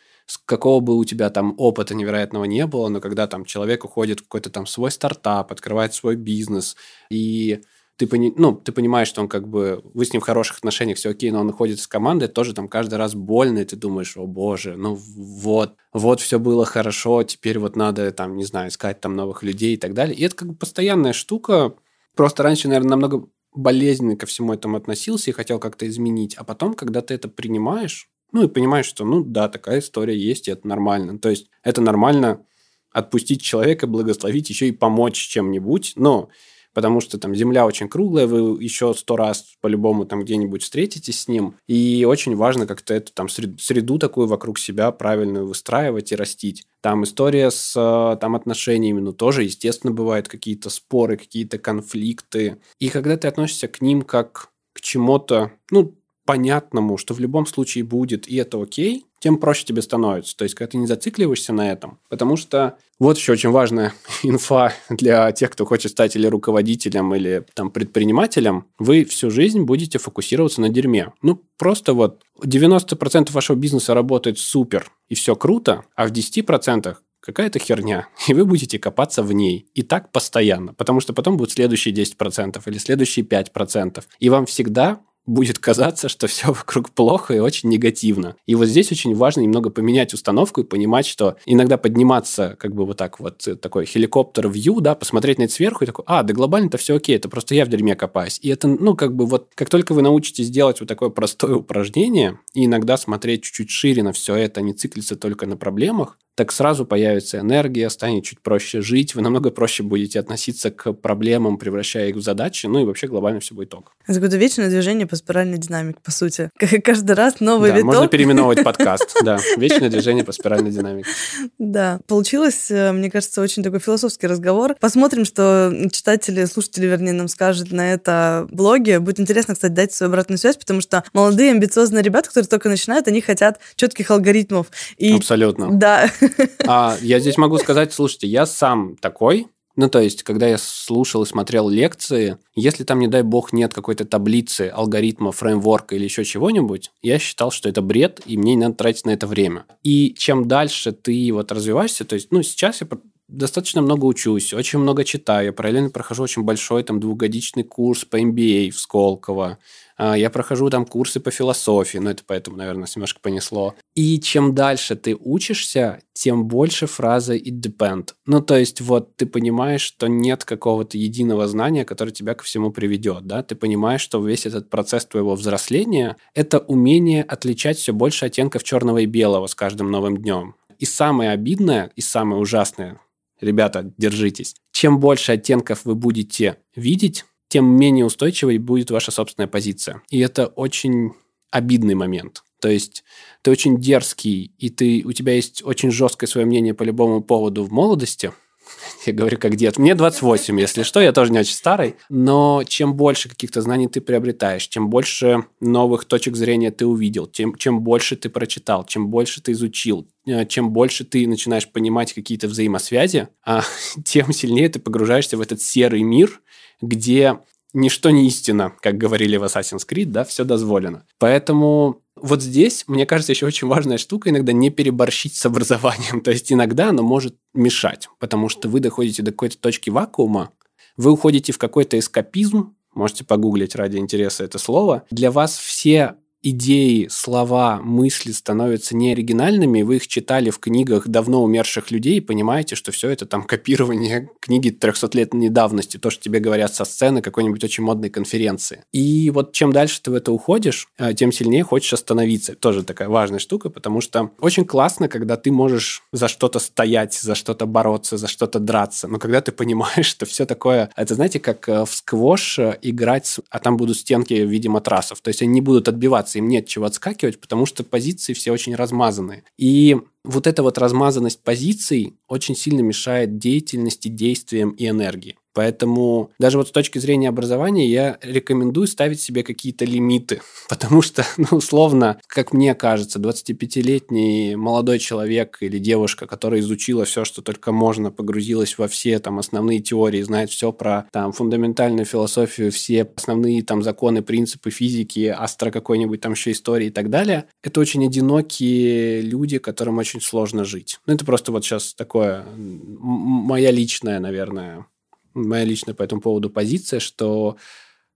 какого 0.45 0.79
бы 0.79 0.97
у 0.97 1.05
тебя 1.05 1.29
там 1.29 1.53
опыта 1.57 1.93
невероятного 1.93 2.45
не 2.45 2.65
было, 2.65 2.89
но 2.89 2.99
когда 2.99 3.27
там 3.27 3.45
человек 3.45 3.85
уходит 3.85 4.19
в 4.19 4.23
какой-то 4.23 4.49
там 4.49 4.65
свой 4.65 4.91
стартап, 4.91 5.51
открывает 5.51 5.93
свой 5.93 6.15
бизнес, 6.15 6.75
и 7.09 7.61
ты, 7.97 8.07
пони, 8.07 8.33
ну, 8.35 8.53
ты 8.53 8.71
понимаешь, 8.71 9.07
что 9.07 9.21
он 9.21 9.27
как 9.27 9.47
бы, 9.47 9.81
вы 9.93 10.05
с 10.05 10.11
ним 10.11 10.21
в 10.21 10.25
хороших 10.25 10.57
отношениях, 10.57 10.97
все 10.97 11.11
окей, 11.11 11.31
но 11.31 11.39
он 11.39 11.49
уходит 11.49 11.79
с 11.79 11.87
команды, 11.87 12.27
тоже 12.27 12.53
там 12.53 12.67
каждый 12.67 12.95
раз 12.95 13.15
больно, 13.15 13.59
и 13.59 13.65
ты 13.65 13.75
думаешь, 13.75 14.17
о 14.17 14.25
боже, 14.25 14.75
ну 14.75 14.95
вот, 14.95 15.75
вот 15.93 16.19
все 16.19 16.39
было 16.39 16.65
хорошо, 16.65 17.23
теперь 17.23 17.57
вот 17.57 17.75
надо 17.75 18.11
там, 18.11 18.35
не 18.35 18.43
знаю, 18.43 18.69
искать 18.69 18.99
там 18.99 19.15
новых 19.15 19.43
людей 19.43 19.75
и 19.75 19.77
так 19.77 19.93
далее. 19.93 20.15
И 20.15 20.23
это 20.23 20.35
как 20.35 20.49
бы 20.49 20.55
постоянная 20.55 21.13
штука. 21.13 21.75
Просто 22.15 22.43
раньше, 22.43 22.67
наверное, 22.67 22.91
намного 22.91 23.27
болезненно 23.53 24.17
ко 24.17 24.25
всему 24.25 24.53
этому 24.53 24.77
относился 24.77 25.29
и 25.29 25.33
хотел 25.33 25.59
как-то 25.59 25.87
изменить. 25.87 26.35
А 26.35 26.43
потом, 26.43 26.73
когда 26.73 27.01
ты 27.01 27.13
это 27.13 27.29
принимаешь, 27.29 28.09
ну 28.31 28.43
и 28.43 28.47
понимаешь, 28.49 28.85
что, 28.85 29.05
ну 29.05 29.23
да, 29.23 29.47
такая 29.47 29.79
история 29.79 30.17
есть, 30.17 30.47
и 30.47 30.51
это 30.51 30.67
нормально. 30.67 31.17
То 31.19 31.29
есть 31.29 31.49
это 31.63 31.79
нормально 31.81 32.45
отпустить 32.91 33.41
человека, 33.41 33.87
благословить, 33.87 34.49
еще 34.49 34.67
и 34.67 34.73
помочь 34.73 35.15
чем-нибудь. 35.15 35.93
Но 35.95 36.29
потому 36.75 36.99
что 36.99 37.17
там 37.17 37.33
Земля 37.33 37.65
очень 37.65 37.87
круглая, 37.87 38.27
вы 38.27 38.61
еще 38.61 38.93
сто 38.93 39.15
раз 39.15 39.55
по-любому 39.61 40.05
там 40.05 40.21
где-нибудь 40.21 40.61
встретитесь 40.61 41.21
с 41.21 41.27
ним, 41.29 41.55
и 41.67 42.05
очень 42.07 42.35
важно 42.35 42.67
как-то 42.67 42.93
эту 42.93 43.13
там 43.13 43.29
среду 43.29 43.97
такую 43.97 44.27
вокруг 44.27 44.59
себя 44.59 44.91
правильную 44.91 45.47
выстраивать 45.47 46.11
и 46.11 46.15
растить. 46.15 46.67
Там 46.81 47.05
история 47.05 47.49
с 47.49 47.73
э, 47.75 48.17
там 48.19 48.35
отношениями, 48.35 48.99
ну 48.99 49.13
тоже, 49.13 49.43
естественно, 49.43 49.93
бывают 49.93 50.27
какие-то 50.27 50.69
споры, 50.69 51.15
какие-то 51.15 51.57
конфликты. 51.57 52.57
И 52.77 52.89
когда 52.89 53.15
ты 53.15 53.29
относишься 53.29 53.69
к 53.69 53.81
ним 53.81 54.01
как 54.01 54.49
к 54.73 54.81
чему-то, 54.81 55.53
ну, 55.71 55.95
понятному, 56.25 56.97
что 56.97 57.13
в 57.13 57.19
любом 57.19 57.45
случае 57.45 57.85
будет, 57.85 58.27
и 58.27 58.35
это 58.35 58.61
окей, 58.61 59.05
тем 59.25 59.37
проще 59.37 59.65
тебе 59.65 59.81
становится. 59.81 60.37
То 60.37 60.43
есть, 60.43 60.53
когда 60.53 60.69
ты 60.73 60.77
не 60.77 60.85
зацикливаешься 60.85 61.51
на 61.51 61.71
этом. 61.71 61.97
Потому 62.09 62.37
что 62.37 62.77
вот 62.99 63.17
еще 63.17 63.31
очень 63.31 63.49
важная 63.49 63.91
инфа 64.23 64.71
для 64.87 65.31
тех, 65.31 65.49
кто 65.49 65.65
хочет 65.65 65.93
стать 65.93 66.15
или 66.15 66.27
руководителем, 66.27 67.15
или 67.15 67.43
там 67.55 67.71
предпринимателем. 67.71 68.67
Вы 68.77 69.03
всю 69.03 69.31
жизнь 69.31 69.63
будете 69.63 69.97
фокусироваться 69.97 70.61
на 70.61 70.69
дерьме. 70.69 71.11
Ну, 71.23 71.41
просто 71.57 71.95
вот 71.95 72.21
90% 72.39 73.31
вашего 73.31 73.55
бизнеса 73.55 73.95
работает 73.95 74.37
супер, 74.37 74.91
и 75.09 75.15
все 75.15 75.35
круто, 75.35 75.85
а 75.95 76.05
в 76.05 76.11
10% 76.11 76.95
какая-то 77.19 77.57
херня, 77.57 78.07
и 78.27 78.35
вы 78.35 78.45
будете 78.45 78.77
копаться 78.77 79.23
в 79.23 79.33
ней. 79.33 79.65
И 79.73 79.81
так 79.81 80.11
постоянно, 80.11 80.75
потому 80.75 80.99
что 80.99 81.13
потом 81.13 81.37
будут 81.37 81.53
следующие 81.53 81.95
10% 81.95 82.61
или 82.63 82.77
следующие 82.77 83.25
5%. 83.25 84.03
И 84.19 84.29
вам 84.29 84.45
всегда 84.45 84.99
будет 85.25 85.59
казаться, 85.59 86.09
что 86.09 86.27
все 86.27 86.47
вокруг 86.47 86.91
плохо 86.91 87.33
и 87.33 87.39
очень 87.39 87.69
негативно. 87.69 88.35
И 88.45 88.55
вот 88.55 88.67
здесь 88.67 88.91
очень 88.91 89.15
важно 89.15 89.41
немного 89.41 89.69
поменять 89.69 90.13
установку 90.13 90.61
и 90.61 90.65
понимать, 90.65 91.05
что 91.05 91.35
иногда 91.45 91.77
подниматься 91.77 92.55
как 92.59 92.73
бы 92.73 92.85
вот 92.85 92.97
так 92.97 93.19
вот, 93.19 93.47
э, 93.47 93.55
такой 93.55 93.85
хеликоптер 93.85 94.49
вью, 94.49 94.79
да, 94.81 94.95
посмотреть 94.95 95.39
на 95.39 95.43
это 95.43 95.53
сверху 95.53 95.83
и 95.83 95.87
такой, 95.87 96.05
а, 96.07 96.23
да 96.23 96.33
глобально-то 96.33 96.77
все 96.77 96.95
окей, 96.95 97.15
это 97.15 97.29
просто 97.29 97.55
я 97.55 97.65
в 97.65 97.69
дерьме 97.69 97.95
копаюсь. 97.95 98.39
И 98.41 98.49
это, 98.49 98.67
ну, 98.67 98.95
как 98.95 99.15
бы 99.15 99.25
вот, 99.25 99.49
как 99.55 99.69
только 99.69 99.93
вы 99.93 100.01
научитесь 100.01 100.49
делать 100.49 100.79
вот 100.79 100.89
такое 100.89 101.09
простое 101.09 101.55
упражнение 101.55 102.39
и 102.53 102.65
иногда 102.65 102.97
смотреть 102.97 103.43
чуть-чуть 103.43 103.69
шире 103.69 104.03
на 104.03 104.11
все 104.11 104.35
это, 104.35 104.59
а 104.59 104.63
не 104.63 104.73
циклиться 104.73 105.15
только 105.15 105.45
на 105.45 105.57
проблемах, 105.57 106.17
так 106.35 106.51
сразу 106.51 106.85
появится 106.85 107.39
энергия, 107.39 107.89
станет 107.89 108.23
чуть 108.25 108.41
проще 108.41 108.81
жить, 108.81 109.15
вы 109.15 109.21
намного 109.21 109.51
проще 109.51 109.83
будете 109.83 110.19
относиться 110.19 110.69
к 110.69 110.91
проблемам, 110.93 111.57
превращая 111.57 112.09
их 112.09 112.17
в 112.17 112.21
задачи, 112.21 112.65
ну 112.67 112.81
и 112.81 112.85
вообще 112.85 113.07
глобально 113.07 113.39
все 113.39 113.55
будет 113.55 113.73
ок. 113.73 113.93
Это 114.05 114.15
какое-то 114.15 114.37
вечное 114.37 114.69
движение 114.69 115.07
по 115.07 115.15
спиральной 115.15 115.57
динамике, 115.57 115.99
по 116.03 116.11
сути. 116.11 116.49
Как 116.57 116.83
каждый 116.83 117.13
раз 117.13 117.39
новый 117.39 117.69
Да, 117.71 117.77
виток. 117.77 117.85
можно 117.87 118.07
переименовывать 118.07 118.63
подкаст. 118.63 119.15
Да, 119.23 119.39
вечное 119.57 119.89
движение 119.89 120.23
по 120.25 120.31
спиральной 120.33 120.71
динамике. 120.71 121.09
Да, 121.57 121.99
получилось, 122.07 122.69
э, 122.69 122.91
мне 122.91 123.09
кажется, 123.09 123.41
очень 123.41 123.63
такой 123.63 123.79
философский 123.79 124.27
разговор. 124.27 124.75
Посмотрим, 124.79 125.25
что 125.25 125.73
читатели, 125.91 126.43
слушатели, 126.45 126.85
вернее, 126.85 127.13
нам 127.13 127.27
скажут 127.29 127.71
на 127.71 127.93
это 127.93 128.47
блоге. 128.51 128.99
Будет 128.99 129.19
интересно, 129.21 129.53
кстати, 129.53 129.71
дать 129.71 129.93
свою 129.93 130.09
обратную 130.09 130.37
связь, 130.37 130.57
потому 130.57 130.81
что 130.81 131.03
молодые, 131.13 131.51
амбициозные 131.51 132.03
ребята, 132.03 132.27
которые 132.27 132.47
только 132.49 132.67
начинают, 132.69 133.07
они 133.07 133.21
хотят 133.21 133.59
четких 133.75 134.11
алгоритмов. 134.11 134.67
И 134.97 135.13
Абсолютно. 135.13 135.69
да, 135.71 136.09
А 136.67 136.97
я 137.01 137.19
здесь 137.19 137.37
могу 137.37 137.57
сказать, 137.57 137.93
слушайте, 137.93 138.27
я 138.27 138.45
сам 138.45 138.95
такой. 138.97 139.47
Ну, 139.75 139.89
то 139.89 139.99
есть, 139.99 140.23
когда 140.23 140.47
я 140.47 140.57
слушал 140.57 141.23
и 141.23 141.27
смотрел 141.27 141.67
лекции, 141.67 142.37
если 142.55 142.85
там, 142.85 142.99
не 142.99 143.07
дай 143.07 143.23
бог, 143.23 143.51
нет 143.51 143.73
какой-то 143.73 144.05
таблицы, 144.05 144.71
алгоритма, 144.73 145.33
фреймворка 145.33 145.95
или 145.95 146.05
еще 146.05 146.23
чего-нибудь, 146.23 146.91
я 147.01 147.19
считал, 147.19 147.51
что 147.51 147.67
это 147.67 147.81
бред, 147.81 148.21
и 148.25 148.37
мне 148.37 148.55
не 148.55 148.61
надо 148.61 148.75
тратить 148.75 149.05
на 149.05 149.11
это 149.11 149.27
время. 149.27 149.65
И 149.83 150.13
чем 150.17 150.47
дальше 150.47 150.93
ты 150.93 151.29
вот 151.33 151.51
развиваешься, 151.51 152.05
то 152.05 152.15
есть, 152.15 152.31
ну, 152.31 152.41
сейчас 152.41 152.81
я 152.81 152.87
достаточно 153.27 153.81
много 153.81 154.05
учусь, 154.05 154.53
очень 154.53 154.79
много 154.79 155.03
читаю, 155.03 155.47
я 155.47 155.53
параллельно 155.53 155.89
прохожу 155.89 156.23
очень 156.23 156.43
большой 156.43 156.83
там 156.83 156.99
двухгодичный 156.99 157.63
курс 157.63 158.05
по 158.05 158.21
MBA 158.21 158.69
в 158.69 158.79
Сколково, 158.79 159.57
я 159.97 160.29
прохожу 160.29 160.69
там 160.69 160.85
курсы 160.85 161.19
по 161.19 161.31
философии, 161.31 161.97
ну, 161.97 162.09
это 162.09 162.23
поэтому, 162.25 162.57
наверное, 162.57 162.87
немножко 162.93 163.19
понесло. 163.21 163.75
И 163.93 164.19
чем 164.19 164.53
дальше 164.53 164.95
ты 164.95 165.15
учишься, 165.15 166.01
тем 166.13 166.47
больше 166.47 166.87
фраза 166.87 167.35
it 167.35 167.61
depend. 167.61 168.09
Ну, 168.25 168.41
то 168.41 168.57
есть 168.57 168.81
вот 168.81 169.15
ты 169.15 169.25
понимаешь, 169.25 169.81
что 169.81 170.07
нет 170.07 170.43
какого-то 170.43 170.97
единого 170.97 171.47
знания, 171.47 171.85
которое 171.85 172.11
тебя 172.11 172.33
ко 172.33 172.43
всему 172.43 172.71
приведет, 172.71 173.25
да? 173.25 173.43
Ты 173.43 173.55
понимаешь, 173.55 174.01
что 174.01 174.25
весь 174.25 174.45
этот 174.45 174.69
процесс 174.69 175.05
твоего 175.05 175.35
взросления– 175.35 176.17
это 176.33 176.59
умение 176.59 177.23
отличать 177.23 177.77
все 177.77 177.93
больше 177.93 178.25
оттенков 178.25 178.63
черного 178.63 178.99
и 178.99 179.05
белого 179.05 179.47
с 179.47 179.55
каждым 179.55 179.91
новым 179.91 180.17
днем. 180.17 180.55
И 180.77 180.85
самое 180.85 181.31
обидное, 181.31 181.91
и 181.95 182.01
самое 182.01 182.41
ужасное, 182.41 182.99
ребята, 183.39 183.93
держитесь, 183.97 184.55
чем 184.71 184.99
больше 184.99 185.33
оттенков 185.33 185.85
вы 185.85 185.95
будете 185.95 186.57
видеть, 186.75 187.25
тем 187.47 187.65
менее 187.65 188.05
устойчивой 188.05 188.57
будет 188.57 188.91
ваша 188.91 189.11
собственная 189.11 189.47
позиция. 189.47 190.01
И 190.09 190.19
это 190.19 190.47
очень 190.47 191.13
обидный 191.51 191.95
момент. 191.95 192.43
То 192.59 192.69
есть 192.69 193.03
ты 193.41 193.51
очень 193.51 193.79
дерзкий, 193.79 194.51
и 194.57 194.69
ты, 194.69 195.03
у 195.05 195.13
тебя 195.13 195.33
есть 195.33 195.63
очень 195.63 195.91
жесткое 195.91 196.27
свое 196.27 196.45
мнение 196.45 196.73
по 196.73 196.83
любому 196.83 197.21
поводу 197.21 197.63
в 197.63 197.71
молодости. 197.71 198.31
Я 199.05 199.13
говорю 199.13 199.37
как 199.37 199.55
дед. 199.55 199.77
Мне 199.77 199.95
28, 199.95 200.59
если 200.59 200.83
что, 200.83 200.99
я 200.99 201.11
тоже 201.11 201.31
не 201.31 201.39
очень 201.39 201.53
старый. 201.53 201.95
Но 202.09 202.63
чем 202.67 202.95
больше 202.95 203.29
каких-то 203.29 203.61
знаний 203.61 203.87
ты 203.87 204.01
приобретаешь, 204.01 204.67
чем 204.67 204.89
больше 204.89 205.45
новых 205.59 206.05
точек 206.05 206.35
зрения 206.35 206.71
ты 206.71 206.85
увидел, 206.85 207.27
тем, 207.27 207.55
чем 207.55 207.81
больше 207.81 208.15
ты 208.15 208.29
прочитал, 208.29 208.85
чем 208.85 209.09
больше 209.09 209.41
ты 209.41 209.51
изучил, 209.51 210.07
э, 210.25 210.45
чем 210.45 210.71
больше 210.71 211.03
ты 211.03 211.27
начинаешь 211.27 211.69
понимать 211.71 212.13
какие-то 212.13 212.47
взаимосвязи, 212.47 213.27
а, 213.45 213.63
тем 214.05 214.31
сильнее 214.33 214.69
ты 214.69 214.79
погружаешься 214.79 215.37
в 215.37 215.41
этот 215.41 215.61
серый 215.61 216.01
мир, 216.01 216.41
где 216.81 217.39
ничто 217.73 218.09
не 218.09 218.27
истина, 218.27 218.73
как 218.81 218.97
говорили 218.97 219.37
в 219.37 219.43
Assassin's 219.43 219.85
Creed, 219.87 220.05
да, 220.05 220.23
все 220.23 220.43
дозволено. 220.43 221.05
Поэтому 221.19 222.01
вот 222.15 222.41
здесь, 222.41 222.85
мне 222.87 223.05
кажется, 223.05 223.33
еще 223.33 223.45
очень 223.45 223.67
важная 223.67 223.97
штука 223.97 224.29
иногда 224.29 224.53
не 224.53 224.69
переборщить 224.69 225.35
с 225.35 225.45
образованием. 225.45 226.21
То 226.23 226.31
есть 226.31 226.51
иногда 226.51 226.89
оно 226.89 227.03
может 227.03 227.35
мешать, 227.53 228.07
потому 228.19 228.49
что 228.49 228.69
вы 228.69 228.79
доходите 228.79 229.21
до 229.21 229.31
какой-то 229.31 229.57
точки 229.57 229.89
вакуума, 229.89 230.51
вы 230.97 231.11
уходите 231.11 231.51
в 231.51 231.57
какой-то 231.57 231.99
эскапизм, 231.99 232.75
можете 232.93 233.25
погуглить 233.25 233.75
ради 233.75 233.97
интереса 233.97 234.45
это 234.45 234.57
слово. 234.57 235.03
Для 235.11 235.29
вас 235.29 235.57
все 235.57 236.15
идеи, 236.45 237.07
слова, 237.09 237.81
мысли 237.81 238.31
становятся 238.31 238.95
неоригинальными, 238.95 239.81
вы 239.81 239.97
их 239.97 240.07
читали 240.07 240.51
в 240.51 240.59
книгах 240.59 241.07
давно 241.07 241.43
умерших 241.43 241.89
людей 241.89 242.17
и 242.17 242.21
понимаете, 242.21 242.75
что 242.75 242.91
все 242.91 243.09
это 243.09 243.25
там 243.25 243.43
копирование 243.43 244.29
книги 244.39 244.69
300-летней 244.69 245.49
давности, 245.49 245.97
то, 245.97 246.11
что 246.11 246.21
тебе 246.23 246.39
говорят 246.39 246.73
со 246.73 246.85
сцены 246.85 247.21
какой-нибудь 247.21 247.63
очень 247.63 247.83
модной 247.83 248.11
конференции. 248.11 248.83
И 248.91 249.31
вот 249.31 249.53
чем 249.53 249.73
дальше 249.73 250.01
ты 250.03 250.11
в 250.11 250.13
это 250.13 250.31
уходишь, 250.31 250.87
э, 250.99 251.13
тем 251.15 251.31
сильнее 251.31 251.63
хочешь 251.63 251.93
остановиться. 251.93 252.55
Тоже 252.55 252.83
такая 252.83 253.09
важная 253.09 253.39
штука, 253.39 253.69
потому 253.71 254.01
что 254.01 254.29
очень 254.39 254.65
классно, 254.65 255.07
когда 255.07 255.37
ты 255.37 255.51
можешь 255.51 256.03
за 256.11 256.27
что-то 256.27 256.59
стоять, 256.59 257.15
за 257.15 257.33
что-то 257.33 257.65
бороться, 257.65 258.17
за 258.17 258.27
что-то 258.27 258.59
драться, 258.59 259.07
но 259.07 259.17
когда 259.17 259.41
ты 259.41 259.51
понимаешь, 259.51 260.05
что 260.05 260.25
все 260.27 260.45
такое... 260.45 260.91
Это, 260.95 261.15
знаете, 261.15 261.39
как 261.39 261.67
э, 261.67 261.85
в 261.85 261.93
сквош 261.93 262.59
э, 262.59 262.77
играть, 262.83 263.39
а 263.49 263.59
там 263.59 263.77
будут 263.77 263.97
стенки 263.97 264.45
в 264.45 264.49
виде 264.49 264.69
матрасов, 264.69 265.21
то 265.21 265.29
есть 265.29 265.41
они 265.41 265.51
не 265.51 265.61
будут 265.61 265.87
отбиваться, 265.87 266.34
им 266.35 266.47
нет 266.47 266.67
чего 266.67 266.85
отскакивать, 266.85 267.39
потому 267.39 267.65
что 267.65 267.83
позиции 267.83 268.33
все 268.33 268.51
очень 268.51 268.75
размазаны. 268.75 269.43
И 269.57 269.97
вот 270.25 270.47
эта 270.47 270.63
вот 270.63 270.77
размазанность 270.77 271.41
позиций 271.43 272.15
очень 272.27 272.55
сильно 272.55 272.81
мешает 272.81 273.37
деятельности, 273.37 274.07
действиям 274.07 274.71
и 274.71 274.87
энергии. 274.87 275.35
Поэтому 275.55 276.31
даже 276.37 276.57
вот 276.57 276.67
с 276.67 276.71
точки 276.71 276.99
зрения 276.99 277.29
образования 277.29 277.87
я 277.87 278.17
рекомендую 278.21 278.87
ставить 278.87 279.21
себе 279.21 279.41
какие-то 279.41 279.85
лимиты, 279.85 280.41
потому 280.69 281.01
что, 281.01 281.25
ну, 281.37 281.57
условно, 281.57 282.19
как 282.27 282.53
мне 282.53 282.75
кажется, 282.75 283.19
25-летний 283.19 284.57
молодой 284.57 284.99
человек 284.99 285.57
или 285.61 285.79
девушка, 285.79 286.27
которая 286.27 286.59
изучила 286.59 287.05
все, 287.05 287.23
что 287.23 287.41
только 287.41 287.71
можно, 287.71 288.11
погрузилась 288.11 288.77
во 288.77 288.89
все 288.89 289.17
там 289.19 289.39
основные 289.39 289.79
теории, 289.79 290.21
знает 290.21 290.49
все 290.49 290.73
про 290.73 291.07
там 291.13 291.31
фундаментальную 291.31 292.05
философию, 292.05 292.71
все 292.71 293.09
основные 293.15 293.63
там 293.63 293.81
законы, 293.81 294.21
принципы 294.21 294.69
физики, 294.71 295.33
астро 295.35 295.71
какой-нибудь 295.71 296.19
там 296.19 296.33
еще 296.33 296.51
истории 296.51 296.87
и 296.87 296.91
так 296.91 297.09
далее, 297.09 297.45
это 297.63 297.79
очень 297.79 298.05
одинокие 298.05 299.21
люди, 299.21 299.59
которым 299.59 299.99
очень 299.99 300.14
сложно 300.21 300.65
жить. 300.65 300.99
Ну, 301.05 301.13
это 301.13 301.25
просто 301.25 301.51
вот 301.51 301.63
сейчас 301.63 301.93
такое 301.93 302.45
моя 302.55 303.71
личная, 303.71 304.19
наверное, 304.19 304.85
моя 305.33 305.63
личная 305.63 305.93
по 305.93 306.03
этому 306.03 306.21
поводу 306.21 306.49
позиция, 306.49 306.99
что 306.99 307.57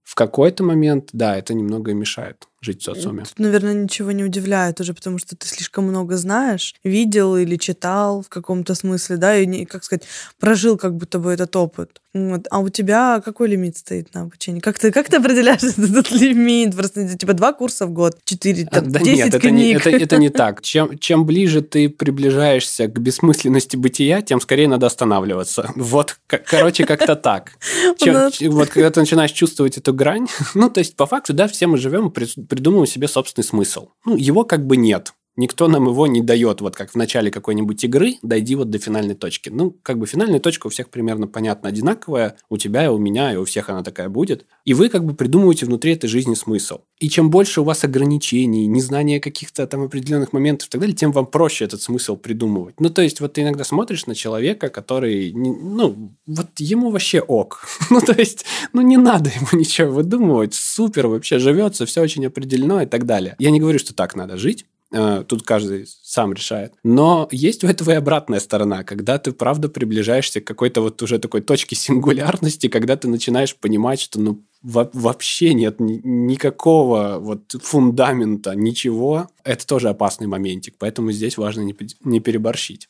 в 0.03 0.15
какой-то 0.15 0.63
момент, 0.63 1.09
да, 1.13 1.37
это 1.37 1.53
немного 1.53 1.93
мешает 1.93 2.48
жить 2.61 2.81
в 2.81 2.85
социуме. 2.85 3.23
Тут, 3.23 3.39
наверное, 3.39 3.73
ничего 3.73 4.11
не 4.11 4.23
удивляет 4.23 4.79
уже, 4.81 4.93
потому 4.93 5.17
что 5.17 5.35
ты 5.35 5.47
слишком 5.47 5.85
много 5.85 6.17
знаешь, 6.17 6.75
видел 6.83 7.35
или 7.37 7.55
читал 7.55 8.21
в 8.21 8.29
каком-то 8.29 8.75
смысле, 8.75 9.17
да, 9.17 9.37
и, 9.37 9.65
как 9.65 9.83
сказать, 9.83 10.03
прожил 10.39 10.77
как 10.77 10.95
будто 10.95 11.19
бы 11.19 11.31
этот 11.31 11.55
опыт. 11.55 12.01
Вот. 12.11 12.47
А 12.49 12.59
у 12.59 12.69
тебя 12.69 13.21
какой 13.23 13.49
лимит 13.49 13.77
стоит 13.77 14.13
на 14.15 14.21
обучение? 14.21 14.61
Как 14.61 14.79
ты, 14.79 14.91
как 14.91 15.09
ты 15.09 15.17
определяешь 15.17 15.61
этот 15.77 16.11
лимит? 16.11 16.75
Просто 16.75 17.07
типа 17.15 17.33
два 17.33 17.53
курса 17.53 17.85
в 17.85 17.91
год, 17.91 18.17
четыре, 18.25 18.65
там, 18.65 18.91
да 18.91 18.99
десять 18.99 19.17
нет, 19.25 19.27
это 19.35 19.39
книг. 19.39 19.53
не, 19.53 19.73
это, 19.73 19.89
это 19.91 20.17
не 20.17 20.29
так. 20.29 20.61
Чем, 20.63 20.97
чем 20.97 21.25
ближе 21.25 21.61
ты 21.61 21.87
приближаешься 21.87 22.87
к 22.87 22.99
бессмысленности 22.99 23.77
бытия, 23.77 24.21
тем 24.23 24.41
скорее 24.41 24.67
надо 24.67 24.87
останавливаться. 24.87 25.71
Вот, 25.75 26.17
короче, 26.27 26.85
как-то 26.85 27.15
так. 27.15 27.51
Чем- 27.97 28.29
вот 28.51 28.69
когда 28.69 28.89
ты 28.91 28.99
начинаешь 28.99 29.31
чувствовать 29.31 29.77
эту 29.77 29.93
грань, 29.93 30.27
ну, 30.55 30.69
то 30.69 30.79
есть, 30.79 30.95
по 30.95 31.05
факту, 31.05 31.33
да, 31.33 31.47
все 31.47 31.67
мы 31.67 31.77
живем 31.77 32.11
при- 32.11 32.27
придумываем 32.49 32.87
себе 32.87 33.07
собственный 33.07 33.45
смысл. 33.45 33.89
Ну, 34.05 34.15
его 34.17 34.43
как 34.43 34.65
бы 34.65 34.75
нет. 34.75 35.13
Никто 35.35 35.67
нам 35.67 35.87
его 35.87 36.05
не 36.07 36.21
дает, 36.21 36.61
вот 36.61 36.75
как 36.75 36.91
в 36.91 36.95
начале 36.95 37.31
какой-нибудь 37.31 37.83
игры, 37.83 38.15
дойди 38.21 38.55
вот 38.55 38.69
до 38.69 38.77
финальной 38.77 39.15
точки. 39.15 39.49
Ну, 39.49 39.71
как 39.71 39.97
бы 39.97 40.05
финальная 40.05 40.39
точка 40.39 40.67
у 40.67 40.69
всех 40.69 40.89
примерно 40.89 41.27
понятно 41.27 41.69
одинаковая, 41.69 42.35
у 42.49 42.57
тебя 42.57 42.85
и 42.85 42.89
у 42.89 42.97
меня, 42.97 43.33
и 43.33 43.37
у 43.37 43.45
всех 43.45 43.69
она 43.69 43.83
такая 43.83 44.09
будет. 44.09 44.45
И 44.65 44.73
вы 44.73 44.89
как 44.89 45.05
бы 45.05 45.13
придумываете 45.13 45.65
внутри 45.65 45.93
этой 45.93 46.07
жизни 46.07 46.33
смысл. 46.33 46.79
И 46.99 47.07
чем 47.07 47.29
больше 47.29 47.61
у 47.61 47.63
вас 47.63 47.83
ограничений, 47.85 48.67
незнания 48.67 49.21
каких-то 49.21 49.65
там 49.65 49.83
определенных 49.83 50.33
моментов 50.33 50.67
и 50.67 50.71
так 50.71 50.81
далее, 50.81 50.95
тем 50.95 51.13
вам 51.13 51.25
проще 51.25 51.65
этот 51.65 51.81
смысл 51.81 52.17
придумывать. 52.17 52.79
Ну, 52.79 52.89
то 52.89 53.01
есть, 53.01 53.21
вот 53.21 53.33
ты 53.33 53.41
иногда 53.41 53.63
смотришь 53.63 54.05
на 54.07 54.15
человека, 54.15 54.69
который, 54.69 55.31
ну, 55.33 56.13
вот 56.25 56.47
ему 56.57 56.91
вообще 56.91 57.21
ок. 57.21 57.65
Ну, 57.89 58.01
то 58.01 58.13
есть, 58.13 58.45
ну, 58.71 58.81
не 58.81 58.97
надо 58.97 59.29
ему 59.29 59.47
ничего 59.59 59.91
выдумывать, 59.91 60.53
супер 60.53 61.07
вообще 61.07 61.39
живется, 61.39 61.85
все 61.85 62.01
очень 62.01 62.25
определено 62.25 62.81
и 62.81 62.85
так 62.85 63.05
далее. 63.05 63.35
Я 63.39 63.51
не 63.51 63.59
говорю, 63.59 63.79
что 63.79 63.95
так 63.95 64.15
надо 64.15 64.37
жить, 64.37 64.65
Тут 64.91 65.43
каждый 65.43 65.85
сам 65.87 66.33
решает. 66.33 66.73
Но 66.83 67.27
есть 67.31 67.63
у 67.63 67.67
этого 67.67 67.91
и 67.91 67.95
обратная 67.95 68.39
сторона, 68.39 68.83
когда 68.83 69.19
ты, 69.19 69.31
правда, 69.31 69.69
приближаешься 69.69 70.41
к 70.41 70.45
какой-то 70.47 70.81
вот 70.81 71.01
уже 71.03 71.19
такой 71.19 71.41
точке 71.41 71.75
сингулярности, 71.75 72.67
когда 72.67 72.95
ты 72.95 73.07
начинаешь 73.07 73.55
понимать, 73.55 73.99
что 73.99 74.19
ну 74.19 74.43
во- 74.63 74.89
вообще 74.93 75.53
нет 75.53 75.79
ни- 75.79 76.01
никакого 76.03 77.17
вот 77.19 77.51
фундамента, 77.61 78.55
ничего. 78.55 79.29
Это 79.43 79.65
тоже 79.67 79.89
опасный 79.89 80.27
моментик, 80.27 80.75
поэтому 80.79 81.11
здесь 81.11 81.37
важно 81.37 81.61
не, 81.61 81.75
не 82.03 82.19
переборщить. 82.19 82.89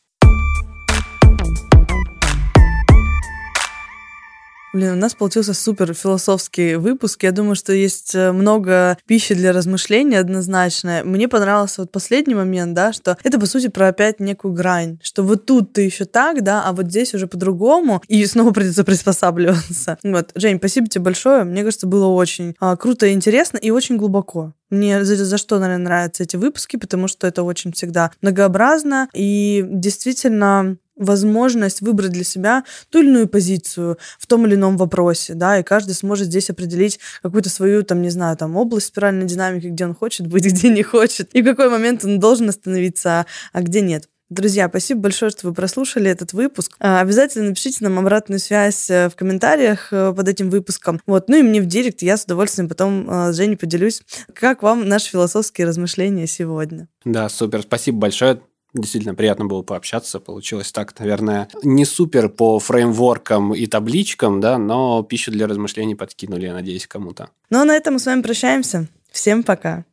Блин, 4.71 4.93
у 4.93 4.95
нас 4.95 5.15
получился 5.15 5.55
супер 5.55 5.95
философский 5.95 6.75
выпуск. 6.75 7.23
Я 7.23 7.31
думаю, 7.31 7.55
что 7.55 7.73
есть 7.73 8.13
э, 8.13 8.31
много 8.31 8.99
пищи 9.07 9.33
для 9.33 9.51
размышления 9.51 10.19
однозначно. 10.19 11.01
Мне 11.03 11.27
понравился 11.27 11.81
вот 11.81 11.91
последний 11.91 12.35
момент, 12.35 12.75
да, 12.75 12.93
что 12.93 13.17
это, 13.23 13.39
по 13.39 13.47
сути, 13.47 13.67
про 13.67 13.87
опять 13.87 14.19
некую 14.19 14.53
грань, 14.53 14.99
что 15.01 15.23
вот 15.23 15.47
тут 15.47 15.73
ты 15.73 15.81
еще 15.81 16.05
так, 16.05 16.43
да, 16.43 16.63
а 16.63 16.73
вот 16.73 16.85
здесь 16.85 17.15
уже 17.15 17.25
по-другому, 17.25 18.03
и 18.07 18.23
снова 18.27 18.51
придется 18.51 18.83
приспосабливаться. 18.83 19.97
Вот, 20.09 20.31
Жень, 20.35 20.57
спасибо 20.57 20.87
тебе 20.87 21.03
большое. 21.03 21.43
Мне 21.43 21.63
кажется, 21.63 21.87
было 21.87 22.07
очень 22.07 22.55
а, 22.59 22.75
круто 22.75 23.05
и 23.05 23.13
интересно, 23.13 23.57
и 23.57 23.69
очень 23.69 23.97
глубоко. 23.97 24.53
Мне 24.69 25.03
за, 25.03 25.15
за 25.15 25.37
что, 25.37 25.59
наверное, 25.59 25.83
нравятся 25.83 26.23
эти 26.23 26.35
выпуски, 26.35 26.77
потому 26.77 27.07
что 27.07 27.27
это 27.27 27.43
очень 27.43 27.71
всегда 27.73 28.11
многообразно 28.21 29.07
и 29.13 29.65
действительно 29.67 30.77
возможность 30.99 31.81
выбрать 31.81 32.11
для 32.11 32.23
себя 32.23 32.63
ту 32.89 32.99
или 32.99 33.07
иную 33.07 33.27
позицию 33.27 33.97
в 34.19 34.27
том 34.27 34.45
или 34.45 34.55
ином 34.55 34.77
вопросе, 34.77 35.33
да, 35.33 35.59
и 35.59 35.63
каждый 35.63 35.93
сможет 35.93 36.27
здесь 36.27 36.49
определить 36.49 36.99
какую-то 37.23 37.49
свою, 37.49 37.83
там, 37.83 38.01
не 38.01 38.09
знаю, 38.09 38.37
там, 38.37 38.55
область 38.55 38.87
спиральной 38.87 39.25
динамики, 39.25 39.67
где 39.67 39.85
он 39.85 39.95
хочет 39.95 40.27
быть, 40.27 40.45
где 40.53 40.69
не 40.69 40.83
хочет, 40.83 41.29
и 41.33 41.41
в 41.41 41.45
какой 41.45 41.69
момент 41.69 42.05
он 42.05 42.19
должен 42.19 42.49
остановиться, 42.49 43.25
а 43.53 43.61
где 43.61 43.81
нет. 43.81 44.07
Друзья, 44.29 44.69
спасибо 44.69 45.01
большое, 45.01 45.31
что 45.31 45.47
вы 45.47 45.55
прослушали 45.55 46.11
этот 46.11 46.33
выпуск. 46.33 46.75
А, 46.79 46.99
обязательно 46.99 47.49
напишите 47.49 47.83
нам 47.83 47.97
обратную 47.97 48.37
связь 48.37 48.87
э, 48.91 49.09
в 49.09 49.15
комментариях 49.15 49.91
э, 49.91 50.13
под 50.15 50.27
этим 50.27 50.51
выпуском. 50.51 51.01
Вот. 51.07 51.29
Ну 51.29 51.37
и 51.37 51.41
мне 51.41 51.61
в 51.61 51.65
директ, 51.65 52.03
я 52.03 52.15
с 52.15 52.25
удовольствием 52.25 52.69
потом 52.69 53.09
э, 53.09 53.33
с 53.33 53.35
Женей 53.35 53.57
поделюсь, 53.57 54.03
как 54.35 54.61
вам 54.61 54.87
наши 54.87 55.09
философские 55.09 55.65
размышления 55.65 56.27
сегодня. 56.27 56.87
Да, 57.05 57.27
супер. 57.27 57.63
Спасибо 57.63 57.97
большое. 57.97 58.39
Действительно 58.73 59.15
приятно 59.15 59.45
было 59.45 59.63
пообщаться. 59.63 60.19
Получилось 60.19 60.71
так, 60.71 60.97
наверное, 60.99 61.47
не 61.63 61.85
супер 61.85 62.29
по 62.29 62.59
фреймворкам 62.59 63.53
и 63.53 63.65
табличкам, 63.65 64.39
да, 64.39 64.57
но 64.57 65.01
пищу 65.03 65.31
для 65.31 65.47
размышлений 65.47 65.95
подкинули, 65.95 66.45
я 66.45 66.53
надеюсь, 66.53 66.85
кому-то. 66.85 67.29
Ну 67.49 67.59
а 67.59 67.65
на 67.65 67.75
этом 67.75 67.93
мы 67.95 67.99
с 67.99 68.05
вами 68.05 68.21
прощаемся. 68.21 68.87
Всем 69.11 69.43
пока. 69.43 69.85